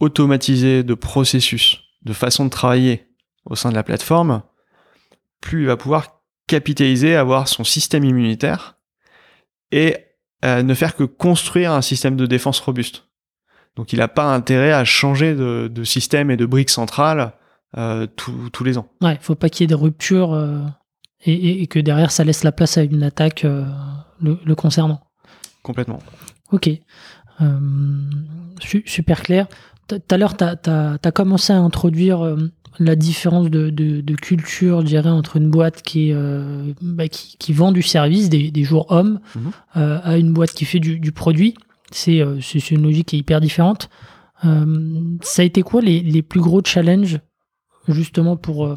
automatiser 0.00 0.82
de 0.84 0.94
processus, 0.94 1.80
de 2.02 2.12
façon 2.12 2.44
de 2.44 2.50
travailler 2.50 3.08
au 3.44 3.54
sein 3.56 3.70
de 3.70 3.74
la 3.74 3.82
plateforme, 3.82 4.42
plus 5.40 5.62
il 5.62 5.66
va 5.66 5.76
pouvoir 5.76 6.20
capitaliser, 6.46 7.14
avoir 7.16 7.48
son 7.48 7.64
système 7.64 8.04
immunitaire 8.04 8.78
et 9.72 9.96
euh, 10.44 10.62
ne 10.62 10.74
faire 10.74 10.94
que 10.96 11.04
construire 11.04 11.72
un 11.72 11.82
système 11.82 12.16
de 12.16 12.26
défense 12.26 12.60
robuste. 12.60 13.04
Donc 13.76 13.92
il 13.92 13.98
n'a 13.98 14.08
pas 14.08 14.32
intérêt 14.34 14.72
à 14.72 14.84
changer 14.84 15.34
de, 15.34 15.68
de 15.72 15.84
système 15.84 16.30
et 16.30 16.36
de 16.36 16.46
briques 16.46 16.70
centrales 16.70 17.32
euh, 17.76 18.06
tous- 18.06 18.50
tous 18.50 18.64
les 18.64 18.78
ans. 18.78 18.88
Ouais, 19.02 19.18
faut 19.20 19.34
pas 19.34 19.48
qu'il 19.48 19.62
y 19.62 19.66
ait 19.66 19.68
de 19.68 19.74
rupture 19.74 20.32
euh, 20.32 20.60
et, 21.24 21.32
et- 21.34 21.62
et 21.62 21.66
que 21.66 21.78
derrière 21.78 22.10
ça 22.10 22.24
laisse 22.24 22.44
la 22.44 22.52
place 22.52 22.78
à 22.78 22.82
une 22.82 23.02
attaque 23.02 23.42
le, 23.42 24.38
le 24.44 24.54
concernant. 24.54 25.00
Complètement. 25.62 25.98
Ok, 26.50 26.70
su- 28.60 28.82
super 28.86 29.22
clair. 29.22 29.46
Tout 29.88 30.00
à 30.10 30.16
l'heure, 30.18 30.36
tu 30.36 30.44
as, 30.44 31.12
commencé 31.12 31.52
à 31.52 31.58
introduire 31.58 32.20
euh, 32.22 32.36
la 32.78 32.94
différence 32.94 33.48
de, 33.50 33.70
de- 33.70 34.00
de 34.02 34.14
culture, 34.14 34.82
je 34.82 34.86
dirais, 34.86 35.08
entre 35.10 35.36
une 35.36 35.50
boîte 35.50 35.82
qui, 35.82 36.10
est, 36.10 36.12
euh, 36.14 36.72
bah, 36.82 37.08
qui, 37.08 37.36
qui 37.38 37.52
vend 37.52 37.72
du 37.72 37.82
service, 37.82 38.28
des, 38.28 38.50
des 38.50 38.64
jours 38.64 38.86
hommes, 38.90 39.20
Mhm. 39.34 39.50
euh, 39.78 39.98
à 40.02 40.18
une 40.18 40.32
boîte 40.32 40.52
qui 40.52 40.64
fait 40.66 40.78
du, 40.80 40.98
du 41.00 41.10
produit. 41.12 41.54
C'est 41.90 42.18
une 42.18 42.82
logique 42.82 43.08
qui 43.08 43.16
est 43.16 43.20
hyper 43.20 43.40
différente. 43.40 43.88
Ça 44.42 45.42
a 45.42 45.44
été 45.44 45.62
quoi 45.62 45.80
les, 45.80 46.00
les 46.00 46.22
plus 46.22 46.40
gros 46.40 46.62
challenges, 46.62 47.18
justement, 47.88 48.36
pour, 48.36 48.76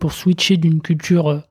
pour 0.00 0.12
switcher 0.12 0.56
d'une 0.56 0.80
culture 0.82 1.42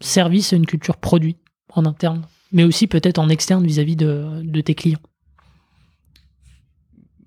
service 0.00 0.52
et 0.52 0.56
une 0.56 0.66
culture 0.66 0.96
produit 0.98 1.36
en 1.74 1.84
interne, 1.84 2.22
mais 2.52 2.62
aussi 2.64 2.86
peut-être 2.86 3.18
en 3.18 3.28
externe 3.28 3.66
vis-à-vis 3.66 3.96
de, 3.96 4.60
tes 4.60 4.74
clients? 4.76 5.00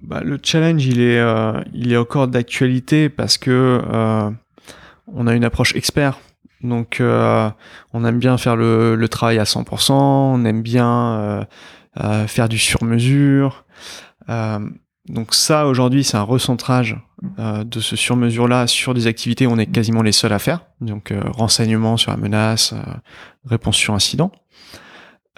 Bah, 0.01 0.21
Le 0.23 0.39
challenge, 0.41 0.85
il 0.85 1.01
est, 1.01 1.21
il 1.73 1.91
est 1.93 1.97
encore 1.97 2.27
d'actualité 2.27 3.09
parce 3.09 3.37
que 3.37 3.81
on 5.13 5.27
a 5.27 5.33
une 5.33 5.43
approche 5.43 5.75
expert. 5.75 6.19
Donc, 6.61 7.01
on 7.01 8.05
aime 8.05 8.19
bien 8.19 8.37
faire 8.37 8.55
le, 8.55 8.95
le, 8.95 9.09
travail 9.09 9.39
à 9.39 9.43
100%, 9.43 9.93
on 9.93 10.45
aime 10.45 10.61
bien 10.61 11.47
faire 12.27 12.49
du 12.49 12.57
sur-mesure. 12.57 13.65
Donc 15.07 15.33
ça, 15.33 15.67
aujourd'hui, 15.67 16.03
c'est 16.03 16.17
un 16.17 16.23
recentrage 16.23 16.97
euh, 17.39 17.63
de 17.63 17.79
ce 17.79 17.95
sur-mesure-là 17.95 18.67
sur 18.67 18.93
des 18.93 19.07
activités 19.07 19.47
où 19.47 19.51
on 19.51 19.57
est 19.57 19.65
quasiment 19.65 20.03
les 20.03 20.11
seuls 20.11 20.33
à 20.33 20.39
faire. 20.39 20.61
Donc 20.79 21.11
euh, 21.11 21.21
renseignement 21.25 21.97
sur 21.97 22.11
la 22.11 22.17
menace, 22.17 22.73
euh, 22.73 22.81
réponse 23.45 23.75
sur 23.75 23.93
incident. 23.93 24.31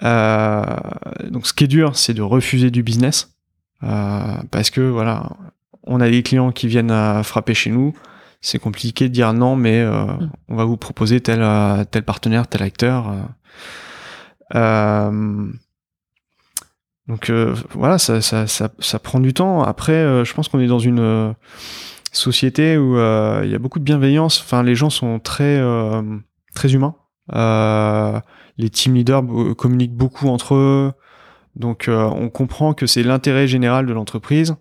donc 0.00 1.46
ce 1.46 1.52
qui 1.54 1.64
est 1.64 1.68
dur, 1.68 1.96
c'est 1.96 2.14
de 2.14 2.22
refuser 2.22 2.70
du 2.70 2.82
business 2.82 3.33
parce 4.50 4.70
que 4.70 4.80
voilà, 4.80 5.30
on 5.84 6.00
a 6.00 6.08
des 6.08 6.22
clients 6.22 6.52
qui 6.52 6.66
viennent 6.68 7.22
frapper 7.22 7.54
chez 7.54 7.70
nous. 7.70 7.94
C'est 8.40 8.58
compliqué 8.58 9.08
de 9.08 9.14
dire 9.14 9.32
non, 9.32 9.56
mais 9.56 9.84
mm. 9.84 10.30
on 10.48 10.56
va 10.56 10.64
vous 10.64 10.76
proposer 10.76 11.20
tel 11.20 11.40
tel 11.90 12.02
partenaire, 12.02 12.46
tel 12.46 12.62
acteur. 12.62 13.12
Donc 17.08 17.28
euh, 17.28 17.54
voilà, 17.70 17.98
ça, 17.98 18.20
ça, 18.20 18.46
ça, 18.46 18.70
ça, 18.78 18.98
prend 18.98 19.20
du 19.20 19.34
temps. 19.34 19.62
Après, 19.62 19.92
euh, 19.92 20.24
je 20.24 20.32
pense 20.32 20.48
qu'on 20.48 20.60
est 20.60 20.66
dans 20.66 20.78
une 20.78 21.00
euh, 21.00 21.32
société 22.12 22.78
où 22.78 22.94
il 22.94 23.50
y 23.50 23.54
a 23.54 23.58
beaucoup 23.58 23.78
de 23.78 23.84
bienveillance. 23.84 24.40
Enfin, 24.40 24.62
les 24.62 24.74
gens 24.74 24.90
sont 24.90 25.18
très 25.18 25.60
très 26.54 26.72
humains. 26.72 26.94
les 27.32 28.70
team 28.70 28.94
leaders 28.94 29.22
communiquent 29.56 29.96
beaucoup 29.96 30.28
entre 30.28 30.54
eux. 30.54 30.92
Donc 31.56 31.86
on 31.88 32.28
comprend 32.30 32.74
que 32.74 32.86
c'est 32.86 33.02
l'intérêt 33.02 33.46
général 33.46 33.86
de 33.86 33.92
l'entreprise 33.92 34.56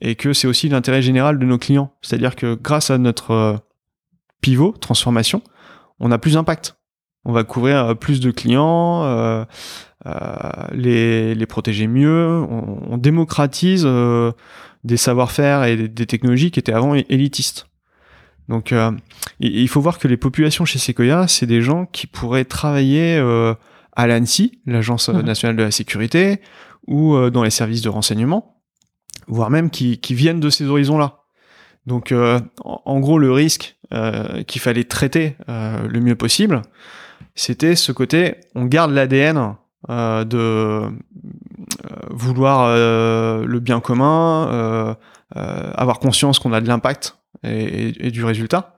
et 0.00 0.16
que 0.16 0.32
c'est 0.32 0.48
aussi 0.48 0.68
l'intérêt 0.68 1.02
général 1.02 1.38
de 1.38 1.46
nos 1.46 1.58
clients. 1.58 1.92
C'est-à-dire 2.02 2.34
que 2.34 2.54
grâce 2.54 2.90
à 2.90 2.98
notre 2.98 3.60
pivot, 4.40 4.72
transformation, 4.72 5.42
on 6.00 6.10
a 6.10 6.18
plus 6.18 6.34
d'impact. 6.34 6.76
On 7.24 7.32
va 7.32 7.44
couvrir 7.44 7.96
plus 7.96 8.18
de 8.18 8.32
clients 8.32 9.46
euh, 10.06 10.32
les, 10.72 11.34
les, 11.36 11.46
protéger 11.46 11.86
mieux, 11.86 12.44
on, 12.48 12.98
démocratise 12.98 13.84
euh, 13.86 14.32
des 14.82 14.96
savoir-faire 14.96 15.62
et 15.62 15.76
des, 15.76 16.06
technologies 16.06 16.50
qui 16.50 16.58
étaient 16.58 16.72
avant 16.72 16.94
élitistes. 16.94 17.68
Donc 18.48 18.72
euh, 18.72 18.90
il 19.38 19.68
faut 19.68 19.80
voir 19.80 20.00
que 20.00 20.08
les 20.08 20.16
populations 20.16 20.64
chez 20.64 20.80
Sequoia, 20.80 21.28
c'est 21.28 21.46
des 21.46 21.62
gens 21.62 21.86
qui 21.86 22.08
pourraient 22.08 22.44
travailler 22.44 23.22
à 23.94 24.06
l'ANSI, 24.06 24.60
l'Agence 24.66 25.08
mmh. 25.08 25.20
nationale 25.20 25.56
de 25.56 25.62
la 25.62 25.70
sécurité, 25.70 26.40
ou 26.86 27.30
dans 27.30 27.44
les 27.44 27.50
services 27.50 27.82
de 27.82 27.88
renseignement, 27.88 28.60
voire 29.28 29.50
même 29.50 29.70
qui, 29.70 29.98
qui 29.98 30.14
viennent 30.14 30.40
de 30.40 30.50
ces 30.50 30.66
horizons-là. 30.66 31.20
Donc 31.86 32.12
en, 32.64 33.00
gros, 33.00 33.18
le 33.18 33.30
risque 33.30 33.76
qu'il 34.48 34.60
fallait 34.60 34.84
traiter 34.84 35.36
le 35.46 36.00
mieux 36.00 36.16
possible, 36.16 36.62
c'était 37.34 37.76
ce 37.76 37.92
côté, 37.92 38.36
on 38.54 38.64
garde 38.64 38.92
l'ADN 38.92 39.54
euh, 39.90 40.24
de 40.24 40.38
euh, 40.38 40.90
vouloir 42.10 42.66
euh, 42.68 43.44
le 43.44 43.58
bien 43.58 43.80
commun, 43.80 44.96
avoir 45.34 45.98
conscience 45.98 46.38
qu'on 46.38 46.52
a 46.52 46.60
de 46.60 46.68
l'impact 46.68 47.16
et, 47.42 48.10
du 48.10 48.24
résultat, 48.24 48.76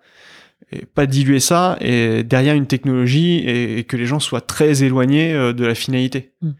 et 0.74 0.86
pas 0.86 1.06
diluer 1.06 1.40
ça 1.40 1.76
et 1.80 2.24
derrière 2.24 2.54
une 2.54 2.66
technologie 2.66 3.38
et, 3.38 3.84
que 3.84 3.96
les 3.96 4.06
gens 4.06 4.20
soient 4.20 4.40
très 4.40 4.82
éloignés 4.82 5.32
de 5.32 5.64
la 5.64 5.74
finalité. 5.74 6.32
Hmm. 6.40 6.52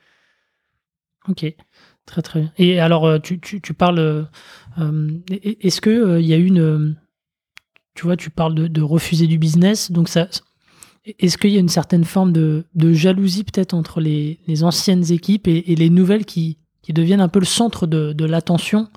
Ok, 1.29 1.47
très 2.07 2.23
très 2.23 2.41
bien. 2.41 2.53
Et 2.59 2.81
alors, 2.81 3.21
tu, 3.23 3.41
tu, 3.41 3.61
tu 3.61 3.75
parles. 3.75 4.29
Est-ce 5.31 5.81
que 5.81 6.21
il 6.21 6.27
y 6.27 6.35
a 6.35 6.37
une. 6.37 6.97
tu 7.95 8.05
vois, 8.05 8.17
tu 8.17 8.31
parles 8.31 8.55
de, 8.55 8.67
de, 8.67 8.83
refuser 8.83 9.27
du 9.27 9.39
business, 9.39 9.91
donc 9.91 10.09
ça, 10.09 10.29
est-ce 11.05 11.37
qu'il 11.37 11.51
y 11.51 11.57
a 11.57 11.61
une 11.61 11.69
certaine 11.69 12.05
forme 12.05 12.33
de, 12.33 12.65
jalousie 12.93 13.45
peut-être 13.45 13.75
entre 13.75 14.01
les, 14.01 14.39
anciennes 14.62 15.12
équipes 15.12 15.47
et, 15.49 15.62
les 15.75 15.91
nouvelles 15.91 16.25
qui, 16.25 16.59
deviennent 16.89 17.21
un 17.21 17.29
peu 17.29 17.41
le 17.41 17.45
centre 17.45 17.87
de, 17.87 18.25
l'attention 18.25 18.89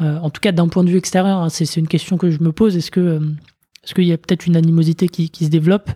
euh, 0.00 0.18
En 0.18 0.30
tout 0.30 0.40
cas, 0.40 0.52
d'un 0.52 0.68
point 0.68 0.84
de 0.84 0.90
vue 0.90 0.96
extérieur, 0.96 1.38
hein, 1.38 1.48
c'est 1.50 1.76
une 1.76 1.88
question 1.88 2.16
que 2.16 2.30
je 2.30 2.42
me 2.42 2.52
pose. 2.52 2.76
Est-ce 2.76 2.90
que 2.90 3.20
euh, 3.84 3.90
est 3.90 3.94
qu'il 3.94 4.04
y 4.04 4.12
a 4.12 4.18
peut-être 4.18 4.46
une 4.46 4.56
animosité 4.56 5.08
qui, 5.08 5.44
se 5.44 5.50
développe 5.50 5.90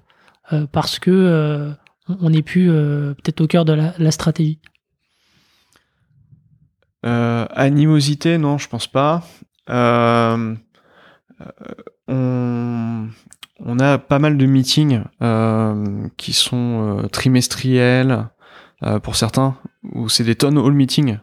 euh, 0.53 0.67
parce 0.71 0.99
que 0.99 1.75
on 2.09 2.31
n'est 2.31 2.43
plus 2.43 2.69
peut-être 2.69 3.41
au 3.43 3.47
cœur 3.47 3.65
de 3.65 3.73
la, 3.73 4.11
stratégie? 4.11 4.59
Animosité, 7.03 8.39
non, 8.39 8.59
je 8.59 8.69
pense 8.69 8.87
pas. 8.87 9.25
on 13.61 13.79
a 13.79 13.99
pas 13.99 14.19
mal 14.19 14.37
de 14.37 14.47
meetings 14.47 15.03
euh, 15.23 16.09
qui 16.17 16.33
sont 16.33 17.01
euh, 17.05 17.09
trimestriels 17.09 18.29
euh, 18.85 18.99
pour 18.99 19.17
certains, 19.17 19.57
où 19.93 20.09
c'est 20.09 20.25
des 20.25 20.37
tonnes 20.37 20.59
hall 20.59 20.73
meetings, 20.73 21.19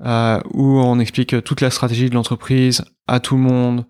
où 0.00 0.80
on 0.80 0.98
explique 1.00 1.42
toute 1.42 1.60
la 1.60 1.70
stratégie 1.70 2.08
de 2.08 2.14
l'entreprise 2.14 2.84
à 3.06 3.20
tout 3.20 3.36
le 3.36 3.42
monde 3.42 3.84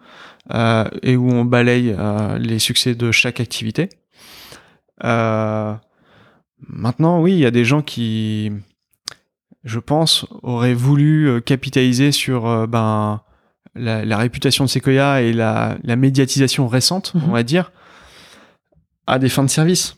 et 0.51 1.17
où 1.17 1.31
on 1.31 1.45
balaye 1.45 1.97
les 2.39 2.59
succès 2.59 2.95
de 2.95 3.13
chaque 3.13 3.41
activité. 3.41 3.89
maintenant, 5.03 5.81
oui, 7.21 7.33
il 7.33 7.39
y 7.39 7.47
a 7.47 7.51
des 7.51 7.65
gens 7.65 7.83
qui, 7.83 8.51
je 9.65 9.79
pense, 9.79 10.27
auraient 10.43 10.75
voulu 10.75 11.43
capitaliser 11.43 12.13
sur 12.13 12.67
ben, 12.67 13.21
la, 13.79 14.17
réputation 14.17 14.65
de 14.65 14.71
Sequoia 14.71 15.23
et 15.23 15.33
la, 15.33 15.79
médiatisation 15.85 16.69
récente, 16.69 17.13
on 17.15 17.27
mhm. 17.27 17.33
va 17.33 17.43
dire, 17.43 17.73
à 19.07 19.19
des 19.19 19.29
fins 19.29 19.45
de 19.45 19.51
service. 19.51 19.97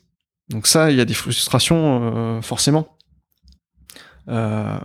Donc 0.49 0.67
ça, 0.67 0.91
il 0.91 0.97
y 0.97 1.01
a 1.01 1.05
des 1.05 1.15
frustrations 1.15 2.01
euh, 2.03 2.43
forcément. 2.43 2.97
Euh, 4.29 4.79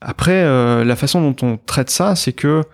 après, 0.00 0.42
euh, 0.42 0.84
la 0.84 0.96
façon 0.96 1.20
dont 1.20 1.46
on 1.46 1.58
traite 1.58 1.90
ça, 1.90 2.16
c'est 2.16 2.32
que 2.32 2.64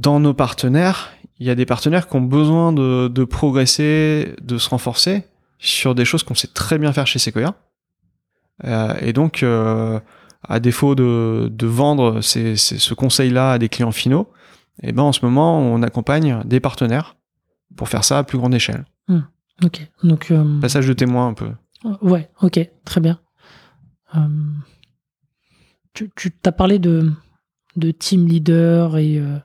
dans 0.00 0.20
nos 0.20 0.34
partenaires, 0.34 1.10
il 1.38 1.46
y 1.46 1.50
a 1.50 1.54
des 1.54 1.66
partenaires 1.66 2.08
qui 2.08 2.16
ont 2.16 2.22
besoin 2.22 2.72
de, 2.72 3.24
progresser, 3.24 4.34
de 4.42 4.58
se 4.58 4.68
renforcer 4.68 5.24
sur 5.58 5.94
des 5.94 6.04
choses 6.04 6.22
qu'on 6.22 6.34
sait 6.34 6.48
très 6.48 6.78
bien 6.78 6.92
faire 6.92 7.06
chez 7.06 7.18
Sequoia. 7.18 7.54
et 8.64 9.12
donc, 9.12 9.42
à 9.42 10.60
défaut 10.60 10.94
de, 10.94 11.66
vendre 11.66 12.20
ce 12.20 12.94
conseil-là 12.94 13.52
à 13.52 13.58
des 13.58 13.68
clients 13.68 13.92
finaux, 13.92 14.30
et 14.82 14.90
eh 14.90 14.92
ben 14.92 15.04
en 15.04 15.12
ce 15.12 15.24
moment, 15.24 15.58
on 15.58 15.82
accompagne 15.82 16.42
des 16.44 16.60
partenaires 16.60 17.16
pour 17.76 17.88
faire 17.88 18.04
ça 18.04 18.18
à 18.18 18.24
plus 18.24 18.36
grande 18.36 18.54
échelle. 18.54 18.84
Hmm. 19.08 19.20
Ok. 19.64 19.88
Donc, 20.02 20.30
euh, 20.30 20.60
Passage 20.60 20.86
de 20.86 20.92
témoin 20.92 21.28
un 21.28 21.34
peu. 21.34 21.50
Ouais, 22.02 22.28
ok, 22.42 22.60
très 22.84 23.00
bien. 23.00 23.18
Euh, 24.14 24.20
tu, 25.94 26.10
tu 26.14 26.30
as 26.44 26.52
parlé 26.52 26.78
de, 26.78 27.10
de 27.76 27.90
team 27.90 28.26
leader 28.26 28.98
et, 28.98 29.18
euh, 29.18 29.38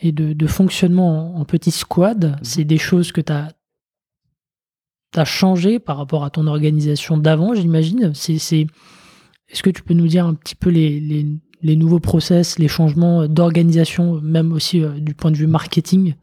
et 0.00 0.12
de, 0.12 0.32
de, 0.32 0.46
fonctionnement 0.46 1.36
en, 1.36 1.44
petit 1.44 1.70
squad. 1.70 2.24
Mhm. 2.24 2.36
C'est 2.42 2.64
des 2.64 2.78
choses 2.78 3.12
que 3.12 3.20
tu 3.20 3.32
as, 3.32 3.52
as 5.14 5.24
changé 5.24 5.78
par 5.78 5.96
rapport 5.96 6.24
à 6.24 6.30
ton 6.30 6.46
organisation 6.46 7.16
d'avant, 7.16 7.54
j'imagine. 7.54 8.12
C'est, 8.14 8.34
Est-ce 8.34 9.62
que 9.62 9.70
tu 9.70 9.82
peux 9.82 9.94
nous 9.94 10.08
dire 10.08 10.26
un 10.26 10.34
petit 10.34 10.54
peu 10.54 10.70
les, 10.70 11.00
les, 11.00 11.26
les 11.62 11.76
nouveaux 11.76 12.00
process, 12.00 12.58
les 12.58 12.68
changements 12.68 13.26
d'organisation, 13.26 14.20
même 14.20 14.52
aussi 14.52 14.82
du 14.98 15.14
point 15.14 15.30
de 15.30 15.36
vue 15.36 15.46
marketing 15.46 16.14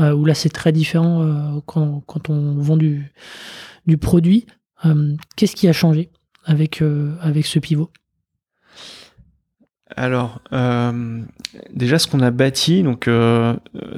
euh, 0.00 0.12
où 0.12 0.24
là 0.24 0.34
c'est 0.34 0.48
très 0.48 0.72
différent 0.72 1.22
euh, 1.22 1.60
quand, 1.66 2.02
quand, 2.06 2.28
on 2.28 2.54
vend 2.56 2.76
du, 2.76 3.12
du 3.86 3.96
produit. 3.96 4.46
Euh, 4.84 5.14
qu'est-ce 5.36 5.54
qui 5.54 5.68
a 5.68 5.72
changé 5.72 6.10
avec, 6.44 6.82
avec 7.20 7.46
ce 7.46 7.58
pivot? 7.58 7.90
Alors, 9.96 10.40
déjà, 11.72 11.98
ce 11.98 12.06
qu'on 12.06 12.20
a 12.20 12.30
bâti, 12.30 12.82
donc 12.82 13.08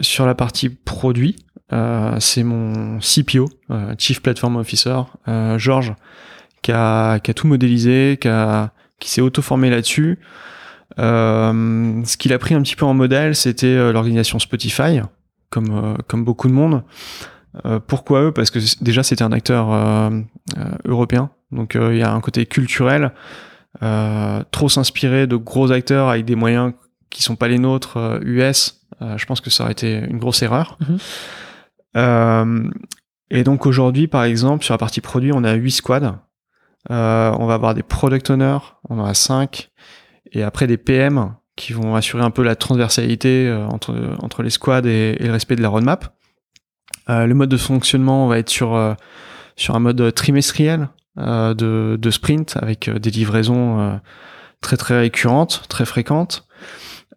sur 0.01 0.27
la 0.27 0.35
partie 0.35 0.69
produit, 0.69 1.37
c'est 2.19 2.43
mon 2.43 2.99
CPO, 3.01 3.49
Chief 3.99 4.21
Platform 4.21 4.57
Officer, 4.57 5.01
Georges, 5.57 5.95
qui 6.63 6.73
a, 6.73 7.19
tout 7.21 7.47
modélisé, 7.47 8.19
qui, 8.99 9.11
s'est 9.11 9.21
auto-formé 9.21 9.71
là-dessus. 9.71 10.19
ce 10.99 12.17
qu'il 12.17 12.33
a 12.33 12.39
pris 12.39 12.55
un 12.55 12.63
petit 12.63 12.77
peu 12.77 12.85
en 12.85 12.95
modèle, 12.95 13.35
c'était 13.35 13.93
l'organisation 13.93 14.39
Spotify, 14.39 15.01
comme, 15.51 15.71
euh, 15.71 16.23
beaucoup 16.23 16.49
de 16.49 16.53
monde. 16.53 16.83
Euh, 17.65 17.81
pourquoi 17.85 18.25
eux? 18.25 18.33
Parce 18.33 18.51
que 18.51 18.59
déjà 18.83 19.03
c'était 19.03 19.23
un 19.23 19.33
acteur 19.33 19.73
euh, 19.73 20.11
européen, 20.85 21.31
donc 21.53 21.77
il 21.81 21.97
y 21.97 22.03
a 22.03 22.13
un 22.13 22.21
côté 22.21 22.47
culturel. 22.47 23.13
Trop 23.81 24.69
s'inspirer 24.69 25.27
de 25.27 25.37
gros 25.37 25.73
acteurs 25.73 26.09
avec 26.09 26.25
des 26.25 26.35
moyens 26.35 26.73
qui 27.11 27.23
sont 27.23 27.37
pas 27.37 27.49
les 27.49 27.59
nôtres 27.59 28.21
US, 28.23 28.87
je 29.01 29.25
pense 29.27 29.41
que 29.41 29.51
ça 29.51 29.65
aurait 29.65 29.73
été 29.73 29.99
une 30.09 30.19
grosse 30.19 30.43
erreur. 30.43 30.79
Et 33.31 33.45
donc 33.45 33.67
aujourd'hui, 33.67 34.07
par 34.07 34.25
exemple, 34.25 34.65
sur 34.65 34.75
la 34.75 34.79
partie 34.79 35.01
produit, 35.01 35.33
on 35.33 35.45
a 35.45 35.55
8 35.55 35.71
squads. 35.71 36.19
Euh, 36.91 37.33
on 37.39 37.47
va 37.47 37.55
avoir 37.55 37.75
des 37.75 37.83
product 37.83 38.31
owners, 38.31 38.59
on 38.89 39.01
en 39.01 39.05
a 39.05 39.15
5. 39.15 39.71
Et 40.33 40.43
après 40.43 40.67
des 40.67 40.77
PM 40.77 41.35
qui 41.57 41.73
vont 41.73 41.95
assurer 41.95 42.23
un 42.23 42.31
peu 42.31 42.43
la 42.43 42.55
transversalité 42.55 43.49
euh, 43.49 43.67
entre, 43.67 43.95
entre 44.21 44.43
les 44.43 44.51
squads 44.51 44.87
et, 44.87 45.17
le 45.19 45.33
respect 45.33 45.57
de 45.57 45.63
la 45.63 45.69
roadmap. 45.69 46.15
Euh, 47.09 47.27
le 47.27 47.35
mode 47.35 47.49
de 47.49 47.57
fonctionnement 47.57 48.29
va 48.29 48.39
être 48.39 48.51
sur, 48.51 48.97
sur 49.57 49.75
un 49.75 49.81
mode 49.81 50.15
trimestriel 50.15 50.89
de, 51.17 51.97
de 52.01 52.11
sprint 52.11 52.57
avec 52.61 52.91
des 52.91 53.11
livraisons 53.11 54.01
très 54.61 54.77
très 54.77 54.99
récurrentes, 54.99 55.63
très 55.69 55.87
fréquentes. 55.87 56.47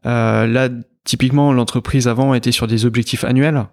là, 0.04 0.70
typiquement, 1.04 1.54
l'entreprise 1.54 2.08
avant 2.08 2.34
était 2.34 2.52
sur 2.52 2.68
des 2.68 2.86
objectifs 2.86 3.24
annuels. 3.24 3.66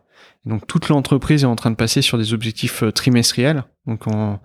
Donc 0.44 0.66
toute 0.66 0.88
l'entreprise 0.88 1.42
est 1.42 1.46
en 1.46 1.56
train 1.56 1.70
de 1.70 1.76
passer 1.76 2.02
sur 2.02 2.18
des 2.18 2.32
objectifs 2.32 2.84
trimestriels. 2.94 3.64
Donc 3.86 4.06
on, 4.06 4.38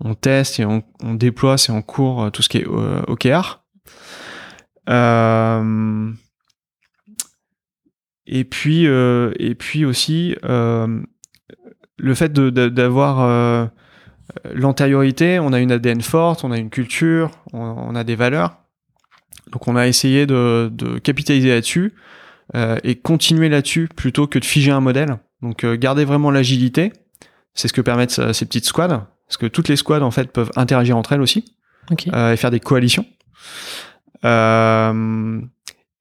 on 0.00 0.14
teste 0.14 0.60
et 0.60 0.64
on, 0.64 0.82
déploie, 1.14 1.58
c'est 1.58 1.72
en 1.72 1.82
cours 1.82 2.30
tout 2.32 2.42
ce 2.42 2.48
qui 2.48 2.58
est 2.58 2.66
OKR. 2.66 3.64
Euh, 4.88 6.10
et 8.26 8.44
puis, 8.44 8.86
euh, 8.86 9.32
et 9.38 9.54
puis 9.54 9.84
aussi, 9.84 10.36
euh, 10.44 11.00
le 11.96 12.14
fait 12.14 12.32
d'avoir 12.32 13.70
l'antériorité, 14.52 15.38
on 15.38 15.52
a 15.52 15.60
une 15.60 15.72
ADN 15.72 16.00
forte, 16.00 16.44
on 16.44 16.50
a 16.50 16.58
une 16.58 16.70
culture, 16.70 17.30
on, 17.52 17.94
a 17.94 18.04
des 18.04 18.16
valeurs. 18.16 18.58
Donc 19.52 19.68
on 19.68 19.76
a 19.76 19.86
essayé 19.86 20.26
de, 20.26 20.70
capitaliser 21.02 21.50
là-dessus 21.50 21.94
et 22.54 22.94
continuer 22.96 23.48
là-dessus 23.48 23.88
plutôt 23.94 24.26
que 24.26 24.38
de 24.38 24.44
figer 24.44 24.70
un 24.70 24.80
modèle. 24.80 25.18
Donc 25.42 25.64
garder 25.64 26.04
vraiment 26.04 26.30
l'agilité, 26.30 26.92
c'est 27.54 27.68
ce 27.68 27.72
que 27.72 27.80
permettent 27.80 28.32
ces 28.32 28.44
petites 28.46 28.66
squads, 28.66 29.06
parce 29.26 29.36
que 29.36 29.46
toutes 29.46 29.68
les 29.68 29.76
squads 29.76 30.02
en 30.02 30.10
fait 30.10 30.32
peuvent 30.32 30.50
interagir 30.56 30.96
entre 30.96 31.12
elles 31.12 31.22
aussi 31.22 31.56
et 31.90 32.36
faire 32.36 32.50
des 32.50 32.60
coalitions. 32.60 33.06
Euh, 34.24 35.40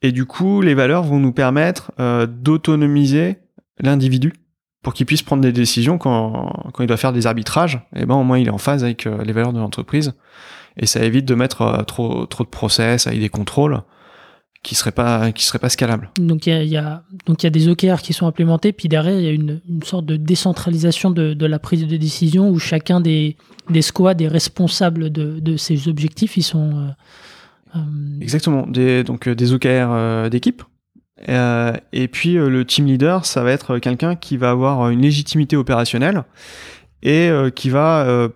et 0.02 0.12
du 0.12 0.26
coup, 0.26 0.62
les 0.62 0.74
valeurs 0.74 1.04
vont 1.04 1.20
nous 1.20 1.34
permettre 1.34 1.92
euh, 2.00 2.26
d'autonomiser 2.26 3.38
l'individu 3.80 4.34
pour 4.84 4.94
qu'il 4.94 5.06
puisse 5.06 5.24
prendre 5.24 5.42
des 5.42 5.52
décisions 5.52 5.98
quand, 5.98 6.70
quand 6.74 6.84
il 6.84 6.88
doit 6.88 6.98
faire 6.98 7.14
des 7.14 7.26
arbitrages. 7.26 7.82
Et 7.96 8.06
ben 8.06 8.16
au 8.16 8.24
moins 8.24 8.38
il 8.38 8.48
est 8.48 8.52
en 8.52 8.58
phase 8.58 8.84
avec 8.84 9.08
euh, 9.08 9.24
les 9.24 9.34
valeurs 9.34 9.54
de 9.54 9.60
l'entreprise. 9.60 10.14
Et 10.78 10.86
ça 10.86 11.04
évite 11.04 11.26
de 11.26 11.36
mettre 11.36 11.84
trop 11.88 12.26
trop 12.26 12.44
de 12.44 12.50
process 12.50 13.08
avec 13.08 13.20
des 13.20 13.30
contrôles 13.30 13.82
qui 14.64 14.76
seraient 14.76 14.92
pas 14.92 15.32
qui 15.32 15.46
seraient 15.46 15.60
pas 15.60 15.70
scalables. 15.70 16.10
Donc 16.18 16.48
il 16.48 16.66
y 16.66 16.78
a, 16.78 17.04
donc 17.26 17.44
il 17.44 17.46
y 17.46 17.48
a 17.48 17.50
des 17.50 17.68
OKR 17.68 18.02
qui 18.02 18.14
sont 18.14 18.28
implémentés, 18.28 18.72
puis 18.72 18.90
derrière 18.90 19.20
il 19.20 19.24
y 19.24 19.28
a 19.28 19.32
une, 19.32 19.62
une 19.70 19.84
sorte 19.84 20.06
de 20.06 20.16
décentralisation 20.16 21.12
de, 21.12 21.34
de, 21.34 21.46
la 21.46 21.60
prise 21.60 21.86
de 21.86 21.98
décision 21.98 22.50
où 22.50 22.60
chacun 22.60 23.02
des 23.02 23.38
des 23.70 23.82
squads 23.82 24.20
est 24.20 24.28
responsable 24.28 25.12
de, 25.12 25.40
de 25.40 25.58
ces 25.58 25.88
objectifs. 25.88 26.38
Ils 26.38 26.44
sont 26.44 26.88
euh, 27.76 27.80
Exactement, 28.22 28.68
des, 28.68 29.04
donc 29.04 29.28
euh, 29.28 29.36
des 29.36 29.54
OKR 29.54 30.30
euh, 31.30 31.74
et 31.92 32.08
puis 32.08 32.34
le 32.34 32.66
team 32.66 32.86
leader, 32.86 33.26
ça 33.26 33.44
va 33.44 33.52
être 33.52 33.80
quelqu'un 33.80 34.16
qui 34.16 34.38
va 34.38 34.50
avoir 34.50 34.90
une 34.90 35.02
légitimité 35.02 35.56
opérationnelle 35.56 36.24
et 37.02 37.30
qui 37.56 37.70
va 37.70 38.30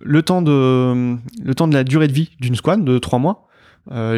le 0.00 0.22
temps 0.22 0.42
de 0.42 1.16
le 1.42 1.54
temps 1.54 1.68
de 1.68 1.74
la 1.74 1.84
durée 1.84 2.08
de 2.08 2.12
vie 2.12 2.30
d'une 2.40 2.54
squad 2.56 2.84
de 2.84 2.98
trois 2.98 3.18
mois 3.18 3.48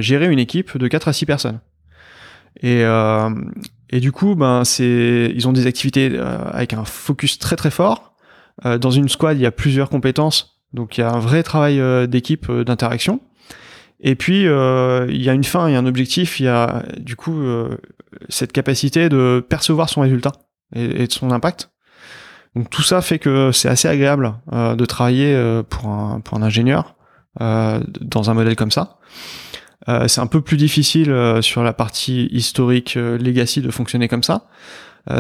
gérer 0.01 0.31
une 0.31 0.39
équipe 0.39 0.77
de 0.77 0.87
4 0.87 1.09
à 1.09 1.12
6 1.12 1.27
personnes. 1.27 1.61
Et, 2.62 2.85
et 3.91 4.01
du 4.01 4.12
coup, 4.12 4.37
ben, 4.37 4.62
ils 4.79 5.49
ont 5.49 5.53
des 5.53 5.66
activités 5.66 6.18
avec 6.18 6.72
un 6.72 6.85
focus 6.85 7.39
très 7.39 7.57
très 7.57 7.70
fort. 7.70 8.14
dans 8.64 8.91
une 8.93 9.09
squad, 9.09 9.37
il 9.37 9.43
y 9.43 9.47
a 9.47 9.53
plusieurs 9.53 9.91
compétences, 9.91 10.61
donc 10.72 10.99
il 10.99 11.01
y 11.01 11.05
a 11.05 11.11
un 11.11 11.18
vrai 11.18 11.43
travail 11.43 11.81
d'équipe, 12.09 12.51
d'interaction. 12.51 13.20
Et 14.01 14.14
puis, 14.14 14.47
euh, 14.47 15.07
il 15.09 15.22
y 15.22 15.30
a 15.30 15.32
une 15.32 15.44
fin, 15.44 15.68
il 15.68 15.72
y 15.72 15.76
a 15.76 15.78
un 15.78 15.86
objectif, 15.86 16.40
il 16.40 16.44
y 16.44 16.49
a 16.49 16.84
du 16.99 17.16
coup 17.16 17.40
euh, 17.40 17.76
cette 18.28 18.53
capacité 18.53 19.09
de 19.09 19.44
percevoir 19.49 19.88
son 19.88 20.03
résultat 20.03 20.32
et, 20.74 21.07
de 21.07 21.12
son 21.12 21.30
impact. 21.30 21.70
Donc 22.55 22.70
tout 22.70 22.82
ça 22.82 23.03
fait 23.03 23.18
que 23.18 23.53
c'est 23.53 23.68
assez 23.68 23.88
agréable 23.88 24.34
euh, 24.53 24.76
de 24.76 24.84
travailler 24.84 25.62
pour, 25.68 25.88
un, 25.88 26.20
pour 26.20 26.38
un 26.38 26.42
ingénieur 26.42 26.94
dans 27.38 28.30
un 28.30 28.34
modèle 28.34 28.57
comme 28.57 28.70
ça. 28.70 28.97
c'est 30.07 30.22
un 30.22 30.26
peu 30.26 30.40
plus 30.40 30.57
difficile 30.57 31.14
sur 31.42 31.62
la 31.62 31.74
partie 31.74 32.30
historique, 32.32 32.94
legacy 32.94 33.61
de 33.61 33.70
fonctionner 33.70 34.09
comme 34.09 34.22
ça. 34.22 34.47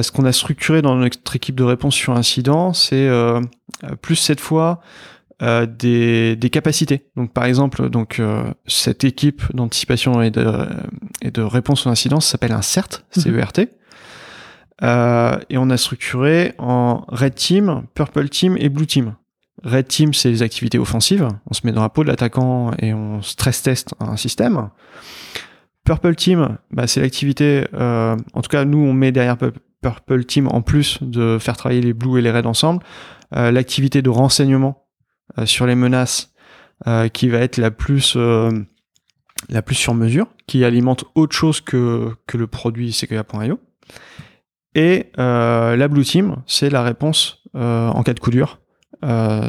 ce 0.00 0.10
qu'on 0.10 0.24
a 0.24 0.32
structuré 0.32 0.80
dans 0.80 0.94
notre 0.96 1.36
équipe 1.36 1.56
de 1.56 1.62
réponse 1.62 1.94
sur 1.94 2.16
incident, 2.16 2.72
c'est 2.72 3.06
plus 4.00 4.16
cette 4.16 4.40
fois 4.40 4.80
euh, 5.42 5.66
des, 5.66 6.34
des, 6.36 6.50
capacités. 6.50 7.10
Donc 7.16 7.32
par 7.32 7.44
exemple, 7.44 7.90
donc 7.90 8.20
euh, 8.20 8.44
cette 8.66 9.04
équipe 9.04 9.42
d'anticipation 9.52 10.22
et 10.22 10.30
de, 10.30 10.66
et 11.20 11.30
de 11.30 11.42
réponse 11.42 11.86
aux 11.86 11.90
incidences 11.90 12.26
s'appelle 12.26 12.52
un 12.52 12.62
CERT, 12.62 13.04
mhm. 13.16 13.22
CERT. 13.22 13.68
Euh, 14.82 15.38
et 15.48 15.58
on 15.58 15.70
a 15.70 15.76
structuré 15.76 16.54
en 16.58 17.04
Red 17.08 17.34
Team, 17.34 17.84
Purple 17.94 18.28
Team 18.28 18.56
et 18.58 18.68
Blue 18.68 18.86
Team. 18.86 19.14
Red 19.62 19.88
Team, 19.88 20.14
c'est 20.14 20.30
les 20.30 20.42
activités 20.42 20.78
offensives. 20.78 21.28
On 21.50 21.54
se 21.54 21.62
met 21.64 21.72
dans 21.72 21.82
la 21.82 21.88
peau 21.88 22.02
de 22.02 22.08
l'attaquant 22.08 22.72
et 22.78 22.92
on 22.92 23.22
stress 23.22 23.62
test 23.62 23.94
un 24.00 24.16
système. 24.16 24.70
Purple 25.84 26.14
Team, 26.14 26.58
bah, 26.70 26.86
c'est 26.86 27.00
l'activité. 27.00 27.66
Euh, 27.74 28.16
en 28.34 28.42
tout 28.42 28.48
cas, 28.48 28.64
nous, 28.64 28.78
on 28.78 28.92
met 28.92 29.12
derrière 29.12 29.36
Purple 29.82 30.24
Team 30.24 30.48
en 30.48 30.60
plus 30.62 30.98
de 31.00 31.38
faire 31.38 31.56
travailler 31.56 31.80
les 31.80 31.92
Blue 31.92 32.18
et 32.18 32.22
les 32.22 32.30
Red 32.30 32.46
ensemble, 32.46 32.82
euh, 33.34 33.50
l'activité 33.50 34.02
de 34.02 34.10
renseignement 34.10 34.85
sur 35.44 35.66
les 35.66 35.74
menaces 35.74 36.32
euh, 36.86 37.08
qui 37.08 37.30
va 37.30 37.38
être 37.38 37.56
la 37.56 37.70
plus 37.70 38.16
euh, 38.16 38.50
la 39.48 39.62
plus 39.62 39.76
sur 39.76 39.94
mesure, 39.94 40.26
qui 40.46 40.62
alimente 40.62 41.06
autre 41.14 41.34
chose 41.34 41.62
que, 41.62 42.14
que 42.26 42.36
le 42.36 42.46
produit 42.46 42.92
Sequoia.io. 42.92 43.58
Et 44.74 45.10
la 45.16 45.88
Blue 45.88 46.04
Team, 46.04 46.42
c'est 46.46 46.68
la 46.68 46.82
réponse 46.82 47.42
en 47.54 48.02
cas 48.02 48.12
de 48.12 48.20
coup 48.20 48.30
dur 48.30 48.60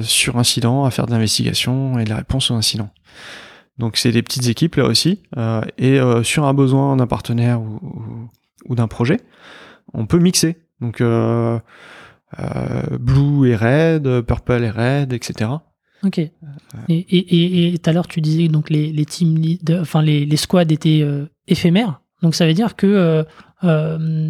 sur 0.03 0.37
incident, 0.37 0.85
à 0.85 0.91
faire 0.91 1.05
de 1.05 1.11
l'investigation 1.11 1.99
et 1.99 2.05
la 2.05 2.15
réponse 2.17 2.49
aux 2.49 2.53
incidents. 2.53 2.91
Donc 3.77 3.97
c'est 3.97 4.11
des 4.11 4.23
petites 4.23 4.47
équipes 4.47 4.75
là 4.75 4.85
aussi. 4.85 5.23
et 5.77 5.99
sur 6.23 6.45
un 6.45 6.53
besoin 6.53 6.95
d'un 6.95 7.07
partenaire 7.07 7.59
ou, 7.61 8.29
ou, 8.65 8.75
d'un 8.75 8.87
projet, 8.87 9.19
on 9.93 10.05
peut 10.05 10.19
mixer. 10.19 10.57
Donc 10.79 11.01
blue 12.99 13.49
et 13.49 13.55
red, 13.55 14.21
purple 14.21 14.63
et 14.63 14.69
red, 14.69 15.11
etc. 15.11 15.49
Ok. 16.03 16.19
Et 16.89 17.75
tout 17.81 17.89
à 17.89 17.93
l'heure, 17.93 18.07
tu 18.07 18.21
disais 18.21 18.47
donc 18.47 18.69
les, 18.69 18.91
les 18.91 19.05
team 19.05 19.43
enfin 19.71 20.01
les, 20.01 20.25
les, 20.25 20.37
squads 20.37 20.71
étaient 20.71 21.01
euh, 21.01 21.25
éphémères. 21.47 22.01
Donc 22.21 22.35
ça 22.35 22.45
veut 22.45 22.53
dire 22.53 22.75
que 22.75 22.87
euh, 22.87 23.23
euh, 23.63 24.29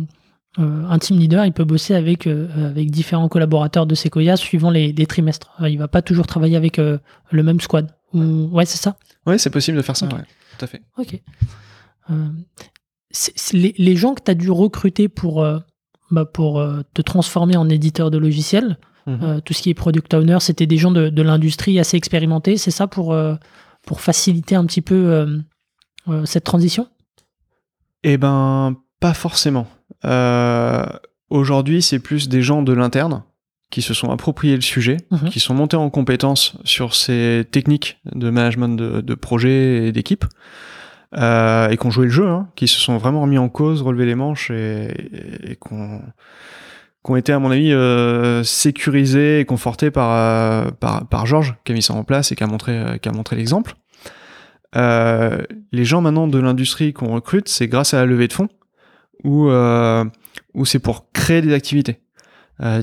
un 0.57 0.99
team 0.99 1.19
leader, 1.19 1.45
il 1.45 1.53
peut 1.53 1.65
bosser 1.65 1.93
avec 1.93 2.27
avec 2.27 2.89
différents 2.89 3.27
collaborateurs 3.27 3.85
de 3.85 3.95
Sequoia 3.95 4.37
suivant 4.37 4.69
les, 4.69 4.91
les 4.91 5.05
trimestres. 5.05 5.51
Il 5.61 5.77
va 5.77 5.87
pas 5.87 6.01
toujours 6.01 6.27
travailler 6.27 6.55
avec 6.55 6.77
le 6.77 7.43
même 7.43 7.59
squad. 7.59 7.93
Ou... 8.13 8.49
Ouais, 8.51 8.65
c'est 8.65 8.81
ça? 8.81 8.97
Ouais, 9.25 9.37
c'est 9.37 9.49
possible 9.49 9.77
de 9.77 9.81
faire 9.81 9.97
ça. 9.97 10.07
Ouais, 10.07 10.23
tout 10.57 10.65
à 10.65 10.67
fait. 10.67 10.81
Ok. 10.97 11.21
les, 13.53 13.75
les, 13.77 13.95
gens 13.95 14.13
que 14.13 14.23
tu 14.23 14.31
as 14.31 14.35
dû 14.35 14.49
recruter 14.49 15.09
pour 15.09 15.45
bah, 16.09 16.25
pour 16.25 16.65
te 16.93 17.01
transformer 17.01 17.57
en 17.57 17.69
éditeur 17.69 18.09
de 18.09 18.17
logiciels. 18.17 18.77
Mhm. 19.07 19.19
Euh, 19.23 19.39
tout 19.39 19.53
ce 19.53 19.61
qui 19.61 19.69
est 19.69 19.73
product 19.73 20.13
owner, 20.13 20.37
c'était 20.41 20.67
des 20.67 20.77
gens 20.77 20.91
de, 20.91 21.21
l'industrie 21.21 21.79
assez 21.79 21.97
expérimentés, 21.97 22.57
c'est 22.57 22.71
ça 22.71 22.87
pour, 22.87 23.13
euh, 23.13 23.35
pour 23.85 24.01
faciliter 24.01 24.55
un 24.55 24.65
petit 24.65 24.81
peu 24.81 25.41
euh, 26.07 26.25
cette 26.25 26.43
transition? 26.43 26.87
Eh 28.03 28.17
ben, 28.17 28.75
pas 28.99 29.13
forcément. 29.13 29.67
Aujourd'hui, 31.29 31.81
c'est 31.81 31.99
plus 31.99 32.29
des 32.29 32.41
gens 32.41 32.61
de 32.61 32.71
l'interne 32.73 33.23
qui 33.69 33.81
se 33.81 33.93
sont 33.93 34.11
appropriés 34.11 34.55
le 34.55 34.61
sujet, 34.61 34.97
mhm. 35.11 35.29
qui 35.29 35.41
sont 35.41 35.53
montés 35.53 35.75
en 35.75 35.89
compétence 35.89 36.55
sur 36.63 36.95
ces 36.95 37.45
techniques 37.51 37.99
de 38.13 38.29
management 38.29 38.77
de, 38.77 39.01
de 39.01 39.13
projet 39.13 39.87
et 39.87 39.91
d'équipe, 39.91 40.23
euh, 41.17 41.69
et 41.69 41.75
qui 41.75 41.85
ont 41.85 41.89
joué 41.89 42.05
le 42.05 42.11
jeu, 42.11 42.27
hein, 42.29 42.47
qui 42.55 42.69
se 42.69 42.79
sont 42.79 42.97
vraiment 42.97 43.21
remis 43.21 43.37
en 43.37 43.49
cause, 43.49 43.81
relevé 43.81 44.05
les 44.05 44.15
manches 44.15 44.51
et, 44.51 44.85
et, 44.85 45.51
et 45.51 45.55
qu'on 45.57 46.01
qui 47.03 47.11
ont 47.11 47.15
été 47.15 47.31
à 47.31 47.39
mon 47.39 47.51
avis 47.51 47.71
euh, 47.71 48.43
sécurisés 48.43 49.39
et 49.39 49.45
confortés 49.45 49.91
par, 49.91 50.11
euh, 50.11 50.71
par, 50.71 51.07
par 51.07 51.25
Georges 51.25 51.55
qui 51.63 51.71
a 51.71 51.75
mis 51.75 51.81
ça 51.81 51.93
en 51.93 52.03
place 52.03 52.31
et 52.31 52.35
qui 52.35 52.43
a 52.43 52.47
montré, 52.47 52.77
euh, 52.77 52.97
l'exemple. 53.31 53.75
Les 54.75 55.85
gens 55.85 56.01
maintenant 56.01 56.27
de 56.27 56.37
l'industrie 56.37 56.93
qu'on 56.93 57.13
recrute, 57.13 57.49
c'est 57.49 57.67
grâce 57.67 57.93
à 57.93 57.97
la 57.97 58.05
levée 58.05 58.27
de 58.27 58.33
fonds 58.33 58.49
ou 59.23 59.49
c'est 60.65 60.79
pour 60.79 61.11
créer 61.11 61.41
des 61.41 61.53
activités. 61.53 61.99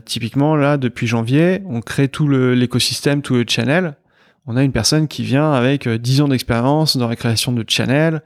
typiquement 0.05 0.57
là, 0.57 0.77
depuis 0.77 1.07
janvier, 1.07 1.63
on 1.67 1.81
crée 1.81 2.09
tout 2.09 2.29
l'écosystème, 2.29 3.23
tout 3.23 3.35
le 3.35 3.45
channel. 3.47 3.97
On 4.47 4.57
a 4.57 4.65
une 4.65 4.73
personne 4.73 5.07
qui 5.07 5.23
vient 5.23 5.53
avec 5.53 5.89
10 5.89 6.23
ans 6.23 6.29
d'expérience 6.29 6.97
dans 6.97 7.09
la 7.09 7.17
création 7.17 7.53
de 7.53 7.65
channel 7.67 8.23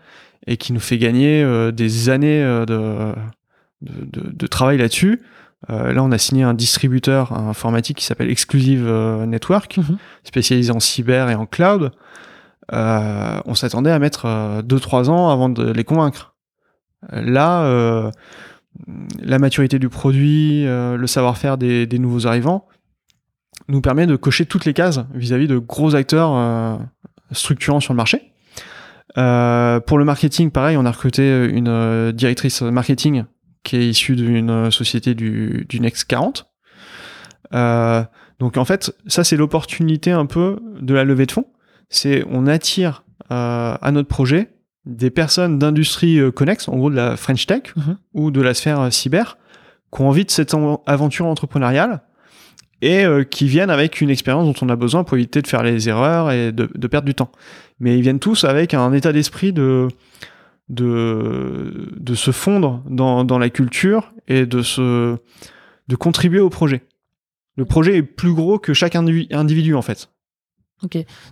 et 0.47 0.57
qui 0.57 0.72
nous 0.72 0.80
fait 0.80 0.99
gagner 0.99 1.45
des 1.72 2.09
années 2.09 2.43
de 2.62 4.47
travail 4.47 4.78
là-dessus 4.78 5.20
là, 5.69 6.03
on 6.03 6.13
a 6.13 6.19
signé 6.19 6.45
un 6.45 6.55
distributeur 6.55 7.33
informatique 7.33 7.99
qui 7.99 8.05
s'appelle 8.05 8.31
Exclusive 8.31 8.87
Network, 9.27 9.79
Mhm. 9.79 9.99
spécialisé 10.25 10.71
en 10.71 10.81
cyber 10.81 11.29
et 11.31 11.35
en 11.35 11.47
cloud. 11.47 11.91
Euh, 12.73 13.41
on 13.47 13.55
s'attendait 13.55 13.91
à 13.91 13.99
mettre 13.99 14.63
2-3 14.63 15.09
ans 15.11 15.31
avant 15.31 15.49
de 15.49 15.71
les 15.73 15.85
convaincre. 15.85 16.35
Là, 17.11 17.63
euh, 17.63 18.11
la 19.21 19.39
maturité 19.39 19.79
du 19.79 19.89
produit, 19.89 20.67
euh, 20.67 20.97
le 20.97 21.07
savoir-faire 21.07 21.59
des, 21.59 21.87
des 21.87 21.99
nouveaux 21.99 22.27
arrivants 22.27 22.67
nous 23.69 23.81
permet 23.81 24.07
de 24.07 24.17
cocher 24.17 24.47
toutes 24.47 24.65
les 24.65 24.75
cases 24.75 25.01
vis-à-vis 25.15 25.49
de 25.49 25.59
gros 25.59 25.95
acteurs 25.95 26.33
euh, 26.35 26.77
structurants 27.33 27.81
sur 27.81 27.93
le 27.93 27.97
marché. 27.97 28.33
Euh, 29.17 29.81
pour 29.81 29.99
le 29.99 30.05
marketing, 30.05 30.51
pareil, 30.51 30.77
on 30.77 30.85
a 30.85 30.91
recruté 30.93 31.47
une 31.47 31.69
euh, 31.69 32.13
directrice 32.13 32.63
marketing 32.63 33.25
qui 33.63 33.77
est 33.77 33.89
issue 33.89 34.17
d'une 34.17 34.71
société 34.71 35.15
du, 35.15 35.67
du 35.69 35.81
Next 35.81 36.05
40. 36.05 36.47
Euh, 37.55 38.03
donc 38.39 38.57
en 38.57 38.65
fait, 38.65 38.95
ça 39.07 39.25
c'est 39.25 39.37
l'opportunité 39.37 40.11
un 40.13 40.27
peu 40.27 40.59
de 40.81 40.95
la 40.95 41.05
levée 41.05 41.27
de 41.27 41.33
fonds. 41.33 41.47
C'est 41.89 42.25
on 42.31 42.47
attire 42.47 43.05
euh, 43.31 43.77
à 43.81 43.91
notre 43.93 44.09
projet 44.09 44.51
des 44.87 45.11
personnes 45.11 45.59
d'industrie 45.59 46.19
euh, 46.19 46.31
connexe, 46.31 46.69
en 46.69 46.77
gros 46.77 46.91
de 46.91 46.97
la 46.97 47.17
French 47.17 47.47
Tech 47.47 47.63
Mhm. 47.77 47.97
ou 48.15 48.31
de 48.31 48.41
la 48.41 48.55
sphère 48.55 48.81
euh, 48.81 48.91
cyber, 48.91 49.39
qui 49.93 50.01
ont 50.03 50.09
envie 50.09 50.25
de 50.25 50.31
cette 50.31 50.55
en- 50.55 50.83
aventure 50.87 51.27
entrepreneuriale 51.27 52.03
et 52.81 53.05
euh, 53.05 53.25
qui 53.25 53.49
viennent 53.49 53.71
avec 53.71 54.01
une 54.01 54.09
expérience 54.11 54.45
dont 54.47 54.67
on 54.67 54.71
a 54.71 54.77
besoin 54.77 55.03
pour 55.05 55.17
éviter 55.17 55.43
de 55.43 55.47
faire 55.49 55.63
les 55.63 55.89
erreurs 55.89 56.31
et 56.31 56.53
de, 56.53 56.71
de 56.73 56.87
perdre 56.87 57.07
du 57.07 57.15
temps. 57.15 57.33
Mais 57.81 57.97
ils 57.99 58.03
viennent 58.03 58.21
tous 58.21 58.45
avec 58.45 58.73
un 58.73 58.93
état 58.93 59.13
d'esprit 59.13 59.53
de, 59.53 59.89
de, 60.69 62.14
se 62.14 62.31
fondre 62.31 62.83
dans, 62.89 63.39
la 63.39 63.51
culture 63.51 64.12
et 64.27 64.47
de, 64.47 64.62
se, 64.62 65.16
de 65.89 65.97
contribuer 65.97 66.41
au 66.41 66.51
projet. 66.51 66.83
Le 67.57 67.64
projet 67.64 67.97
est 67.97 68.03
plus 68.03 68.35
gros 68.35 68.59
que 68.59 68.73
chaque 68.73 68.95
individu, 68.97 69.75
en 69.75 69.83
fait. 69.83 70.11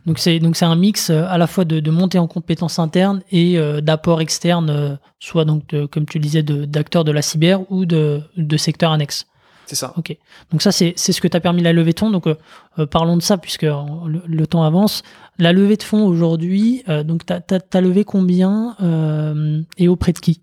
Donc 0.07 0.19
c'est 0.19 0.41
donc 0.41 0.57
c'est 0.57 0.65
un 0.65 0.75
mix 0.75 1.11
euh, 1.11 1.25
à 1.29 1.39
la 1.39 1.47
fois 1.47 1.65
de, 1.65 1.91
montée 1.91 2.19
en 2.19 2.27
compétences 2.27 2.79
internes 2.81 3.23
et 3.31 3.59
euh, 3.59 3.81
d'apport 3.81 4.21
externe, 4.21 4.71
euh, 4.71 4.97
soit 5.21 5.45
donc 5.45 5.75
comme 5.93 6.05
tu 6.05 6.19
le 6.19 6.23
disais 6.23 6.43
d'acteurs 6.43 7.05
de, 7.05 7.13
la 7.13 7.23
cyber 7.23 7.71
ou 7.71 7.85
de, 7.85 8.23
de 8.37 8.57
secteurs 8.57 8.91
annexes. 8.91 9.27
C'est 9.67 9.75
ça. 9.75 9.93
Ok. 9.97 10.17
Donc 10.53 10.63
ça 10.63 10.73
c'est 10.73 10.95
c'est 10.97 11.13
ce 11.13 11.21
que 11.21 11.29
t'a 11.29 11.41
permis 11.41 11.61
la 11.61 11.73
levée 11.73 11.93
de 11.93 11.99
fonds. 11.99 12.11
Donc 12.11 12.27
euh, 12.27 12.37
euh, 12.79 12.87
parlons 12.87 13.17
de 13.17 13.23
ça 13.23 13.37
puisque 13.37 13.63
le, 13.63 14.23
le 14.27 14.47
temps 14.47 14.63
avance. 14.63 15.03
La 15.39 15.53
levée 15.53 15.77
de 15.77 15.83
fonds 15.83 16.07
aujourd'hui, 16.07 16.83
euh, 16.89 17.03
donc 17.03 17.27
t'as 17.27 17.41
as, 17.73 17.81
levé 17.81 18.05
combien 18.05 18.77
euh, 18.81 19.61
et 19.77 19.89
auprès 19.89 20.13
de 20.13 20.19
qui? 20.19 20.43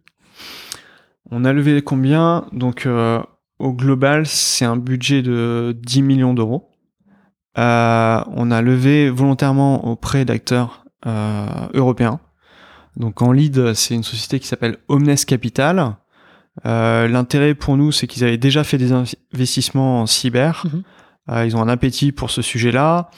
On 1.31 1.45
a 1.45 1.53
levé 1.53 1.81
combien? 1.81 2.45
Donc 2.51 2.85
euh, 2.85 3.21
au 3.59 3.73
global, 3.73 4.25
c'est 4.27 4.65
un 4.65 4.75
budget 4.75 5.21
de 5.21 5.75
10 5.81 6.01
millions 6.01 6.33
d'euros. 6.33 6.69
Euh, 7.57 8.23
on 8.27 8.51
a 8.51 8.61
levé 8.61 9.09
volontairement 9.09 9.87
auprès 9.87 10.25
d'acteurs 10.25 10.85
euh, 11.05 11.47
européens. 11.73 12.19
Donc 12.97 13.21
en 13.21 13.31
lead, 13.31 13.73
c'est 13.73 13.95
une 13.95 14.03
société 14.03 14.39
qui 14.39 14.47
s'appelle 14.47 14.77
Omnes 14.89 15.15
Capital. 15.25 15.95
Euh, 16.65 17.07
L'intérêt 17.07 17.55
pour 17.55 17.77
nous, 17.77 17.91
c'est 17.91 18.07
qu'ils 18.07 18.23
avaient 18.23 18.37
déjà 18.37 18.63
fait 18.63 18.77
des 18.77 18.91
investissements 18.91 20.01
en 20.01 20.05
cyber. 20.05 20.65
Mhm. 20.65 20.83
Euh, 21.29 21.45
ils 21.45 21.55
ont 21.55 21.61
un 21.61 21.69
appétit 21.69 22.11
pour 22.11 22.29
ce 22.29 22.41
sujet-là. 22.41 23.09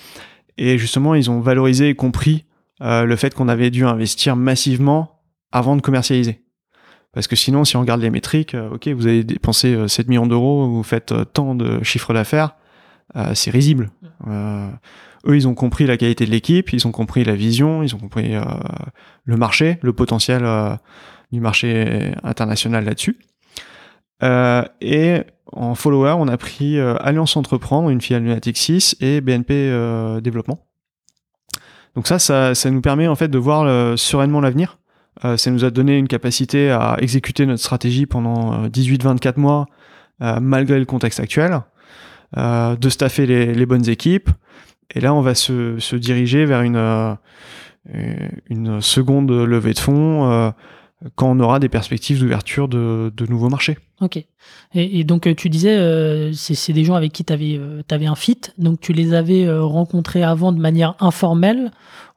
Et 0.57 0.77
justement, 0.77 1.15
ils 1.15 1.29
ont 1.29 1.41
valorisé 1.41 1.89
et 1.89 1.95
compris 1.95 2.45
euh, 2.81 3.05
le 3.05 3.15
fait 3.15 3.33
qu'on 3.33 3.47
avait 3.47 3.71
dû 3.71 3.86
investir 3.86 4.36
massivement 4.36 5.21
avant 5.51 5.75
de 5.75 5.81
commercialiser. 5.81 6.41
Parce 7.13 7.27
que 7.27 7.36
sinon, 7.36 7.63
si 7.63 7.77
on 7.77 7.81
regarde 7.81 8.01
les 8.01 8.09
métriques, 8.09 8.55
ok, 8.71 8.89
vous 8.89 9.07
avez 9.07 9.23
dépensé 9.23 9.73
euh, 9.73 9.88
7 9.88 10.09
millions 10.09 10.27
d'euros, 10.27 10.67
vous 10.67 10.83
faites 10.83 11.13
tant 11.33 11.55
de 11.55 11.81
chiffre 11.83 12.13
d'affaires, 12.13 12.55
c'est 13.33 13.51
risible. 13.51 13.91
Euh, 14.27 14.69
eux, 15.27 15.38
ils 15.38 15.47
ont 15.47 15.53
compris 15.53 15.86
la 15.86 15.95
qualité 15.95 16.25
de 16.25 16.31
l'équipe, 16.31 16.73
ils 16.73 16.86
ont 16.88 16.91
compris 16.91 17.23
la 17.23 17.36
vision, 17.36 17.81
ils 17.83 17.95
ont 17.95 17.99
compris 17.99 18.36
le 19.23 19.38
marché, 19.38 19.77
le 19.81 19.93
potentiel 19.93 20.43
du 21.32 21.39
marché 21.39 22.13
international 22.23 22.86
là-dessus. 22.86 23.17
Euh, 24.23 24.63
et 24.82 25.21
en 25.51 25.76
follower, 25.76 26.15
on 26.17 26.28
a 26.28 26.38
pris 26.38 26.78
euh, 26.78 26.95
Alliance 26.99 27.38
Entreprendre, 27.38 27.89
une 27.89 28.01
filiale 28.01 28.23
de 28.23 28.30
Natixis, 28.30 28.95
et 28.99 29.21
BNP 29.21 29.53
euh, 29.53 30.21
Développement. 30.21 30.59
Donc 31.95 32.07
ça, 32.07 32.19
ça, 32.19 32.55
ça 32.55 32.69
nous 32.71 32.82
permet 32.82 33.07
en 33.07 33.15
fait 33.15 33.30
de 33.30 33.38
voir 33.38 33.97
sereinement 33.97 34.41
l'avenir. 34.41 34.80
Ça 35.38 35.49
nous 35.49 35.63
a 35.63 35.69
donné 35.71 35.97
une 35.97 36.09
capacité 36.09 36.71
à 36.71 36.97
exécuter 36.99 37.45
notre 37.45 37.61
stratégie 37.61 38.05
pendant 38.05 38.65
euh, 38.65 38.67
18-24 38.67 39.39
mois, 39.39 39.65
malgré 40.19 40.78
le 40.78 40.84
contexte 40.84 41.21
actuel, 41.21 41.61
de 42.36 42.89
staffer 42.89 43.26
les, 43.26 43.65
bonnes 43.65 43.88
équipes. 43.88 44.30
Et 44.93 44.99
là, 44.99 45.13
on 45.13 45.21
va 45.21 45.36
se, 45.36 45.80
se 45.80 45.95
diriger 45.95 46.43
vers 46.45 46.63
une, 46.63 47.17
une 48.49 48.82
seconde 48.82 49.32
levée 49.32 49.73
de 49.73 49.80
fonds 49.80 50.53
quand 51.15 51.29
on 51.29 51.39
aura 51.39 51.59
des 51.59 51.69
perspectives 51.69 52.19
d'ouverture 52.19 52.67
de, 52.67 53.11
nouveaux 53.27 53.49
marchés. 53.49 53.77
Ok. 54.01 54.23
Et, 54.73 55.03
donc, 55.03 55.27
euh, 55.27 55.35
tu 55.35 55.49
disais, 55.49 55.75
euh, 55.77 56.33
c'est 56.33 56.73
des 56.73 56.83
gens 56.83 56.95
avec 56.95 57.11
qui 57.11 57.23
tu 57.23 57.33
avais, 57.33 58.05
un 58.05 58.15
fit. 58.15 58.39
Donc, 58.57 58.79
tu 58.79 58.93
les 58.93 59.13
avais 59.13 59.45
euh, 59.45 59.63
rencontrés 59.63 60.23
avant 60.23 60.51
de 60.51 60.59
manière 60.59 60.95
informelle 60.99 61.71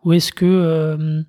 Ou 0.04 0.12
est-ce 0.12 0.32
que, 0.32 0.46
euh, 0.46 1.22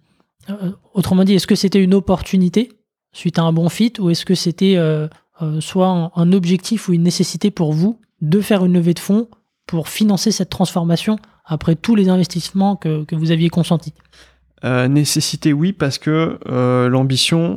euh, 0.50 0.72
autrement 0.94 1.24
dit, 1.24 1.34
est-ce 1.34 1.48
que 1.48 1.56
c'était 1.56 1.84
une 1.84 1.94
opportunité 1.94 2.72
suite 3.12 3.40
à 3.40 3.44
un 3.44 3.54
bon 3.54 3.70
fit 3.70 3.94
Ou 4.00 4.10
est-ce 4.10 4.26
que 4.26 4.36
c'était 4.36 4.76
euh, 4.78 5.08
euh, 5.42 5.62
soit 5.62 6.12
un, 6.16 6.32
objectif 6.34 6.90
ou 6.90 6.94
une 6.94 7.04
nécessité 7.04 7.52
pour 7.52 7.74
vous 7.74 8.00
de 8.22 8.42
faire 8.42 8.66
une 8.66 8.74
levée 8.74 8.94
de 8.94 9.00
fonds 9.00 9.28
pour 9.66 9.88
financer 9.88 10.32
cette 10.32 10.50
transformation 10.50 11.18
après 11.46 11.76
tous 11.76 11.96
les 11.96 12.10
investissements 12.10 12.76
que, 12.76 13.04
que 13.04 13.16
vous 13.16 13.32
aviez 13.32 13.50
consentis? 13.50 13.94
Euh, 13.94 14.29
nécessité, 14.64 15.54
oui, 15.54 15.74
parce 15.74 15.98
que 15.98 16.40
euh, 16.48 16.90
l'ambition 16.90 17.56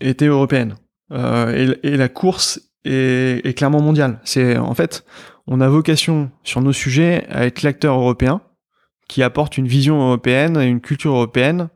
était 0.00 0.26
européenne 0.26 0.76
Euh, 1.10 1.74
et, 1.82 1.96
la 1.96 2.08
course 2.10 2.60
est, 2.84 3.56
clairement 3.56 3.80
mondiale. 3.80 4.20
C'est 4.24 4.58
en 4.58 4.74
fait, 4.74 5.04
on 5.46 5.60
a 5.62 5.68
vocation 5.68 6.30
sur 6.44 6.60
nos 6.60 6.74
sujets 6.74 7.26
à 7.30 7.46
être 7.46 7.62
l'acteur 7.62 7.98
européen 7.98 8.42
qui 9.08 9.22
apporte 9.22 9.56
une 9.56 9.66
vision 9.66 10.02
européenne 10.02 10.58
et 10.58 10.66
une 10.66 10.82
culture 10.82 11.12
européenne 11.12 11.70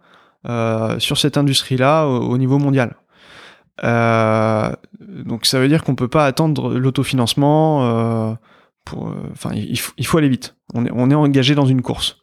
euh, 0.47 0.99
sur 0.99 1.16
cette 1.16 1.39
industrie-là 1.39 2.07
au, 2.07 2.33
au 2.33 2.37
niveau 2.37 2.59
mondial. 2.59 2.97
Euh, 3.85 4.73
donc 5.01 5.47
ça 5.47 5.59
veut 5.59 5.68
dire 5.68 5.83
qu'on 5.83 5.95
peut 5.95 6.09
pas 6.09 6.27
attendre 6.27 6.75
l'autofinancement. 6.75 7.85
Euh, 7.85 8.35
euh, 8.95 9.31
enfin, 9.33 9.51
il, 9.55 9.79
faut, 9.79 10.18
aller 10.18 10.29
vite. 10.29 10.57
On 10.75 11.11
est 11.11 11.14
engagé 11.14 11.55
dans 11.55 11.66
une 11.66 11.83
course. 11.83 12.18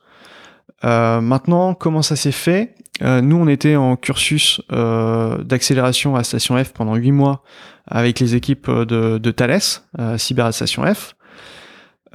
Euh, 0.84 1.22
maintenant, 1.22 1.74
comment 1.74 2.02
ça 2.02 2.16
s'est 2.16 2.32
fait? 2.32 2.76
Euh, 3.02 3.22
Nous, 3.22 3.36
on 3.36 3.48
était 3.48 3.76
en 3.76 3.96
cursus 3.96 4.62
euh, 4.72 5.44
d'accélération 5.44 6.16
à 6.16 6.24
Station 6.24 6.62
F 6.64 6.74
pendant 6.74 6.96
huit 6.96 7.12
mois 7.12 7.44
avec 7.88 8.20
les 8.20 8.36
équipes 8.36 8.70
de, 8.70 9.18
de 9.18 9.32
Thales, 9.32 9.60
euh, 10.00 10.18
Cyber 10.18 10.46
à 10.46 10.52
Station 10.52 10.84
F. 10.94 11.16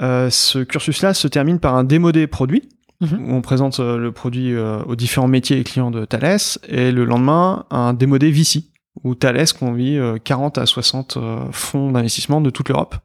Euh, 0.01 0.29
ce 0.29 0.59
cursus-là 0.59 1.13
se 1.13 1.27
termine 1.27 1.59
par 1.59 1.75
un 1.75 1.83
démodé 1.83 2.27
produit, 2.27 2.69
Mhm. 3.01 3.25
où 3.29 3.33
on 3.35 3.41
présente 3.41 3.81
euh, 3.81 3.97
le 3.97 4.13
produit 4.13 4.53
euh, 4.53 4.81
aux 4.83 4.95
différents 4.95 5.27
métiers 5.27 5.59
et 5.59 5.63
clients 5.65 5.91
de 5.91 6.05
Thales, 6.05 6.39
et 6.69 6.91
le 6.93 7.03
lendemain, 7.03 7.65
un 7.69 7.93
démodé 7.93 8.31
VC, 8.31 8.63
où 9.03 9.15
Thales 9.15 9.51
convie 9.59 9.97
euh, 9.97 10.17
40 10.23 10.57
à 10.57 10.65
60 10.65 11.17
euh, 11.17 11.39
fonds 11.51 11.91
d'investissement 11.91 12.39
de 12.39 12.49
toute 12.49 12.69
l'Europe 12.69 12.95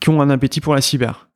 qui 0.00 0.10
ont 0.10 0.20
un 0.22 0.30
appétit 0.30 0.60
pour 0.60 0.74
la 0.74 0.80
cyber. 0.80 1.28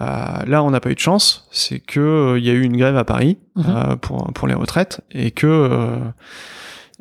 Euh, 0.00 0.44
là, 0.46 0.62
on 0.62 0.70
n'a 0.70 0.80
pas 0.80 0.90
eu 0.90 0.94
de 0.94 0.98
chance, 1.00 1.46
c'est 1.50 1.78
que 1.78 2.00
euh, 2.00 2.38
il 2.38 2.44
y 2.44 2.50
a 2.50 2.54
eu 2.54 2.62
une 2.62 2.76
grève 2.76 2.96
à 2.96 3.04
Paris 3.04 3.38
Mhm. 3.56 3.64
euh, 3.68 3.96
pour 3.96 4.32
pour 4.32 4.48
les 4.48 4.54
retraites 4.54 5.02
et 5.10 5.30
que 5.30 5.98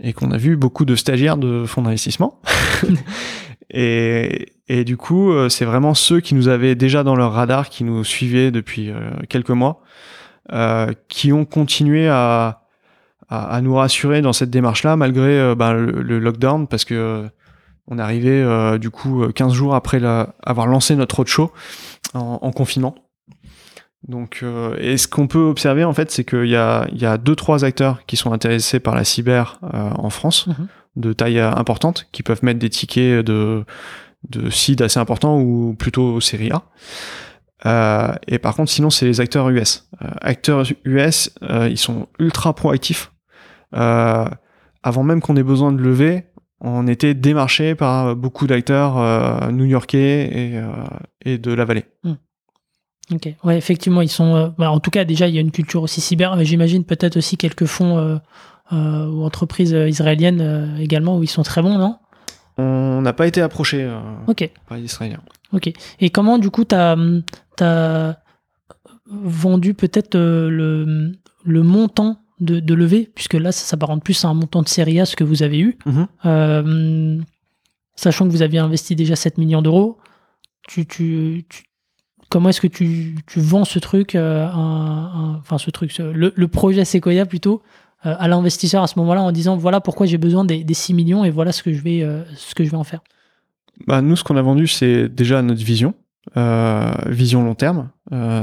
et 0.02 0.14
qu'on 0.14 0.32
a 0.32 0.38
vu 0.38 0.56
beaucoup 0.58 0.86
de 0.86 0.95
stagiaires 0.95 1.38
de 1.38 1.66
fonds 1.66 1.82
d'investissement. 1.82 2.41
et 3.70 4.47
et 4.68 4.84
du 4.84 4.97
coup, 4.97 5.32
c'est 5.50 5.66
vraiment 5.66 5.93
ceux 5.95 6.20
qui 6.20 6.36
nous 6.36 6.47
avaient 6.47 6.76
déjà 6.76 7.04
dans 7.04 7.16
leur 7.16 7.34
radar, 7.34 7.70
qui 7.70 7.84
nous 7.84 8.04
suivaient 8.04 8.52
depuis 8.52 8.91
quelques 9.28 9.50
mois, 9.50 9.82
euh, 10.54 10.93
qui 11.08 11.34
ont 11.34 11.45
continué 11.45 12.08
à, 12.08 12.62
à 13.30 13.56
à 13.56 13.62
nous 13.62 13.76
rassurer 13.76 14.22
dans 14.22 14.34
cette 14.34 14.50
démarche-là 14.52 14.95
malgré 14.95 15.39
euh, 15.39 15.56
ben, 15.56 15.74
le, 15.74 16.02
le 16.04 16.20
lockdown 16.20 16.68
parce 16.68 16.86
que 16.86 16.93
euh, 16.95 17.30
on 17.88 17.97
est 17.97 18.02
arrivé 18.02 18.30
euh, 18.30 18.78
du 18.78 18.89
coup 18.91 19.24
euh, 19.24 19.32
15 19.32 19.54
jours 19.54 19.74
après 19.76 20.00
la, 20.00 20.36
avoir 20.43 20.68
lancé 20.68 20.95
notre 20.95 21.16
roadshow 21.18 21.52
en, 22.14 22.39
en 22.41 22.51
confinement. 22.51 22.95
Donc, 24.07 24.39
euh, 24.43 24.78
et 24.80 24.97
ce 24.97 25.07
qu'on 25.07 25.28
peut 25.28 25.43
observer 25.43 25.84
en 25.84 25.93
fait, 25.93 26.10
c'est 26.10 26.24
qu'il 26.24 26.45
y 26.47 26.55
a, 26.55 26.88
il 26.91 27.01
y 27.01 27.05
a 27.05 27.18
deux 27.18 27.36
trois 27.36 27.66
acteurs 27.66 28.05
qui 28.05 28.16
sont 28.16 28.32
intéressés 28.32 28.80
par 28.80 28.95
la 28.95 29.03
cyber 29.03 29.60
euh, 29.74 29.89
en 29.97 30.10
France, 30.10 30.47
Mhm. 30.47 30.68
de 30.95 31.14
taille 31.14 31.39
euh, 31.39 31.51
importante, 31.53 32.07
qui 32.14 32.24
peuvent 32.24 32.43
mettre 32.43 32.60
des 32.60 32.70
tickets 32.70 33.26
de 33.26 33.66
de 34.30 34.49
seed 34.49 34.82
assez 34.82 34.99
importants 34.99 35.39
ou 35.39 35.76
plutôt 35.80 36.20
série 36.20 36.51
A. 36.51 36.64
Euh, 37.66 38.14
et 38.28 38.38
par 38.39 38.55
contre, 38.55 38.70
sinon, 38.72 38.89
c'est 38.89 39.05
les 39.05 39.22
acteurs 39.22 39.49
US. 39.49 39.88
Euh, 40.01 40.07
acteurs 40.22 40.66
US, 40.86 41.32
euh, 41.43 41.70
ils 41.70 41.78
sont 41.78 42.07
ultra 42.20 42.53
proactifs. 42.53 43.12
Euh, 43.76 44.26
avant 44.84 45.03
même 45.03 45.22
qu'on 45.22 45.36
ait 45.38 45.43
besoin 45.43 45.72
de 45.74 45.82
lever, 45.82 46.26
on 46.62 46.88
était 46.88 47.14
démarché 47.14 47.76
par 47.76 48.16
beaucoup 48.16 48.47
d'acteurs 48.47 49.51
new-yorkais 49.51 50.30
et, 50.32 50.62
et 51.26 51.38
de 51.38 51.53
la 51.53 51.66
vallée. 51.66 51.86
Hmm. 52.03 52.16
Ok, 53.14 53.34
ouais, 53.43 53.57
effectivement, 53.57 54.01
ils 54.01 54.10
sont. 54.10 54.53
Bah, 54.57 54.70
en 54.70 54.80
tout 54.80 54.91
cas, 54.91 55.03
déjà, 55.03 55.28
il 55.28 55.36
y 55.36 55.38
a 55.38 55.41
une 55.41 55.51
culture 55.51 55.82
aussi 55.82 56.01
cyber. 56.01 56.36
mais 56.36 56.45
J'imagine 56.45 56.84
peut-être 56.84 57.18
aussi 57.18 57.38
quelques 57.38 57.66
fonds 57.66 58.20
ou 58.72 59.24
entreprises 59.24 59.72
israéliennes 59.72 60.78
également 60.80 61.18
où 61.18 61.24
ils 61.24 61.28
sont 61.28 61.43
très 61.43 61.62
bons, 61.62 61.78
non? 61.78 61.97
On 62.57 63.01
n'a 63.01 63.14
pas 63.14 63.26
été 63.26 63.41
approché 63.41 63.89
par 64.68 64.78
les 64.78 64.84
Israéliens. 64.84 65.22
Ok. 65.53 65.72
Et 65.99 66.10
comment, 66.10 66.38
du 66.38 66.51
coup, 66.51 66.66
tu 66.66 66.76
as, 66.76 68.18
vendu 69.07 69.74
peut-être 69.74 70.16
le, 70.16 71.14
le 71.43 71.64
montant 71.64 72.22
de, 72.40 72.60
de 72.60 72.74
levée, 72.74 73.10
puisque 73.14 73.34
là, 73.34 73.52
ça 73.52 73.66
s'apparente 73.66 74.04
plus 74.04 74.24
à 74.26 74.30
un 74.30 74.34
montant 74.34 74.62
de 74.62 74.70
série 74.70 75.00
A, 75.00 75.06
ce 75.06 75.16
que 75.16 75.24
vous 75.24 75.44
avez 75.44 75.60
eu. 75.60 75.78
Mhm. 75.86 76.08
Euh, 76.26 77.18
sachant 77.96 78.26
que 78.26 78.32
vous 78.32 78.42
aviez 78.42 78.60
investi 78.60 78.96
déjà 78.96 79.16
7 79.16 79.38
millions 79.38 79.62
d'euros, 79.62 79.98
tu, 80.68 80.86
tu, 80.86 81.46
comment 82.30 82.50
est-ce 82.50 82.62
que 82.62 82.68
tu, 82.68 83.18
tu, 83.28 83.40
vends 83.40 83.66
ce 83.66 83.80
truc, 83.80 84.16
euh, 84.16 84.48
enfin 84.54 85.58
ce 85.58 85.70
truc, 85.72 85.98
le, 85.98 86.32
le, 86.34 86.48
projet 86.48 86.86
Sequoia 86.86 87.26
plutôt, 87.26 87.62
euh, 88.06 88.16
à 88.18 88.28
l'investisseur 88.28 88.84
à 88.84 88.88
ce 88.88 88.98
moment-là 89.00 89.22
en 89.22 89.32
disant 89.32 89.58
voilà 89.58 89.82
pourquoi 89.82 90.06
j'ai 90.06 90.18
besoin 90.18 90.46
des, 90.46 90.64
des, 90.64 90.74
6 90.74 90.94
millions 90.94 91.26
et 91.26 91.32
voilà 91.32 91.52
ce 91.52 91.64
que 91.64 91.74
je 91.74 91.82
vais, 91.82 92.08
ce 92.36 92.56
que 92.56 92.64
je 92.64 92.70
vais 92.70 92.78
en 92.78 92.84
faire 92.84 93.02
bah, 93.88 94.02
Nous, 94.02 94.16
ce 94.16 94.24
qu'on 94.24 94.38
a 94.38 94.42
vendu, 94.42 94.68
c'est 94.68 95.10
déjà 95.10 95.42
notre 95.42 95.64
vision. 95.64 95.94
vision 97.08 97.44
long 97.44 97.56
terme. 97.56 97.90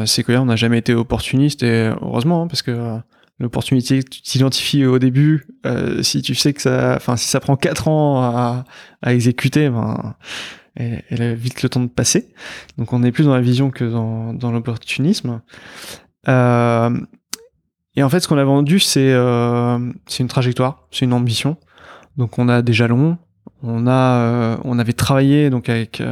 Sequoia, 0.04 0.42
on 0.42 0.46
n'a 0.46 0.56
jamais 0.56 0.78
été 0.78 0.92
opportuniste 0.92 1.62
et 1.62 1.92
heureusement, 2.02 2.42
hein, 2.42 2.48
parce 2.48 2.62
que 2.62 3.00
l'opportunité 3.38 4.02
que 4.02 4.08
tu 4.08 4.22
t'identifies 4.22 4.86
au 4.86 4.98
début, 4.98 5.46
euh, 5.66 6.02
si 6.02 6.22
tu 6.22 6.34
sais 6.34 6.52
que 6.52 6.62
ça, 6.62 6.94
enfin 6.96 7.16
si 7.16 7.28
ça 7.28 7.40
prend 7.40 7.56
quatre 7.56 7.88
ans 7.88 8.22
à, 8.22 8.64
exécuter, 9.06 9.68
ben, 9.68 10.14
elle, 10.74 11.22
a 11.22 11.34
vite 11.34 11.62
le 11.62 11.68
temps 11.68 11.80
de 11.80 11.88
passer. 11.88 12.28
Donc 12.78 12.92
on 12.92 13.02
est 13.02 13.12
plus 13.12 13.24
dans 13.24 13.34
la 13.34 13.40
vision 13.40 13.70
que 13.70 13.84
dans, 13.84 14.32
dans 14.32 14.52
l'opportunisme. 14.52 15.40
Euh, 16.28 16.98
et 17.94 18.02
en 18.02 18.08
fait, 18.08 18.20
ce 18.20 18.28
qu'on 18.28 18.38
a 18.38 18.44
vendu, 18.44 18.78
c'est 18.78 19.12
euh, 19.12 19.78
une 20.18 20.28
trajectoire, 20.28 20.86
c'est 20.90 21.04
une 21.04 21.12
ambition. 21.12 21.56
Donc 22.16 22.38
on 22.38 22.48
a 22.48 22.62
des 22.62 22.72
jalons, 22.72 23.18
on 23.62 23.86
a 23.86 23.92
euh, 23.92 24.56
on 24.64 24.78
avait 24.78 24.92
travaillé 24.92 25.50
donc 25.50 25.68
avec, 25.68 26.02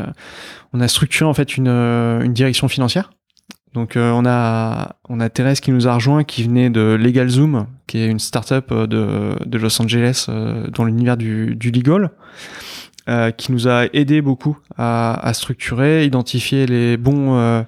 on 0.73 0.81
a 0.81 0.89
structuré 0.89 1.29
en 1.29 1.35
fait 1.35 1.57
une, 1.57 1.69
une 1.69 2.33
direction 2.33 2.69
financière 2.69 3.11
donc 3.75 3.97
euh, 3.97 4.13
on 4.13 4.25
a 4.25 4.97
on 5.09 5.19
a 5.19 5.29
Thérèse 5.29 5.59
qui 5.59 5.73
nous 5.73 5.89
a 5.89 5.95
rejoint, 5.95 6.23
qui 6.23 6.45
venait 6.45 6.71
de 6.71 6.97
LegalZoom, 6.99 7.67
qui 7.89 7.99
est 7.99 8.07
une 8.07 8.21
startup 8.21 8.71
euh, 8.71 8.87
de, 8.87 9.45
de 9.45 9.59
Los 9.59 9.83
Angeles 9.83 10.27
euh, 10.29 10.69
dans 10.69 10.85
l'univers 10.85 11.17
du, 11.17 11.57
du 11.57 11.73
legal, 11.73 12.11
qui 13.37 13.53
nous 13.53 13.69
a 13.69 13.85
aidé 13.93 14.23
beaucoup 14.23 14.57
à, 14.79 15.31
structurer, 15.35 16.07
identifier 16.07 16.65
les 16.65 16.97
bons 16.97 17.67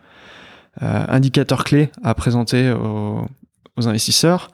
indicateurs 0.81 1.63
clés 1.63 1.91
à 2.03 2.15
présenter 2.15 2.71
aux, 2.73 3.27
aux 3.77 3.87
investisseurs. 3.87 4.49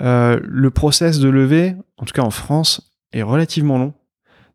le 0.00 0.68
process 0.68 1.18
de 1.18 1.30
levée, 1.30 1.76
en 1.96 2.04
tout 2.04 2.12
cas 2.12 2.20
en 2.20 2.30
France, 2.30 2.92
est 3.14 3.22
relativement 3.22 3.78
long. 3.78 3.94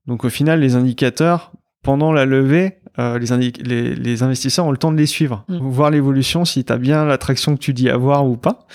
Donc 0.06 0.26
au 0.26 0.30
final, 0.30 0.60
les 0.60 0.76
indicateurs 0.76 1.52
pendant 1.82 2.12
la 2.12 2.26
levée, 2.26 2.78
euh, 3.00 3.20
les, 3.20 3.96
les, 3.96 4.24
investisseurs 4.24 4.66
ont 4.66 4.72
le 4.72 4.78
temps 4.78 4.92
de 4.92 4.98
les 4.98 5.06
suivre, 5.06 5.44
mm. 5.48 5.58
voir 5.58 5.92
l'évolution, 5.92 6.46
si 6.46 6.64
tu 6.64 6.74
as 6.74 6.78
bien 6.78 7.06
l'attraction 7.06 7.56
que 7.56 7.62
tu 7.62 7.74
dis 7.74 7.90
avoir 7.90 8.26
ou 8.26 8.38
pas. 8.38 8.68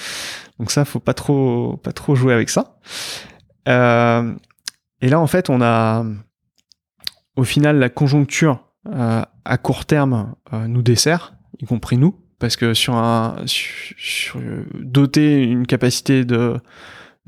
Donc 0.58 0.70
ça, 0.70 0.84
faut 0.84 1.00
pas 1.00 1.14
trop, 1.14 1.76
pas 1.82 1.92
trop 1.92 2.14
jouer 2.14 2.32
avec 2.32 2.48
ça. 2.48 2.76
Euh, 3.68 4.32
et 5.00 5.08
là, 5.08 5.18
en 5.18 5.26
fait, 5.26 5.50
on 5.50 5.60
a, 5.60 6.04
au 7.36 7.44
final, 7.44 7.78
la 7.78 7.88
conjoncture 7.88 8.64
euh, 8.88 9.22
à 9.44 9.58
court 9.58 9.86
terme 9.86 10.34
nous 10.52 10.82
dessert, 10.82 11.34
y 11.58 11.64
compris 11.64 11.98
nous, 11.98 12.16
parce 12.38 12.56
que 12.56 12.74
sur 12.74 12.94
un, 12.94 13.36
sur, 13.46 14.40
doter 14.74 15.42
une 15.42 15.66
capacité 15.66 16.24
de, 16.24 16.60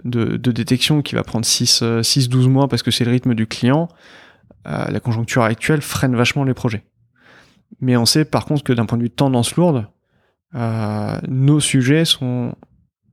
de, 0.04 0.36
de, 0.36 0.52
détection 0.52 1.02
qui 1.02 1.14
va 1.14 1.22
prendre 1.22 1.46
6-12 1.46 2.48
mois 2.48 2.68
parce 2.68 2.82
que 2.82 2.90
c'est 2.90 3.04
le 3.04 3.10
rythme 3.10 3.34
du 3.34 3.46
client, 3.46 3.88
euh, 4.66 4.86
la 4.88 5.00
conjoncture 5.00 5.42
actuelle 5.42 5.82
freine 5.82 6.16
vachement 6.16 6.44
les 6.44 6.54
projets. 6.54 6.84
Mais 7.80 7.96
on 7.96 8.06
sait 8.06 8.24
par 8.24 8.44
contre 8.44 8.62
que 8.62 8.72
d'un 8.72 8.86
point 8.86 8.98
de 8.98 9.02
vue 9.02 9.08
de 9.08 9.14
tendance 9.14 9.56
lourde, 9.56 9.86
euh, 10.54 11.18
nos 11.28 11.60
sujets 11.60 12.04
sont 12.04 12.54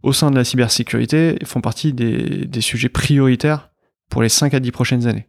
au 0.03 0.13
sein 0.13 0.31
de 0.31 0.35
la 0.35 0.43
cybersécurité 0.43 1.37
font 1.45 1.61
partie 1.61 1.93
des, 1.93 2.45
des 2.45 2.61
sujets 2.61 2.89
prioritaires 2.89 3.69
pour 4.09 4.21
les 4.21 4.29
5 4.29 4.53
à 4.53 4.59
10 4.59 4.71
prochaines 4.71 5.07
années. 5.07 5.27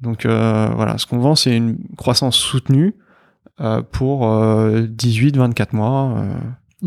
Donc 0.00 0.26
euh, 0.26 0.68
voilà, 0.74 0.98
ce 0.98 1.06
qu'on 1.06 1.18
vend, 1.18 1.34
c'est 1.34 1.56
une 1.56 1.78
croissance 1.96 2.36
soutenue 2.36 2.94
euh, 3.60 3.82
pour 3.82 4.22
18-24 4.22 5.60
euh, 5.60 5.64
mois, 5.72 6.24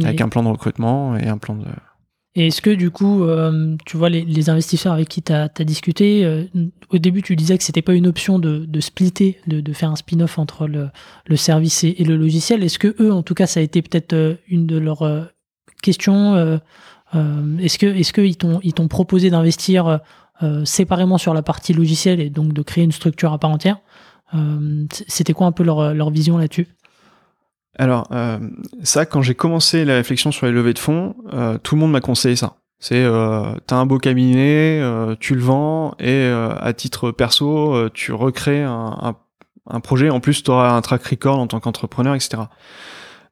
avec 0.03 0.21
un 0.21 0.29
plan 0.29 0.43
de 0.43 0.47
recrutement 0.47 1.17
et 1.17 1.27
un 1.27 1.37
plan 1.37 1.55
de, 1.55 1.65
et 2.33 2.47
est-ce 2.47 2.61
que 2.61 2.69
du 2.69 2.91
coup, 2.91 3.23
euh, 3.23 3.75
tu 3.85 3.97
vois, 3.97 4.09
les, 4.09 4.49
investisseurs 4.49 4.93
avec 4.93 5.09
qui 5.09 5.21
tu 5.21 5.33
as, 5.33 5.49
discuté, 5.65 6.23
euh, 6.23 6.45
au 6.89 6.97
début 6.97 7.21
tu 7.21 7.35
disais 7.35 7.57
que 7.57 7.63
c'était 7.63 7.81
pas 7.81 7.93
une 7.93 8.07
option 8.07 8.39
de, 8.39 8.65
de 8.65 8.79
splitter, 8.79 9.37
de, 9.47 9.73
faire 9.73 9.91
un 9.91 9.97
spin-off 9.97 10.39
entre 10.39 10.65
le, 10.65 11.35
service 11.35 11.83
et, 11.83 12.03
le 12.05 12.15
logiciel. 12.15 12.63
Est-ce 12.63 12.79
que 12.79 12.95
eux, 13.01 13.11
en 13.11 13.21
tout 13.21 13.33
cas, 13.33 13.47
ça 13.47 13.59
a 13.59 13.63
été 13.63 13.81
peut-être 13.81 14.13
euh, 14.13 14.35
une 14.47 14.65
de 14.65 14.77
leurs 14.77 15.29
questions 15.83 16.59
Est-ce 17.13 17.77
que 17.77 17.87
est-ce 17.87 18.13
qu'ils 18.13 18.37
t'ont 18.37 18.59
t'ont 18.59 18.87
proposé 18.87 19.29
d'investir 19.29 19.99
séparément 20.63 21.17
sur 21.17 21.33
la 21.33 21.41
partie 21.41 21.73
logicielle 21.73 22.21
et 22.21 22.29
donc 22.29 22.53
de 22.53 22.61
créer 22.61 22.83
une 22.83 22.91
structure 22.91 23.33
à 23.33 23.39
part 23.39 23.49
entière 23.49 23.79
C'était 25.07 25.33
quoi 25.33 25.47
un 25.47 25.51
peu 25.51 25.63
leur, 25.63 25.93
leur 25.93 26.11
vision 26.11 26.37
là-dessus? 26.37 26.67
Alors, 27.77 28.07
euh, 28.11 28.37
ça, 28.83 29.05
quand 29.05 29.21
j'ai 29.21 29.35
commencé 29.35 29.85
la 29.85 29.95
réflexion 29.95 30.31
sur 30.31 30.45
les 30.45 30.51
levées 30.51 30.73
de 30.73 30.79
fonds, 30.79 31.15
euh, 31.33 31.57
tout 31.57 31.75
le 31.75 31.81
monde 31.81 31.91
m'a 31.91 32.01
conseillé 32.01 32.35
ça. 32.35 32.57
C'est, 32.79 33.03
euh, 33.03 33.53
t'as 33.67 33.77
un 33.77 33.85
beau 33.85 33.97
cabinet, 33.97 34.79
euh, 34.81 35.15
tu 35.19 35.35
le 35.35 35.41
vends, 35.41 35.93
et 35.99 36.25
à 36.25 36.73
titre 36.73 37.11
perso, 37.11 37.89
tu 37.89 38.11
recrées 38.11 38.63
un, 38.63 39.15
projet. 39.83 40.09
En 40.09 40.19
plus, 40.19 40.43
tu 40.43 40.51
auras 40.51 40.71
un 40.71 40.81
track 40.81 41.03
record 41.05 41.39
en 41.39 41.47
tant 41.47 41.59
qu'entrepreneur, 41.59 42.15
etc. 42.15 42.43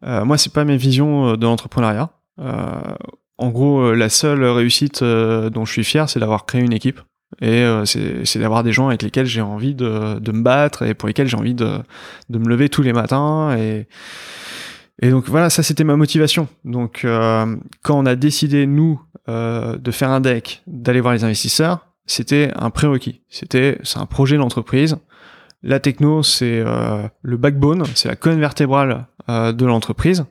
moi, 0.01 0.37
c'est 0.37 0.53
pas 0.53 0.63
mes 0.63 0.77
visions 0.77 1.35
de 1.35 1.45
l'entrepreneuriat. 1.45 2.09
en 2.37 3.49
gros, 3.49 3.93
la 3.93 4.09
seule 4.09 4.45
réussite 4.45 5.03
dont 5.03 5.65
je 5.65 5.71
suis 5.71 5.83
fier, 5.83 6.09
c'est 6.09 6.19
d'avoir 6.19 6.45
créé 6.45 6.61
une 6.61 6.73
équipe 6.73 7.01
et 7.41 7.63
euh, 7.63 7.85
c'est 7.85 8.39
d'avoir 8.39 8.63
des 8.63 8.71
gens 8.71 8.87
avec 8.87 9.03
lesquels 9.03 9.25
j'ai 9.25 9.41
envie 9.41 9.75
de, 9.75 10.19
de, 10.19 10.31
me 10.31 10.41
battre 10.41 10.83
et 10.83 10.93
pour 10.93 11.07
lesquels 11.07 11.27
j'ai 11.27 11.37
envie 11.37 11.53
de, 11.53 11.79
de, 12.29 12.39
me 12.39 12.49
lever 12.49 12.69
tous 12.69 12.81
les 12.81 12.91
matins. 12.91 13.55
Et, 13.55 13.87
et 15.01 15.09
donc 15.11 15.29
voilà, 15.29 15.49
ça 15.49 15.63
c'était 15.63 15.83
ma 15.83 15.95
motivation. 15.95 16.47
Donc 16.65 17.05
euh, 17.05 17.55
quand 17.83 17.97
on 17.97 18.05
a 18.05 18.15
décidé, 18.15 18.65
nous, 18.65 18.99
euh, 19.29 19.77
de 19.77 19.91
faire 19.91 20.09
un 20.09 20.21
deck, 20.21 20.63
d'aller 20.65 21.01
voir 21.01 21.13
les 21.13 21.23
investisseurs, 21.23 21.85
c'était 22.07 22.51
un 22.55 22.71
prérequis. 22.71 23.21
C'était 23.29 23.77
c'est 23.83 23.99
un 23.99 24.07
projet 24.07 24.37
d'entreprise. 24.37 24.97
La 25.61 25.79
techno, 25.79 26.23
c'est 26.23 26.63
euh, 26.65 27.07
le 27.21 27.37
backbone, 27.37 27.83
c'est 27.93 28.07
la 28.07 28.15
colonne 28.15 28.39
vertébrale 28.39 29.05
euh, 29.29 29.51
de 29.51 29.65
l'entreprise. 29.67 30.25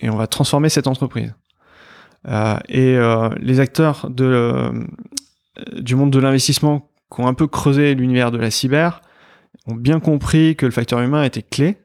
Et 0.00 0.08
on 0.08 0.16
va 0.16 0.26
transformer 0.26 0.70
cette 0.70 0.86
entreprise. 0.86 1.34
et 2.68 2.96
les 3.40 3.60
acteurs 3.60 4.08
de 4.08 4.72
du 5.76 5.94
monde 5.94 6.10
de 6.10 6.18
l'investissement 6.18 6.90
qui 7.14 7.20
ont 7.20 7.26
un 7.26 7.34
peu 7.34 7.46
creusé 7.46 7.94
l'univers 7.94 8.30
de 8.30 8.38
la 8.38 8.50
cyber 8.50 9.00
ont 9.66 9.74
bien 9.74 10.00
compris 10.00 10.56
que 10.56 10.66
le 10.66 10.72
facteur 10.72 11.00
humain 11.00 11.22
était 11.24 11.42
clé 11.42 11.78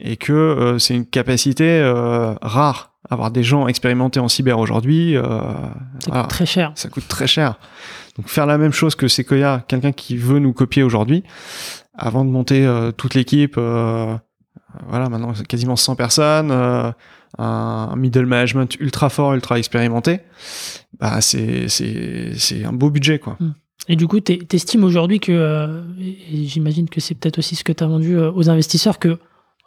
et 0.00 0.16
que 0.16 0.32
euh, 0.32 0.78
c'est 0.78 0.94
une 0.94 1.06
capacité 1.06 1.80
euh, 1.80 2.34
rare. 2.42 2.92
Avoir 3.10 3.30
des 3.30 3.42
gens 3.42 3.68
expérimentés 3.68 4.18
en 4.18 4.28
cyber 4.28 4.58
aujourd'hui, 4.58 5.14
euh, 5.16 5.22
ça 6.00 6.10
coûte 6.10 6.28
très 6.28 6.46
cher. 6.46 6.72
Ça 6.74 6.88
coûte 6.88 7.06
très 7.06 7.26
cher. 7.26 7.58
Donc 8.16 8.28
faire 8.28 8.46
la 8.46 8.56
même 8.56 8.72
chose 8.72 8.94
que 8.94 9.08
Sequoia, 9.08 9.62
quelqu'un 9.68 9.92
qui 9.92 10.16
veut 10.16 10.38
nous 10.38 10.54
copier 10.54 10.82
aujourd'hui, 10.82 11.22
avant 11.92 12.24
de 12.24 12.30
monter 12.30 12.66
toute 12.96 13.14
l'équipe, 13.14 13.56
voilà, 13.56 15.08
maintenant 15.10 15.34
quasiment 15.46 15.76
100 15.76 15.96
personnes, 15.96 16.94
un 17.38 17.96
middle 17.96 18.26
management 18.26 18.76
ultra 18.80 19.08
fort, 19.10 19.34
ultra 19.34 19.58
expérimenté, 19.58 20.20
bah 20.98 21.20
c'est 21.20 21.68
c'est 21.68 22.64
un 22.64 22.72
beau 22.72 22.90
budget 22.90 23.18
quoi. 23.18 23.36
Hmm. 23.40 23.52
Et 23.88 23.96
du 23.96 24.06
coup, 24.06 24.20
tu 24.20 24.38
estimes 24.52 24.84
aujourd'hui 24.84 25.20
que, 25.20 25.32
euh, 25.32 25.82
et 25.98 26.46
j'imagine 26.46 26.88
que 26.88 27.00
c'est 27.00 27.14
peut-être 27.14 27.38
aussi 27.38 27.54
ce 27.54 27.64
que 27.64 27.72
tu 27.72 27.84
as 27.84 27.86
vendu 27.86 28.16
euh, 28.16 28.32
aux 28.32 28.48
investisseurs, 28.48 28.98
que 28.98 29.18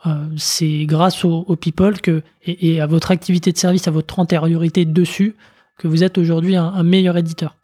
euh, 0.05 0.26
c'est 0.38 0.86
grâce 0.86 1.24
aux, 1.24 1.55
people 1.55 2.01
que, 2.01 2.24
et, 2.43 2.82
à 2.82 2.88
votre 2.88 3.11
activité 3.11 3.51
de 3.51 3.57
service, 3.57 3.88
à 3.88 3.91
votre 3.91 4.18
antériorité 4.20 4.86
dessus, 4.86 5.36
que 5.78 5.88
vous 5.88 6.03
êtes 6.03 6.18
aujourd'hui 6.18 6.55
un, 6.55 6.82
meilleur 6.84 7.18
éditeur? 7.18 7.55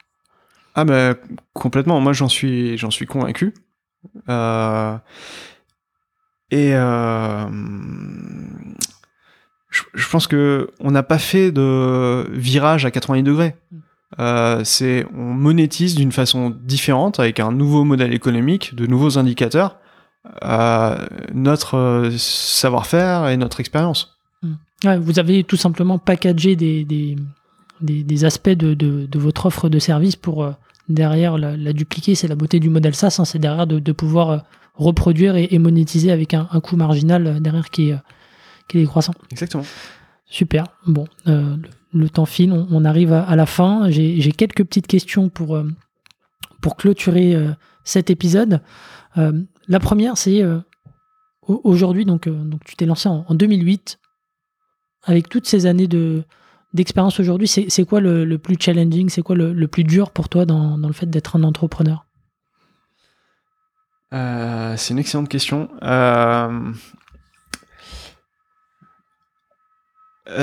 Ah 0.76 0.86
ben 0.86 1.16
complètement, 1.54 2.00
moi 2.00 2.14
j'en 2.14 2.30
suis, 2.30 2.78
j'en 2.78 2.92
suis 2.92 3.06
convaincu. 3.06 3.54
et 6.52 6.74
je, 9.94 10.08
pense 10.10 10.28
que 10.28 10.70
on 10.80 10.92
n'a 10.92 11.04
pas 11.04 11.18
fait 11.18 11.52
de 11.52 12.28
virage 12.32 12.86
à 12.86 12.92
90 12.92 13.24
degrés. 13.24 13.56
c'est 14.64 15.06
on 15.16 15.34
monétise 15.34 15.96
d'une 15.96 16.12
façon 16.12 16.56
différente 16.64 17.20
avec 17.20 17.40
un 17.40 17.52
nouveau 17.52 17.84
modèle 17.84 18.14
économique, 18.14 18.76
de 18.76 18.86
nouveaux 18.86 19.18
indicateurs, 19.18 19.78
notre 21.34 22.10
savoir-faire 22.18 23.28
et 23.28 23.38
notre 23.38 23.60
expérience. 23.60 24.18
Hmm. 24.44 24.98
vous 25.00 25.20
avez 25.20 25.44
tout 25.44 25.58
simplement 25.58 25.98
packagé 25.98 26.56
des, 26.56 26.84
des, 26.86 27.16
des, 27.82 28.26
aspects 28.26 28.50
de, 28.50 28.74
de, 28.74 29.20
votre 29.20 29.48
offre 29.48 29.70
de 29.70 29.80
service 29.80 30.16
pour 30.16 30.54
derrière 30.88 31.38
la, 31.38 31.74
dupliquer. 31.74 32.14
C'est 32.14 32.28
la 32.28 32.36
beauté 32.36 32.60
du 32.60 32.70
modèle 32.70 32.94
SaaS, 32.94 33.18
hein, 33.20 33.26
c'est 33.26 33.40
derrière 33.40 33.66
de, 33.66 33.92
pouvoir 33.92 34.44
reproduire 34.76 35.36
et, 35.36 35.58
monétiser 35.58 36.12
avec 36.12 36.36
un, 36.36 36.46
coût 36.62 36.76
marginal 36.76 37.42
derrière 37.42 37.70
qui 37.70 37.90
est, 37.90 37.98
qui 38.68 38.78
est 38.78 38.82
décroissant. 38.82 39.14
Exactement. 39.32 39.64
Super. 40.26 40.66
Bon, 40.88 41.06
euh, 41.28 41.56
le, 41.94 42.10
temps 42.10 42.26
file, 42.26 42.52
on, 42.52 42.86
arrive 42.86 43.14
à, 43.14 43.36
la 43.36 43.46
fin. 43.46 43.92
J'ai 43.92 44.32
quelques 44.32 44.64
petites 44.64 44.88
questions 44.88 45.30
pour, 45.30 45.56
euh, 45.56 45.70
pour 46.60 46.76
clôturer 46.76 47.36
euh, 47.36 47.52
cet 47.84 48.10
épisode. 48.10 48.62
la 49.16 49.80
première, 49.80 50.18
c'est 50.18 50.42
aujourd'hui, 51.48 52.04
donc, 52.04 52.28
donc 52.28 52.64
tu 52.64 52.76
t'es 52.76 52.88
lancé 52.88 53.08
en, 53.08 53.36
2008. 53.36 54.00
Avec 55.04 55.30
toutes 55.30 55.46
ces 55.46 55.68
années 55.68 55.88
de, 55.88 56.24
d'expérience 56.74 57.20
aujourd'hui, 57.20 57.48
c'est 57.48 57.86
quoi 57.86 58.00
le, 58.00 58.38
plus 58.38 58.56
challenging, 58.60 59.10
c'est 59.10 59.22
quoi 59.22 59.36
le, 59.36 59.68
plus 59.68 59.84
dur 59.84 60.10
pour 60.10 60.30
toi 60.30 60.46
dans, 60.46 60.80
dans 60.80 60.88
le 60.88 60.96
fait 60.96 61.06
d'être 61.06 61.36
un 61.36 61.44
entrepreneur? 61.44 62.08
C'est 64.12 64.94
une 64.94 65.00
excellente 65.00 65.30
question. 65.30 65.70
Euh, 65.84 66.50
Euh, 66.50 66.74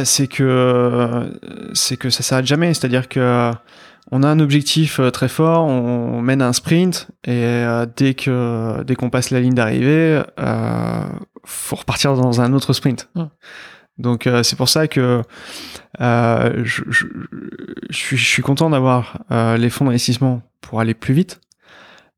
c'est 0.05 0.27
que 0.27 1.31
c'est 1.75 1.97
que 1.97 2.11
ça 2.11 2.23
s'arrête 2.23 2.47
jamais. 2.47 2.75
C'est-à-dire 2.75 3.09
que 3.09 3.53
on 4.11 4.23
a 4.23 4.29
un 4.29 4.41
objectif 4.41 4.99
euh, 4.99 5.11
très 5.11 5.29
fort, 5.29 5.67
on 5.67 6.21
mène 6.21 6.43
un 6.43 6.53
sprint 6.53 7.09
et 7.25 7.45
euh, 7.45 7.87
dès 7.97 8.15
que 8.15 8.83
dès 8.85 8.97
qu'on 8.97 9.11
passe 9.11 9.31
la 9.31 9.41
ligne 9.41 9.55
d'arrivée, 9.55 10.23
euh, 10.39 11.05
faut 11.45 11.77
repartir 11.77 12.15
dans 12.15 12.41
un 12.41 12.53
autre 12.53 12.73
sprint. 12.73 13.09
Donc 13.99 14.27
c'est 14.43 14.57
pour 14.57 14.71
ça 14.71 14.89
que 14.89 15.23
je, 15.99 16.63
je, 16.65 16.85
je, 16.89 17.07
suis, 17.97 18.17
je, 18.17 18.25
suis, 18.25 18.43
content 18.43 18.71
d'avoir 18.71 19.19
les 19.59 19.69
fonds 19.69 19.85
d'investissement 19.85 20.43
pour 20.63 20.81
aller 20.81 20.95
plus 20.95 21.13
vite 21.13 21.41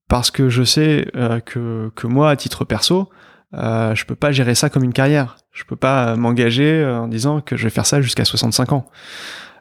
parce 0.08 0.30
que 0.30 0.48
je 0.48 0.62
sais 0.62 1.10
que, 1.44 1.90
que 1.96 2.06
moi 2.06 2.30
à 2.30 2.36
titre 2.36 2.64
perso, 2.64 3.10
euh, 3.54 3.94
je 3.94 4.04
peux 4.04 4.14
pas 4.14 4.32
gérer 4.32 4.54
ça 4.54 4.70
comme 4.70 4.84
une 4.84 4.92
carrière. 4.92 5.36
Je 5.52 5.64
peux 5.64 5.76
pas 5.76 6.16
m'engager 6.16 6.84
en 6.84 7.08
disant 7.08 7.40
que 7.40 7.56
je 7.56 7.64
vais 7.64 7.70
faire 7.70 7.86
ça 7.86 8.00
jusqu'à 8.00 8.24
65 8.24 8.72
ans. 8.72 8.86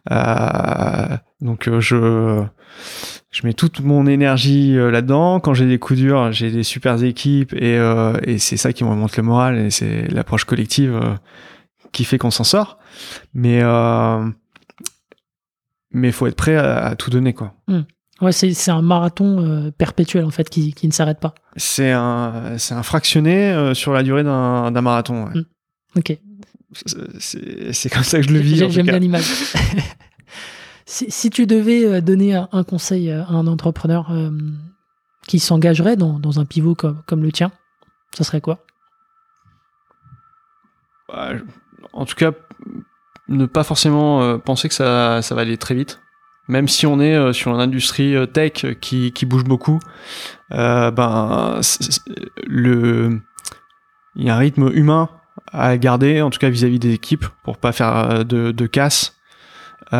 Euh, 0.09 1.17
donc 1.41 1.67
euh, 1.67 1.79
je 1.79 2.43
je 3.29 3.45
mets 3.45 3.53
toute 3.53 3.81
mon 3.81 4.07
énergie 4.07 4.77
euh, 4.77 4.89
là-dedans. 4.89 5.39
Quand 5.39 5.53
j'ai 5.53 5.67
des 5.67 5.79
coups 5.79 5.99
durs, 5.99 6.31
j'ai 6.31 6.51
des 6.51 6.63
super 6.63 7.01
équipes 7.03 7.53
et, 7.53 7.77
et 8.23 8.37
c'est 8.39 8.57
ça 8.57 8.73
qui 8.73 8.83
me 8.83 8.89
remonte 8.89 9.15
le 9.17 9.23
moral 9.23 9.57
et 9.57 9.69
c'est 9.69 10.07
l'approche 10.11 10.45
collective 10.45 10.99
qui 11.91 12.03
fait 12.03 12.17
qu'on 12.17 12.31
s'en 12.31 12.43
sort. 12.43 12.79
Mais 13.33 13.61
mais 15.93 16.11
faut 16.11 16.27
être 16.27 16.35
prêt 16.35 16.55
à, 16.55 16.95
tout 16.95 17.09
donner 17.09 17.33
quoi. 17.33 17.53
Hmm. 17.67 17.81
Ouais, 18.21 18.31
c'est 18.31 18.69
un 18.69 18.83
marathon 18.83 19.43
euh, 19.43 19.71
perpétuel 19.71 20.25
en 20.25 20.29
fait 20.29 20.47
qui, 20.47 20.73
qui 20.73 20.87
ne 20.87 20.93
s'arrête 20.93 21.19
pas. 21.19 21.33
C'est 21.55 21.91
un, 21.91 22.55
un 22.69 22.83
fractionné 22.83 23.51
euh, 23.51 23.73
sur 23.73 23.93
la 23.93 24.03
durée 24.03 24.23
d'un 24.23 24.81
marathon. 24.81 25.25
Ouais. 25.25 25.39
Mm. 25.39 25.45
Ok. 25.97 26.17
C'est 27.19 27.89
comme 27.89 28.03
ça 28.03 28.19
que 28.19 28.27
je 28.27 28.33
le 28.33 28.39
vis. 28.39 28.69
J'aime 28.69 28.85
bien 28.85 28.99
l'image. 28.99 29.25
si, 30.85 31.09
si, 31.09 31.29
tu 31.31 31.47
devais 31.47 31.83
euh, 31.83 32.01
donner 32.01 32.35
un 32.35 32.63
conseil 32.63 33.11
à 33.11 33.27
un 33.27 33.47
entrepreneur 33.47 34.13
qui 35.27 35.39
s'engagerait 35.39 35.97
dans, 35.97 36.19
dans, 36.19 36.39
un 36.39 36.45
pivot 36.45 36.75
comme, 36.75 37.01
comme 37.07 37.23
le 37.23 37.31
tien, 37.31 37.51
ça 38.15 38.23
serait 38.23 38.41
quoi? 38.41 38.63
Bah, 41.09 41.31
En 41.91 42.05
tout 42.05 42.15
cas, 42.15 42.31
ne 43.27 43.47
pas 43.47 43.63
forcément 43.63 44.37
penser 44.37 44.69
que 44.69 44.75
ça, 44.75 45.23
ça 45.23 45.33
va 45.33 45.41
aller 45.41 45.57
très 45.57 45.73
vite 45.73 46.00
même 46.51 46.67
si 46.67 46.85
on 46.85 46.99
est 46.99 47.15
euh, 47.15 47.31
sur 47.31 47.53
une 47.53 47.61
industrie 47.61 48.13
euh, 48.13 48.25
tech 48.25 48.65
qui, 48.81 49.13
bouge 49.25 49.45
beaucoup, 49.45 49.79
euh, 50.51 50.91
ben 50.91 51.61
le 52.45 53.21
il 54.15 54.25
y 54.25 54.29
a 54.29 54.35
un 54.35 54.37
rythme 54.37 54.69
humain 54.73 55.07
à 55.53 55.77
garder, 55.77 56.21
en 56.21 56.29
tout 56.29 56.39
cas 56.39 56.49
vis-à-vis 56.49 56.79
des 56.79 56.93
équipes, 56.93 57.25
pour 57.43 57.57
pas 57.57 57.71
faire 57.71 58.25
de, 58.25 58.51
de 58.51 58.67
casse. 58.67 59.15
et 59.93 59.95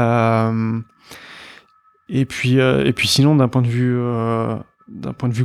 puis 2.28 2.58
et 2.58 2.93
puis 2.93 3.08
sinon 3.08 3.38
d'un 3.38 3.47
point 3.47 3.62
de 3.62 3.70
vue 3.70 3.95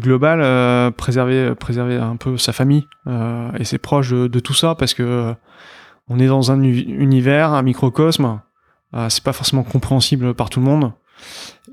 global, 0.00 0.92
préserver 0.94 1.94
un 1.94 2.16
peu 2.16 2.36
sa 2.36 2.52
famille 2.52 2.88
et 3.56 3.64
ses 3.64 3.78
proches 3.78 4.10
de, 4.10 4.40
tout 4.40 4.54
ça 4.54 4.74
parce 4.74 4.94
que 4.94 5.36
on 6.08 6.18
est 6.18 6.26
dans 6.26 6.50
un 6.50 6.62
univers, 6.62 7.52
un 7.52 7.62
microcosme 7.62 8.24
euh, 8.24 8.34
c'est 9.08 9.22
pas 9.22 9.32
forcément 9.32 9.62
compréhensible 9.62 10.34
par 10.34 10.50
tout 10.50 10.60
le 10.60 10.66
monde. 10.66 10.92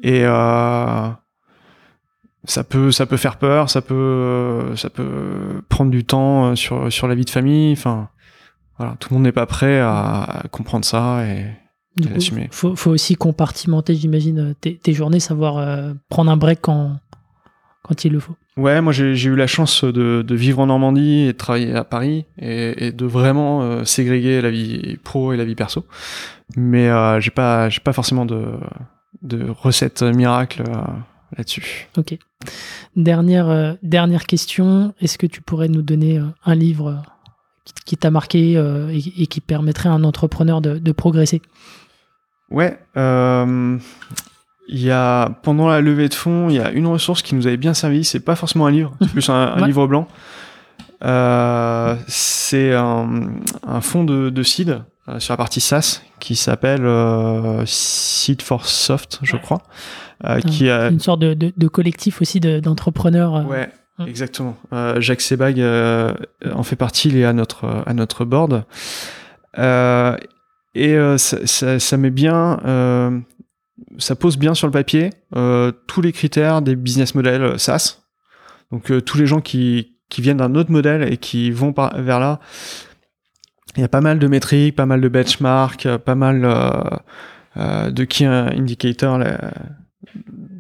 Et 0.02 0.22
euh, 0.24 1.10
ça 2.46 2.64
peut 2.64 2.92
ça 2.92 3.06
peut 3.06 3.18
faire 3.18 3.38
peur, 3.38 3.70
ça 3.70 3.82
peut 3.82 4.74
ça 4.76 4.90
peut 4.90 5.62
prendre 5.70 5.92
du 5.92 6.04
temps 6.04 6.52
euh, 6.52 6.56
sur 6.56 6.92
sur 6.92 7.08
la 7.08 7.16
vie 7.16 7.26
de 7.26 7.30
famille. 7.30 7.74
Enfin, 7.74 8.10
voilà, 8.78 8.96
tout 9.00 9.10
le 9.12 9.16
monde 9.16 9.24
n'est 9.24 9.32
pas 9.32 9.46
prêt 9.46 9.80
à, 9.80 10.44
comprendre 10.52 10.86
ça 10.86 11.26
et, 11.26 11.46
l'assumer. 11.98 12.50
Faut 12.52 12.76
faut 12.76 12.92
aussi 12.92 13.16
compartimenter, 13.16 13.96
j'imagine, 13.96 14.56
tes, 14.60 14.78
tes, 14.78 14.94
journées, 14.94 15.20
savoir 15.20 15.94
prendre 16.10 16.32
un 16.32 16.38
break 16.38 16.60
quand 16.62 16.98
quand 17.84 18.06
il 18.06 18.14
le 18.14 18.20
faut. 18.20 18.36
Ouais, 18.56 18.82
moi 18.82 18.94
j'ai 18.94 19.24
eu 19.24 19.36
la 19.36 19.48
chance 19.48 19.84
de, 19.84 20.22
de, 20.22 20.36
vivre 20.36 20.60
en 20.60 20.68
Normandie 20.68 21.22
et 21.22 21.34
de 21.34 21.38
travailler 21.38 21.74
à 21.74 21.84
Paris 21.84 22.26
et, 22.38 22.88
et 22.88 22.92
de 22.92 23.06
vraiment 23.06 23.64
euh, 23.64 23.84
ségréguer 23.84 24.42
la 24.42 24.52
vie 24.52 24.98
pro 25.04 25.34
et 25.34 25.38
la 25.38 25.44
vie 25.44 25.56
perso. 25.56 25.86
Mais 26.56 26.88
euh, 26.88 27.20
j'ai 27.20 27.32
pas 27.32 27.70
j'ai 27.70 27.80
pas 27.80 27.94
forcément 27.94 28.28
de, 28.28 28.46
de 29.24 29.50
recette 29.50 30.04
miracle 30.04 30.62
euh, 30.68 30.76
là-dessus. 31.36 31.88
Ok. 31.98 32.16
Dernière 32.96 33.50
euh, 33.50 33.74
dernière 33.82 34.28
question. 34.28 34.94
Est-ce 35.02 35.18
que 35.18 35.26
tu 35.26 35.42
pourrais 35.42 35.68
nous 35.68 35.82
donner 35.82 36.22
un 36.46 36.56
livre 36.56 37.02
qui, 37.86 37.98
t'a 37.98 38.12
marqué 38.12 38.52
et, 38.52 39.24
et, 39.24 39.28
qui 39.28 39.42
permettrait 39.42 39.90
à 39.90 39.94
un 39.94 40.04
entrepreneur 40.04 40.62
de, 40.62 40.78
de 40.78 40.92
progresser? 40.92 41.42
Ouais. 42.52 42.78
Il 44.68 44.82
y 44.82 44.92
a 44.92 45.30
pendant 45.44 45.68
la 45.68 45.82
levée 45.82 46.10
de 46.10 46.14
fonds, 46.14 46.50
il 46.50 46.56
y 46.56 46.60
a 46.60 46.72
une 46.72 46.88
ressource 46.88 47.22
qui 47.22 47.36
nous 47.36 47.48
avait 47.48 47.58
bien 47.58 47.74
servi. 47.74 48.04
C'est 48.04 48.20
pas 48.20 48.36
forcément 48.36 48.66
un 48.66 48.72
livre, 48.72 48.94
c'est 49.02 49.10
plus 49.12 49.30
un, 49.30 49.66
livre 49.66 49.88
blanc. 49.88 50.08
Euh, 51.04 51.96
c'est 52.08 52.74
un, 52.74 53.10
un 53.68 53.82
fonds 53.82 54.06
de, 54.06 54.30
de 54.30 54.44
seed 54.44 54.82
euh, 55.10 55.20
sur 55.20 55.34
la 55.34 55.38
partie 55.38 55.60
SaaS 55.60 56.02
qui 56.22 56.38
s'appelle 56.38 56.86
euh, 56.86 57.66
Seed 57.66 58.42
for 58.42 58.66
Soft, 58.66 59.20
je 59.22 59.36
crois. 59.36 59.62
Euh, 60.24 60.40
qui 60.40 60.70
a 60.70 60.88
une 60.88 61.02
sorte 61.02 61.20
de, 61.20 61.34
de, 61.34 61.52
de 61.56 61.68
collectif 61.68 62.22
aussi 62.22 62.40
d'entrepreneurs. 62.40 63.36
Euh. 63.36 63.44
ouais, 63.44 63.70
exactement. 64.08 64.56
Jacques 65.00 65.20
Sebag 65.20 65.60
en 65.60 66.64
fait 66.64 66.78
partie. 66.78 67.10
Il 67.10 67.18
est 67.18 67.26
à 67.26 67.34
notre 67.34 67.84
à 67.86 67.94
notre 67.94 68.24
board. 68.24 68.64
et 69.58 70.98
ça, 71.18 71.48
ça, 71.48 71.80
ça, 71.80 71.98
met 71.98 72.10
bien 72.10 73.26
ça 73.98 74.16
pose 74.16 74.38
bien 74.38 74.54
sur 74.54 74.68
le 74.68 74.72
papier 74.72 75.12
euh, 75.36 75.72
tous 75.88 76.02
les 76.02 76.12
critères 76.12 76.62
des 76.62 76.76
business 76.76 77.16
models 77.16 77.60
SaaS. 77.60 78.00
Donc 78.72 78.92
euh, 78.92 79.02
tous 79.02 79.18
les 79.18 79.26
gens 79.26 79.42
qui, 79.42 79.96
qui 80.10 80.22
viennent 80.22 80.38
d'un 80.38 80.56
autre 80.56 80.72
modèle 80.72 81.12
et 81.12 81.18
qui 81.18 81.52
vont 81.52 81.74
par, 81.74 82.00
vers 82.02 82.20
là, 82.20 82.40
il 83.76 83.82
y 83.82 83.84
a 83.84 83.90
pas 83.90 84.02
mal 84.02 84.20
de 84.20 84.28
métriques, 84.28 84.76
pas 84.76 84.86
mal 84.86 85.02
de 85.02 85.08
benchmarks, 85.08 85.88
pas 85.98 86.16
mal 86.16 86.46
euh, 87.58 87.92
de 87.92 88.04
key 88.04 88.26
indicators 88.26 89.20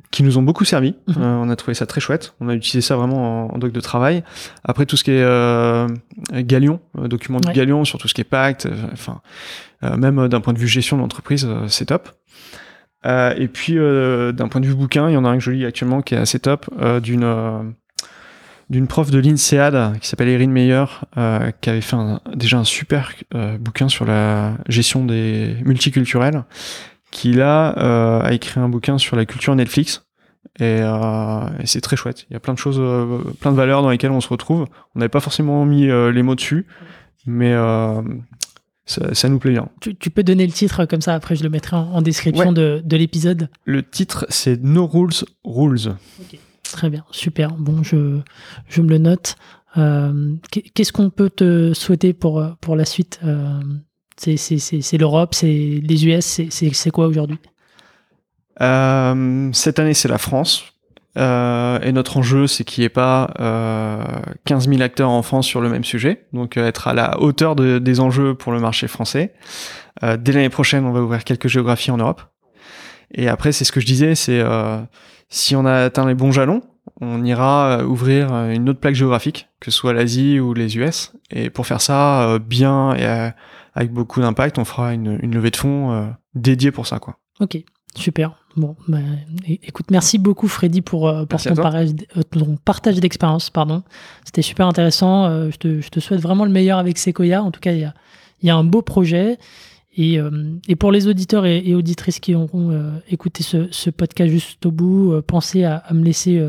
qui 0.09 0.23
nous 0.23 0.38
ont 0.38 0.43
beaucoup 0.43 0.65
servi. 0.65 0.95
Mhm. 1.07 1.23
on 1.23 1.49
a 1.49 1.55
trouvé 1.55 1.73
ça 1.75 1.86
très 1.86 2.01
chouette. 2.01 2.34
On 2.39 2.49
a 2.49 2.55
utilisé 2.55 2.81
ça 2.81 2.95
vraiment 2.95 3.53
en, 3.53 3.57
doc 3.57 3.71
de 3.71 3.79
travail. 3.79 4.23
Après 4.63 4.86
tout 4.86 4.97
ce 4.97 5.03
qui 5.03 5.11
est 5.11 6.43
Galion, 6.43 6.79
document 6.95 7.39
de 7.39 7.51
Galion 7.51 7.86
sur 7.86 7.99
tout 7.99 8.07
ce 8.07 8.13
qui 8.15 8.21
est 8.21 8.25
pacte, 8.25 8.67
enfin 8.91 9.21
même 9.81 10.27
d'un 10.27 10.41
point 10.41 10.53
de 10.53 10.59
vue 10.59 10.67
gestion 10.67 10.97
d'entreprise, 10.97 11.47
c'est 11.67 11.86
top. 11.86 12.09
Euh, 13.06 13.34
et 13.38 13.47
puis, 13.47 13.78
euh, 13.78 14.32
d'un 14.32 14.47
point 14.47 14.62
de 14.62 14.66
vue 14.66 14.76
bouquin, 14.76 15.10
il 15.10 15.14
y 15.14 15.18
en 15.18 15.26
a 15.26 15.30
un 15.30 15.38
que 15.38 15.43
je 15.43 15.51
lis 15.51 15.66
actuellement 15.66 16.01
qui 16.01 16.16
est 16.16 16.18
assez 16.18 16.39
top, 16.39 16.66
euh, 16.80 16.99
d'une 16.99 17.74
d'une 18.70 18.88
prof 18.88 19.12
de 19.12 19.20
l'INSEAD 19.20 19.99
qui 19.99 20.08
s'appelle 20.08 20.30
Erin 20.30 20.47
Meyer, 20.47 20.86
qui 21.62 21.70
avait 21.70 21.82
fait 21.82 21.97
déjà 22.34 22.58
un 22.58 22.64
super 22.64 23.14
bouquin 23.60 23.88
sur 23.88 24.06
la 24.06 24.54
gestion 24.68 25.06
des 25.06 25.58
multiculturels, 25.64 26.43
qui 27.12 27.34
là 27.34 28.22
a 28.24 28.32
écrit 28.32 28.60
un 28.60 28.70
bouquin 28.70 28.97
sur 28.97 29.16
la 29.16 29.26
culture 29.26 29.54
Netflix. 29.56 30.06
Et, 30.60 30.80
et 30.80 31.66
c'est 31.66 31.82
très 31.82 31.97
chouette. 31.97 32.26
Il 32.30 32.34
y 32.34 32.36
a 32.36 32.39
plein 32.39 32.54
de 32.54 32.58
choses, 32.58 32.82
plein 33.41 33.51
de 33.51 33.58
valeurs 33.58 33.84
dans 33.84 33.91
lesquelles 33.91 34.12
on 34.12 34.22
se 34.22 34.30
retrouve. 34.30 34.66
On 34.95 34.99
n'avait 34.99 35.10
pas 35.10 35.20
forcément 35.20 35.66
mis 35.66 35.86
les 35.88 36.24
mots 36.24 36.36
dessus, 36.36 36.66
mais 37.28 37.54
ça, 38.86 39.29
nous 39.29 39.39
plaît 39.39 39.51
bien. 39.51 39.69
Tu, 39.79 40.09
peux 40.09 40.23
donner 40.23 40.45
le 40.45 40.51
titre 40.51 40.86
comme 40.86 41.01
ça, 41.01 41.13
après 41.13 41.36
je 41.36 41.43
le 41.43 41.49
mettrai 41.49 41.77
en, 41.77 42.01
description 42.01 42.51
de, 42.51 42.84
l'épisode. 42.91 43.49
Le 43.65 43.81
titre, 43.84 44.25
c'est 44.29 44.61
No 44.61 44.88
Rules 44.88 45.25
Rules. 45.43 45.95
Très 46.63 46.89
bien, 46.89 47.05
super. 47.11 47.53
Bon, 47.53 47.84
je, 47.84 48.19
je 48.67 48.81
me 48.81 48.89
le 48.89 48.97
note. 48.97 49.36
Euh, 49.77 50.36
qu'est-ce 50.73 50.91
qu'on 50.91 51.09
peut 51.09 51.29
te 51.29 51.73
souhaiter 51.73 52.13
pour, 52.13 52.45
pour 52.61 52.75
la 52.75 52.86
suite 52.86 53.19
euh, 53.23 53.59
C'est 54.17 54.97
l'Europe, 54.97 55.34
c'est 55.34 55.47
les 55.81 56.07
US, 56.07 56.41
c'est 56.49 56.91
quoi 56.91 57.07
aujourd'hui? 57.07 57.38
Euh, 58.61 59.49
Cette 59.53 59.79
année, 59.79 59.93
c'est 59.93 60.09
la 60.09 60.17
France. 60.17 60.72
Et 61.16 61.91
notre 61.91 62.18
enjeu, 62.18 62.47
c'est 62.47 62.64
qu'il 62.64 62.82
n'y 62.82 62.86
ait 62.86 62.89
pas 62.89 63.34
euh, 63.39 64.03
15 64.45 64.68
000 64.68 64.82
acteurs 64.82 65.09
en 65.09 65.22
France 65.22 65.45
sur 65.45 65.61
le 65.61 65.70
même 65.70 65.84
sujet, 65.84 66.26
donc 66.34 66.57
être 66.57 66.88
à 66.88 66.93
la 66.93 67.20
hauteur 67.20 67.55
de, 67.55 67.80
des 67.80 67.99
enjeux 67.99 68.34
pour 68.34 68.51
le 68.51 68.59
marché 68.59 68.88
français. 68.88 69.34
dès 70.01 70.32
l'année 70.32 70.49
prochaine, 70.49 70.86
on 70.86 70.91
va 70.91 71.01
ouvrir 71.01 71.24
quelques 71.24 71.47
géographies 71.47 71.91
en 71.91 71.97
Europe. 71.97 72.24
Et 73.14 73.28
après, 73.28 73.51
c'est 73.51 73.64
ce 73.64 73.72
que 73.72 73.80
je 73.80 73.86
disais, 73.86 74.16
c'est 74.16 74.43
si 75.30 75.55
on 75.55 75.66
a 75.66 75.86
atteint 75.86 76.07
les 76.07 76.16
bons 76.16 76.32
jalons, 76.32 76.61
on 77.01 77.24
ira 77.24 77.80
euh, 77.80 77.86
ouvrir 77.86 78.34
euh, 78.34 78.51
une 78.51 78.70
autre 78.70 78.80
plaque 78.80 78.95
géographique, 78.95 79.47
que 79.59 79.72
ce 79.72 79.78
soit 79.78 79.93
l'Asie 79.93 80.39
ou 80.39 80.53
les 80.53 80.78
US. 80.78 81.14
Et 81.32 81.49
pour 81.49 81.68
faire 81.68 81.82
ça 81.82 82.30
euh, 82.30 82.39
bien 82.39 82.95
et 82.95 83.32
avec 83.74 83.91
beaucoup 83.91 84.22
d'impact, 84.22 84.59
on 84.59 84.66
fera 84.66 84.93
une, 84.93 85.18
levée 85.18 85.49
de 85.49 85.55
fonds 85.55 86.14
dédiée 86.36 86.72
pour 86.72 86.86
ça. 86.86 86.99
Quoi. 86.99 87.18
Ok, 87.39 87.57
super. 87.98 88.38
Bon, 88.56 88.76
bah, 88.88 89.00
écoute, 89.48 89.88
merci 89.89 90.20
beaucoup 90.20 90.48
Freddy 90.48 90.82
pour, 90.82 91.12
pour 91.28 91.41
ton, 91.41 91.56
partage, 92.64 93.00
d'expérience. 93.00 93.50
Pardon, 93.50 93.84
C'était 94.26 94.44
super 94.44 94.68
intéressant. 94.68 95.50
je, 95.50 95.58
te, 95.89 96.00
souhaite 96.00 96.22
vraiment 96.22 96.46
le 96.46 96.52
meilleur 96.52 96.78
avec 96.78 97.00
Sequoia. 97.00 97.41
En 97.41 97.50
tout 97.50 97.60
cas, 97.60 97.72
il 97.72 97.80
y 97.80 97.84
a, 97.84 97.94
y 98.44 98.50
a 98.52 98.56
un 98.56 98.64
beau 98.64 98.84
projet. 98.84 99.39
Et, 99.96 100.20
euh, 100.20 100.56
et, 100.68 100.76
pour 100.76 100.91
les 100.91 101.08
auditeurs 101.08 101.46
et, 101.46 101.76
auditrices 101.76 102.20
qui 102.20 102.34
auront 102.34 102.72
euh, 102.72 102.91
écouté 103.10 103.44
ce, 103.44 103.68
ce, 103.72 103.89
podcast 103.89 104.32
juste 104.32 104.66
au 104.66 104.72
bout, 104.72 105.14
euh, 105.14 105.22
pensez 105.22 105.64
à, 105.64 105.78
à, 105.78 105.94
me 105.94 106.04
laisser 106.04 106.41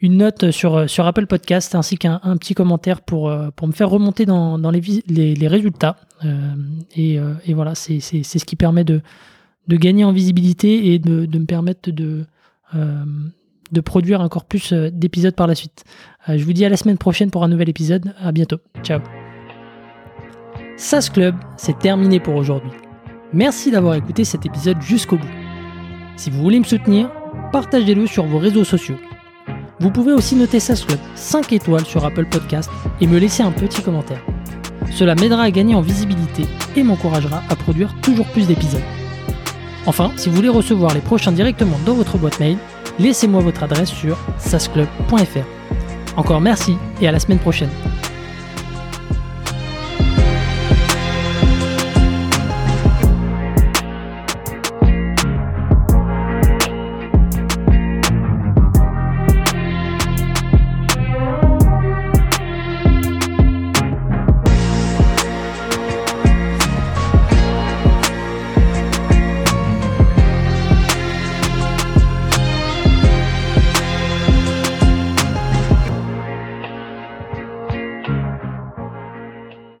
une 0.00 0.16
note 0.16 0.50
sur, 0.50 0.90
sur 0.90 1.06
Apple 1.06 1.26
Podcast 1.26 1.74
ainsi 1.74 1.96
qu'un 1.96 2.20
un 2.24 2.36
petit 2.36 2.54
commentaire 2.54 3.00
pour, 3.00 3.32
pour 3.54 3.68
me 3.68 3.72
faire 3.72 3.90
remonter 3.90 4.26
dans, 4.26 4.58
dans 4.58 4.70
les, 4.70 4.82
les, 5.06 5.34
les, 5.34 5.48
résultats. 5.48 5.96
Et, 6.96 7.18
et, 7.46 7.54
voilà, 7.54 7.74
c'est 7.74 8.00
ce 8.00 8.44
qui 8.44 8.56
permet 8.56 8.84
de, 8.84 9.00
de 9.68 9.76
gagner 9.76 10.04
en 10.04 10.12
visibilité 10.12 10.92
et 10.92 10.98
de, 10.98 11.26
me 11.38 11.44
permettre 11.46 11.90
de, 11.90 12.26
de 12.72 13.80
produire 13.80 14.20
encore 14.20 14.44
plus 14.44 14.72
d'épisodes 14.72 15.34
par 15.34 15.46
la 15.46 15.54
suite. 15.54 15.84
je 16.28 16.44
vous 16.44 16.52
dis 16.52 16.64
à 16.64 16.68
la 16.68 16.76
semaine 16.76 16.98
prochaine 16.98 17.30
pour 17.30 17.44
un 17.44 17.48
nouvel 17.48 17.68
épisode. 17.68 18.14
À 18.20 18.32
bientôt. 18.32 18.58
Ciao. 18.82 19.00
SAS 20.76 21.08
Club, 21.08 21.36
c'est 21.56 21.78
terminé 21.78 22.18
pour 22.20 22.34
aujourd'hui. 22.34 22.70
Merci 23.32 23.70
d'avoir 23.70 23.94
écouté 23.94 24.24
cet 24.24 24.44
épisode 24.44 24.80
jusqu'au 24.82 25.16
bout. 25.16 25.30
Si 26.16 26.30
vous 26.30 26.40
voulez 26.40 26.58
me 26.58 26.64
soutenir, 26.64 27.10
partagez-le 27.52 28.06
sur 28.06 28.24
vos 28.24 28.38
réseaux 28.38 28.64
sociaux. 28.64 28.96
Vous 29.80 29.90
pouvez 29.90 30.12
aussi 30.12 30.36
noter 30.36 30.60
SAS 30.60 30.84
Club 30.84 31.00
5 31.14 31.52
étoiles 31.52 31.84
sur 31.84 32.04
Apple 32.04 32.26
Podcast 32.26 32.70
et 33.00 33.06
me 33.06 33.18
laisser 33.18 33.42
un 33.42 33.52
petit 33.52 33.82
commentaire. 33.82 34.24
Cela 34.92 35.14
m'aidera 35.14 35.42
à 35.42 35.50
gagner 35.50 35.74
en 35.74 35.80
visibilité 35.80 36.44
et 36.76 36.82
m'encouragera 36.82 37.42
à 37.48 37.56
produire 37.56 37.94
toujours 38.00 38.26
plus 38.26 38.46
d'épisodes. 38.46 39.03
Enfin, 39.86 40.12
si 40.16 40.28
vous 40.28 40.36
voulez 40.36 40.48
recevoir 40.48 40.94
les 40.94 41.00
prochains 41.00 41.32
directement 41.32 41.78
dans 41.84 41.94
votre 41.94 42.16
boîte 42.16 42.40
mail, 42.40 42.56
laissez-moi 42.98 43.40
votre 43.42 43.62
adresse 43.62 43.90
sur 43.90 44.16
sasclub.fr. 44.38 46.16
Encore 46.16 46.40
merci 46.40 46.76
et 47.00 47.08
à 47.08 47.12
la 47.12 47.18
semaine 47.18 47.38
prochaine. 47.38 47.70